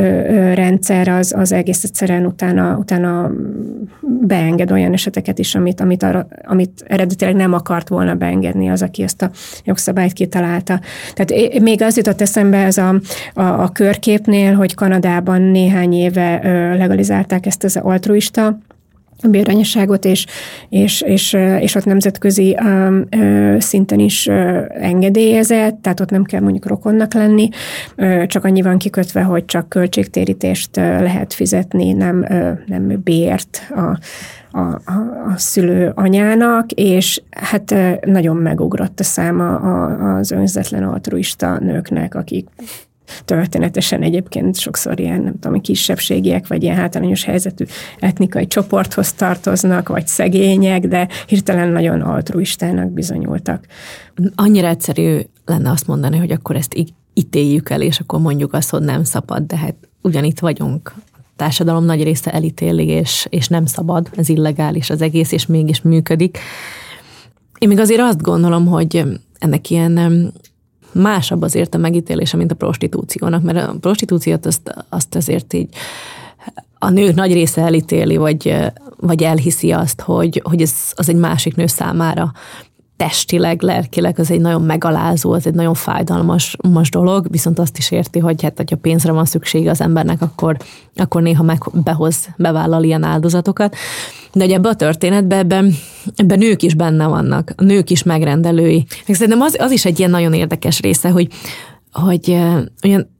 rendszer 0.54 1.08
az, 1.08 1.34
az 1.36 1.52
egész 1.52 1.84
egyszerűen 1.84 2.26
utána, 2.26 2.76
utána 2.76 3.30
beenged 4.26 4.70
olyan 4.70 4.92
eseteket 4.92 5.38
is, 5.38 5.54
amit, 5.54 5.80
amit, 5.80 6.02
arra, 6.02 6.26
amit 6.44 6.84
eredetileg 6.86 7.34
nem 7.34 7.46
akart 7.52 7.88
volna 7.88 8.14
beengedni 8.14 8.68
az, 8.68 8.82
aki 8.82 9.02
ezt 9.02 9.22
a 9.22 9.30
jogszabályt 9.64 10.12
kitalálta. 10.12 10.80
Tehát 11.14 11.60
még 11.60 11.82
az 11.82 11.96
jutott 11.96 12.20
eszembe 12.20 12.58
ez 12.58 12.78
a, 12.78 13.00
a, 13.34 13.42
a 13.42 13.68
körképnél, 13.68 14.54
hogy 14.54 14.74
Kanadában 14.74 15.42
néhány 15.42 15.92
éve 15.92 16.40
legalizálták 16.76 17.46
ezt 17.46 17.64
az 17.64 17.76
altruista 17.76 18.58
a 19.22 19.28
és, 20.04 20.26
és, 20.68 21.00
és, 21.00 21.32
és 21.60 21.74
ott 21.74 21.84
nemzetközi 21.84 22.56
szinten 23.58 23.98
is 23.98 24.26
engedélyezett, 24.68 25.82
tehát 25.82 26.00
ott 26.00 26.10
nem 26.10 26.24
kell 26.24 26.40
mondjuk 26.40 26.66
rokonnak 26.66 27.14
lenni, 27.14 27.48
csak 28.26 28.44
annyi 28.44 28.62
van 28.62 28.78
kikötve, 28.78 29.22
hogy 29.22 29.44
csak 29.44 29.68
költségtérítést 29.68 30.76
lehet 30.76 31.34
fizetni, 31.34 31.92
nem, 31.92 32.26
nem 32.66 33.00
bért 33.04 33.60
a, 33.70 33.98
a, 34.50 34.58
a, 34.60 34.80
a 35.28 35.36
szülő 35.36 35.92
anyának, 35.94 36.72
és 36.72 37.22
hát 37.30 37.74
nagyon 38.06 38.36
megugrott 38.36 39.00
a 39.00 39.04
száma 39.04 39.54
az 40.16 40.30
önzetlen 40.30 40.82
altruista 40.82 41.58
nőknek, 41.58 42.14
akik 42.14 42.48
történetesen 43.24 44.02
egyébként 44.02 44.56
sokszor 44.56 45.00
ilyen, 45.00 45.20
nem 45.22 45.38
tudom, 45.38 45.60
kisebbségiek, 45.60 46.46
vagy 46.46 46.62
ilyen 46.62 46.76
hátrányos 46.76 47.24
helyzetű 47.24 47.64
etnikai 47.98 48.46
csoporthoz 48.46 49.12
tartoznak, 49.12 49.88
vagy 49.88 50.06
szegények, 50.06 50.86
de 50.86 51.08
hirtelen 51.26 51.68
nagyon 51.68 52.00
altruistának 52.00 52.90
bizonyultak. 52.90 53.66
Annyira 54.34 54.68
egyszerű 54.68 55.18
lenne 55.44 55.70
azt 55.70 55.86
mondani, 55.86 56.18
hogy 56.18 56.30
akkor 56.30 56.56
ezt 56.56 56.74
így 56.74 56.92
ítéljük 57.14 57.70
el, 57.70 57.82
és 57.82 58.00
akkor 58.00 58.20
mondjuk 58.20 58.52
azt, 58.52 58.70
hogy 58.70 58.82
nem 58.82 59.04
szabad, 59.04 59.42
de 59.42 59.56
hát 59.56 59.74
ugyanitt 60.02 60.38
vagyunk. 60.38 60.94
Társadalom 61.38 61.84
nagy 61.84 62.02
része 62.02 62.32
elítéli, 62.32 62.86
és, 62.86 63.26
és 63.30 63.48
nem 63.48 63.66
szabad, 63.66 64.10
ez 64.16 64.28
illegális 64.28 64.90
az 64.90 65.02
egész, 65.02 65.32
és 65.32 65.46
mégis 65.46 65.82
működik. 65.82 66.38
Én 67.58 67.68
még 67.68 67.78
azért 67.78 68.00
azt 68.00 68.22
gondolom, 68.22 68.66
hogy 68.66 69.04
ennek 69.38 69.70
ilyen 69.70 70.32
másabb 70.92 71.42
azért 71.42 71.74
a 71.74 71.78
megítélése, 71.78 72.36
mint 72.36 72.50
a 72.50 72.54
prostitúciónak, 72.54 73.42
mert 73.42 73.68
a 73.68 73.76
prostitúciót 73.80 74.46
azt, 74.46 74.74
azt 74.88 75.14
azért 75.14 75.52
így 75.52 75.68
a 76.78 76.90
nők 76.90 77.14
nagy 77.14 77.32
része 77.32 77.62
elítéli, 77.62 78.16
vagy, 78.16 78.54
vagy 78.96 79.22
elhiszi 79.22 79.72
azt, 79.72 80.00
hogy, 80.00 80.40
hogy 80.44 80.62
ez 80.62 80.72
az 80.94 81.08
egy 81.08 81.16
másik 81.16 81.56
nő 81.56 81.66
számára 81.66 82.32
testileg, 82.98 83.62
lelkileg 83.62 84.18
az 84.18 84.30
egy 84.30 84.40
nagyon 84.40 84.62
megalázó, 84.62 85.32
az 85.32 85.46
egy 85.46 85.54
nagyon 85.54 85.74
fájdalmas 85.74 86.56
most 86.68 86.92
dolog, 86.92 87.26
viszont 87.30 87.58
azt 87.58 87.78
is 87.78 87.90
érti, 87.90 88.18
hogy 88.18 88.42
hát, 88.42 88.56
hogyha 88.56 88.76
pénzre 88.76 89.12
van 89.12 89.24
szüksége 89.24 89.70
az 89.70 89.80
embernek, 89.80 90.22
akkor, 90.22 90.56
akkor 90.94 91.22
néha 91.22 91.42
meg 91.42 91.58
behoz, 91.72 92.28
bevállal 92.36 92.82
ilyen 92.82 93.02
áldozatokat. 93.02 93.76
De 94.32 94.44
hogy 94.44 94.52
ebbe 94.52 94.68
a 94.68 94.74
történetbe 94.74 95.36
ebben, 95.36 95.74
ebben 96.16 96.38
nők 96.38 96.62
is 96.62 96.74
benne 96.74 97.06
vannak, 97.06 97.52
a 97.56 97.62
nők 97.62 97.90
is 97.90 98.02
megrendelői. 98.02 98.86
Meg 99.06 99.16
szerintem 99.16 99.40
az, 99.40 99.56
az 99.58 99.70
is 99.70 99.84
egy 99.84 99.98
ilyen 99.98 100.10
nagyon 100.10 100.32
érdekes 100.32 100.80
része, 100.80 101.10
hogy, 101.10 101.28
hogy 101.92 102.36
olyan 102.84 103.16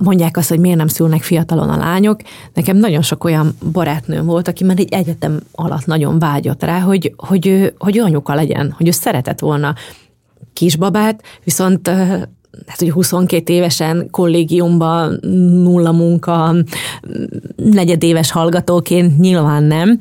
mondják 0.00 0.36
azt, 0.36 0.48
hogy 0.48 0.58
miért 0.58 0.76
nem 0.76 0.86
szülnek 0.86 1.22
fiatalon 1.22 1.68
a 1.68 1.76
lányok. 1.76 2.20
Nekem 2.54 2.76
nagyon 2.76 3.02
sok 3.02 3.24
olyan 3.24 3.56
barátnőm 3.72 4.24
volt, 4.24 4.48
aki 4.48 4.64
már 4.64 4.78
egy 4.78 4.92
egyetem 4.92 5.40
alatt 5.52 5.86
nagyon 5.86 6.18
vágyott 6.18 6.62
rá, 6.62 6.78
hogy, 6.78 7.14
hogy, 7.16 7.46
ő, 7.46 7.74
hogy 7.78 7.96
ő 7.96 8.02
anyuka 8.02 8.34
legyen, 8.34 8.74
hogy 8.76 8.86
ő 8.86 8.90
szeretett 8.90 9.38
volna 9.38 9.74
kisbabát, 10.52 11.22
viszont 11.44 11.88
hát 12.66 12.78
hogy 12.78 12.90
22 12.90 13.52
évesen 13.52 14.08
kollégiumban 14.10 15.18
nulla 15.62 15.92
munka, 15.92 16.54
negyedéves 17.56 18.30
hallgatóként 18.30 19.18
nyilván 19.18 19.62
nem. 19.62 19.98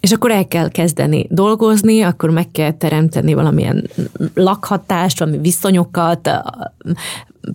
És 0.00 0.12
akkor 0.12 0.30
el 0.30 0.48
kell 0.48 0.68
kezdeni 0.68 1.26
dolgozni, 1.30 2.02
akkor 2.02 2.30
meg 2.30 2.50
kell 2.50 2.72
teremteni 2.72 3.34
valamilyen 3.34 3.90
lakhatást, 4.34 5.18
valami 5.18 5.38
viszonyokat, 5.38 6.30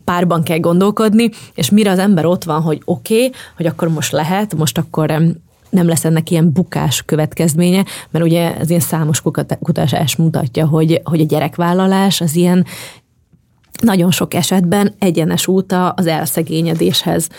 párban 0.04 0.44
kell 0.44 0.60
gondolkodni, 0.60 1.30
és 1.56 1.70
mire 1.70 1.92
az 1.92 2.00
ember 2.00 2.26
ott 2.26 2.44
van, 2.44 2.62
hogy 2.62 2.82
oké, 2.86 3.16
okay, 3.16 3.32
hogy 3.58 3.66
akkor 3.66 3.88
most 3.88 4.12
lehet, 4.12 4.56
most 4.56 4.78
akkor 4.78 5.22
nem 5.70 5.88
lesz 5.88 6.06
ennek 6.06 6.32
ilyen 6.32 6.52
bukás 6.52 7.04
következménye, 7.06 7.86
mert 8.10 8.26
ugye 8.26 8.58
ez 8.58 8.70
ilyen 8.70 8.82
számos 8.82 9.22
kutatás 9.62 10.16
mutatja, 10.16 10.68
hogy, 10.68 11.02
hogy 11.04 11.22
a 11.22 11.26
gyerekvállalás 11.26 12.22
az 12.22 12.36
ilyen 12.36 12.66
nagyon 13.82 14.12
sok 14.12 14.34
esetben 14.34 14.94
egyenes 15.00 15.48
úta 15.48 15.90
az 15.90 16.08
elszegényedéshez. 16.08 17.30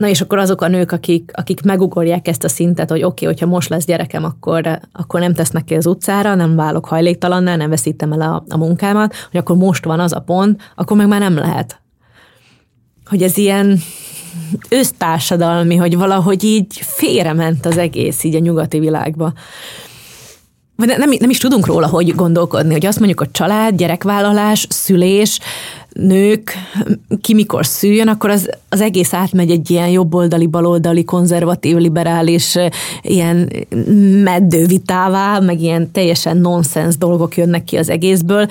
Na 0.00 0.08
és 0.08 0.20
akkor 0.20 0.38
azok 0.38 0.60
a 0.60 0.68
nők, 0.68 0.92
akik, 0.92 1.30
akik 1.34 1.62
megugorják 1.62 2.28
ezt 2.28 2.44
a 2.44 2.48
szintet, 2.48 2.90
hogy 2.90 3.02
oké, 3.02 3.24
okay, 3.24 3.26
hogyha 3.26 3.54
most 3.54 3.68
lesz 3.68 3.84
gyerekem, 3.84 4.24
akkor, 4.24 4.80
akkor 4.92 5.20
nem 5.20 5.34
tesznek 5.34 5.64
ki 5.64 5.74
az 5.74 5.86
utcára, 5.86 6.34
nem 6.34 6.56
válok 6.56 6.86
hajléktalannál, 6.86 7.56
nem 7.56 7.70
veszítem 7.70 8.12
el 8.12 8.20
a, 8.20 8.44
a 8.48 8.56
munkámat, 8.56 9.14
hogy 9.30 9.40
akkor 9.40 9.56
most 9.56 9.84
van 9.84 10.00
az 10.00 10.12
a 10.12 10.20
pont, 10.20 10.72
akkor 10.74 10.96
meg 10.96 11.08
már 11.08 11.20
nem 11.20 11.34
lehet. 11.34 11.80
Hogy 13.04 13.22
ez 13.22 13.36
ilyen 13.36 13.78
össztársadalmi, 14.68 15.76
hogy 15.76 15.96
valahogy 15.96 16.44
így 16.44 16.80
félrement 16.80 17.66
az 17.66 17.76
egész 17.76 18.24
így 18.24 18.34
a 18.34 18.38
nyugati 18.38 18.78
világba 18.78 19.32
nem, 20.86 21.10
nem 21.18 21.30
is 21.30 21.38
tudunk 21.38 21.66
róla, 21.66 21.86
hogy 21.86 22.14
gondolkodni, 22.14 22.72
hogy 22.72 22.86
azt 22.86 22.98
mondjuk 22.98 23.20
a 23.20 23.30
család, 23.32 23.76
gyerekvállalás, 23.76 24.66
szülés, 24.68 25.40
nők, 25.92 26.52
ki 27.20 27.34
mikor 27.34 27.66
szüljön, 27.66 28.08
akkor 28.08 28.30
az, 28.30 28.50
az 28.68 28.80
egész 28.80 29.12
átmegy 29.12 29.50
egy 29.50 29.70
ilyen 29.70 29.88
jobboldali, 29.88 30.46
baloldali, 30.46 31.04
konzervatív, 31.04 31.76
liberális, 31.76 32.56
ilyen 33.02 33.52
meddővitává, 34.24 35.38
meg 35.38 35.60
ilyen 35.60 35.90
teljesen 35.90 36.36
nonsens 36.36 36.96
dolgok 36.96 37.36
jönnek 37.36 37.64
ki 37.64 37.76
az 37.76 37.88
egészből, 37.88 38.46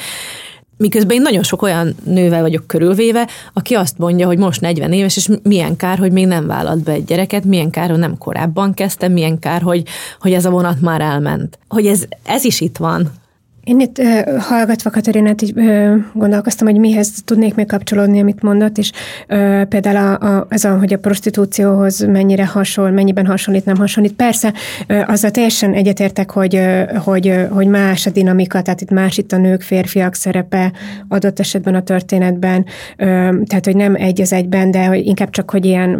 Miközben 0.79 1.15
én 1.15 1.21
nagyon 1.21 1.43
sok 1.43 1.61
olyan 1.61 1.95
nővel 2.03 2.41
vagyok 2.41 2.67
körülvéve, 2.67 3.27
aki 3.53 3.73
azt 3.73 3.97
mondja, 3.97 4.25
hogy 4.25 4.37
most 4.37 4.61
40 4.61 4.93
éves, 4.93 5.17
és 5.17 5.29
milyen 5.43 5.75
kár, 5.75 5.97
hogy 5.97 6.11
még 6.11 6.27
nem 6.27 6.47
vállalt 6.47 6.83
be 6.83 6.91
egy 6.91 7.05
gyereket, 7.05 7.43
milyen 7.43 7.69
kár, 7.69 7.89
hogy 7.89 7.99
nem 7.99 8.17
korábban 8.17 8.73
kezdtem, 8.73 9.11
milyen 9.11 9.39
kár, 9.39 9.61
hogy, 9.61 9.83
hogy 10.19 10.33
ez 10.33 10.45
a 10.45 10.49
vonat 10.49 10.81
már 10.81 11.01
elment. 11.01 11.59
Hogy 11.67 11.87
ez, 11.87 12.03
ez 12.23 12.43
is 12.43 12.61
itt 12.61 12.77
van. 12.77 13.11
Én 13.69 13.79
itt 13.79 13.97
uh, 13.97 14.37
hallgatva 14.37 14.89
Katarinát 14.89 15.41
így 15.41 15.53
uh, 15.55 15.95
gondolkoztam, 16.13 16.67
hogy 16.67 16.79
mihez 16.79 17.11
tudnék 17.25 17.55
még 17.55 17.65
kapcsolódni, 17.65 18.19
amit 18.19 18.41
mondott, 18.41 18.77
és 18.77 18.91
uh, 19.29 19.63
például 19.63 19.95
a, 19.95 20.35
a, 20.35 20.45
ez 20.49 20.63
a, 20.63 20.77
hogy 20.77 20.93
a 20.93 20.97
prostitúcióhoz 20.97 22.05
mennyire 22.05 22.45
hasonl, 22.45 22.91
mennyiben 22.91 23.25
hasonlít, 23.25 23.65
nem 23.65 23.77
hasonlít. 23.77 24.13
Persze, 24.13 24.53
uh, 24.89 25.09
azzal 25.09 25.31
teljesen 25.31 25.73
egyetértek, 25.73 26.31
hogy, 26.31 26.55
uh, 26.55 26.97
hogy, 26.97 27.27
uh, 27.27 27.47
hogy 27.47 27.67
más 27.67 28.05
a 28.05 28.09
dinamika, 28.09 28.61
tehát 28.61 28.81
itt 28.81 28.91
más 28.91 29.17
itt 29.17 29.31
a 29.31 29.37
nők, 29.37 29.61
férfiak 29.61 30.15
szerepe 30.15 30.71
adott 31.07 31.39
esetben 31.39 31.75
a 31.75 31.83
történetben, 31.83 32.65
uh, 32.65 33.05
tehát 33.43 33.65
hogy 33.65 33.75
nem 33.75 33.95
egy 33.95 34.21
az 34.21 34.33
egyben, 34.33 34.71
de 34.71 34.85
hogy 34.85 35.05
inkább 35.05 35.29
csak, 35.29 35.51
hogy 35.51 35.65
ilyen 35.65 35.99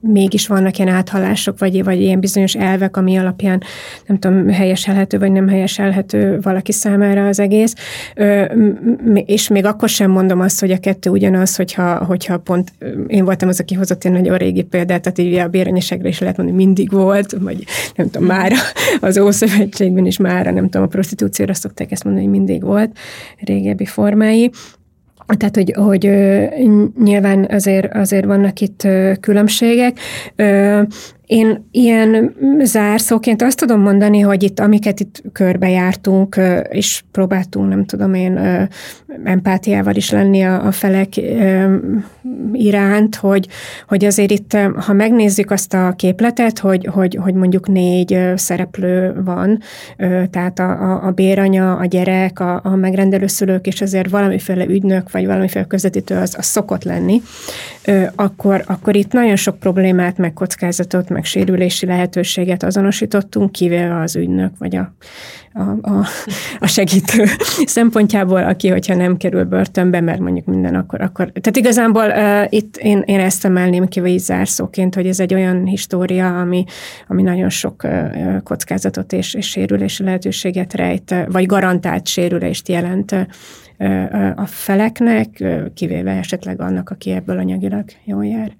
mégis 0.00 0.46
vannak 0.46 0.78
ilyen 0.78 0.94
áthallások, 0.94 1.58
vagy, 1.58 1.84
vagy 1.84 2.00
ilyen 2.00 2.20
bizonyos 2.20 2.54
elvek, 2.54 2.96
ami 2.96 3.16
alapján 3.16 3.62
nem 4.06 4.18
tudom, 4.18 4.48
helyeselhető, 4.48 5.18
vagy 5.18 5.32
nem 5.32 5.48
helyeselhető 5.48 6.38
valaki 6.42 6.72
számára 6.72 7.26
az 7.26 7.38
egész. 7.38 7.74
Ö, 8.14 8.44
és 9.14 9.48
még 9.48 9.64
akkor 9.64 9.88
sem 9.88 10.10
mondom 10.10 10.40
azt, 10.40 10.60
hogy 10.60 10.70
a 10.70 10.78
kettő 10.78 11.10
ugyanaz, 11.10 11.56
hogyha, 11.56 12.04
hogyha 12.04 12.38
pont 12.38 12.72
én 13.06 13.24
voltam 13.24 13.48
az, 13.48 13.60
aki 13.60 13.74
hozott 13.74 14.04
egy 14.04 14.12
nagyon 14.12 14.36
régi 14.36 14.62
példát, 14.62 15.02
tehát 15.02 15.18
így 15.18 15.34
a 15.34 15.48
béranyaságra 15.48 16.08
is 16.08 16.20
lehet 16.20 16.36
mondani, 16.36 16.64
mindig 16.64 16.90
volt, 16.90 17.36
vagy 17.40 17.64
nem 17.94 18.10
tudom, 18.10 18.26
már 18.28 18.52
az 19.00 19.18
Ószövetségben 19.18 20.06
is 20.06 20.16
már, 20.16 20.46
nem 20.46 20.64
tudom, 20.64 20.82
a 20.82 20.86
prostitúcióra 20.86 21.54
szokták 21.54 21.92
ezt 21.92 22.04
mondani, 22.04 22.24
hogy 22.26 22.34
mindig 22.34 22.62
volt 22.62 22.98
régebbi 23.38 23.84
formái. 23.84 24.50
Tehát, 25.36 25.56
hogy, 25.56 25.72
hogy 25.76 26.04
nyilván 27.04 27.46
azért, 27.50 27.94
azért 27.94 28.24
vannak 28.24 28.60
itt 28.60 28.86
különbségek. 29.20 29.98
Én 31.30 31.68
ilyen 31.70 32.34
zárszóként 32.62 33.42
azt 33.42 33.58
tudom 33.58 33.80
mondani, 33.80 34.20
hogy 34.20 34.42
itt, 34.42 34.60
amiket 34.60 35.00
itt 35.00 35.22
körbejártunk, 35.32 36.40
és 36.68 37.02
próbáltunk, 37.10 37.68
nem 37.68 37.84
tudom 37.84 38.14
én, 38.14 38.38
empátiával 39.24 39.94
is 39.94 40.10
lenni 40.10 40.42
a, 40.42 40.66
a 40.66 40.72
felek 40.72 41.08
iránt, 42.52 43.16
hogy, 43.16 43.48
hogy 43.88 44.04
azért 44.04 44.30
itt, 44.30 44.56
ha 44.76 44.92
megnézzük 44.92 45.50
azt 45.50 45.74
a 45.74 45.92
képletet, 45.96 46.58
hogy, 46.58 46.88
hogy, 46.92 47.18
hogy 47.22 47.34
mondjuk 47.34 47.68
négy 47.68 48.18
szereplő 48.34 49.22
van, 49.24 49.58
tehát 50.30 50.58
a, 50.58 50.70
a, 50.70 51.06
a 51.06 51.10
béranya, 51.10 51.76
a 51.76 51.84
gyerek, 51.84 52.40
a, 52.40 52.60
a 52.64 52.76
megrendelő 52.76 53.26
szülők, 53.26 53.66
és 53.66 53.80
azért 53.80 54.10
valamiféle 54.10 54.64
ügynök, 54.64 55.10
vagy 55.10 55.26
valamiféle 55.26 55.64
közvetítő 55.64 56.16
az, 56.16 56.34
az 56.38 56.46
szokott 56.46 56.84
lenni, 56.84 57.22
akkor, 58.14 58.62
akkor 58.66 58.96
itt 58.96 59.12
nagyon 59.12 59.36
sok 59.36 59.58
problémát, 59.58 60.18
meg 60.18 60.32
kockázatot, 60.32 61.08
meg 61.08 61.19
sérülési 61.24 61.86
lehetőséget 61.86 62.62
azonosítottunk, 62.62 63.52
kivéve 63.52 64.00
az 64.00 64.16
ügynök, 64.16 64.52
vagy 64.58 64.76
a, 64.76 64.94
a, 65.52 65.60
a, 65.60 66.06
a 66.60 66.66
segítő 66.66 67.24
szempontjából, 67.64 68.44
aki, 68.44 68.68
hogyha 68.68 68.94
nem 68.94 69.16
kerül 69.16 69.44
börtönbe, 69.44 70.00
mert 70.00 70.18
mondjuk 70.18 70.46
minden 70.46 70.74
akkor, 70.74 71.00
akkor. 71.00 71.24
Tehát 71.26 71.56
igazából 71.56 72.06
uh, 72.06 72.46
itt 72.48 72.76
én, 72.76 73.02
én 73.06 73.20
ezt 73.20 73.44
emelném 73.44 73.88
ki, 73.88 74.00
vagy 74.00 74.18
zárszóként, 74.18 74.94
hogy 74.94 75.06
ez 75.06 75.20
egy 75.20 75.34
olyan 75.34 75.64
história, 75.64 76.40
ami, 76.40 76.64
ami 77.08 77.22
nagyon 77.22 77.48
sok 77.48 77.82
uh, 77.84 78.42
kockázatot 78.42 79.12
és, 79.12 79.34
és 79.34 79.48
sérülési 79.48 80.02
lehetőséget 80.02 80.74
rejt, 80.74 81.14
vagy 81.28 81.46
garantált 81.46 82.06
sérülést 82.06 82.68
jelent 82.68 83.14
a 84.36 84.46
feleknek, 84.46 85.44
kivéve 85.74 86.10
esetleg 86.10 86.60
annak, 86.60 86.90
aki 86.90 87.10
ebből 87.10 87.38
anyagilag 87.38 87.84
jól 88.04 88.26
jár. 88.26 88.56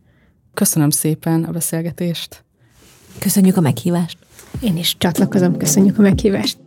Köszönöm 0.55 0.91
szépen 0.91 1.45
a 1.45 1.51
beszélgetést. 1.51 2.45
Köszönjük 3.19 3.57
a 3.57 3.61
meghívást. 3.61 4.17
Én 4.61 4.77
is 4.77 4.95
csatlakozom, 4.99 5.57
köszönjük 5.57 5.99
a 5.99 6.03
meghívást. 6.03 6.59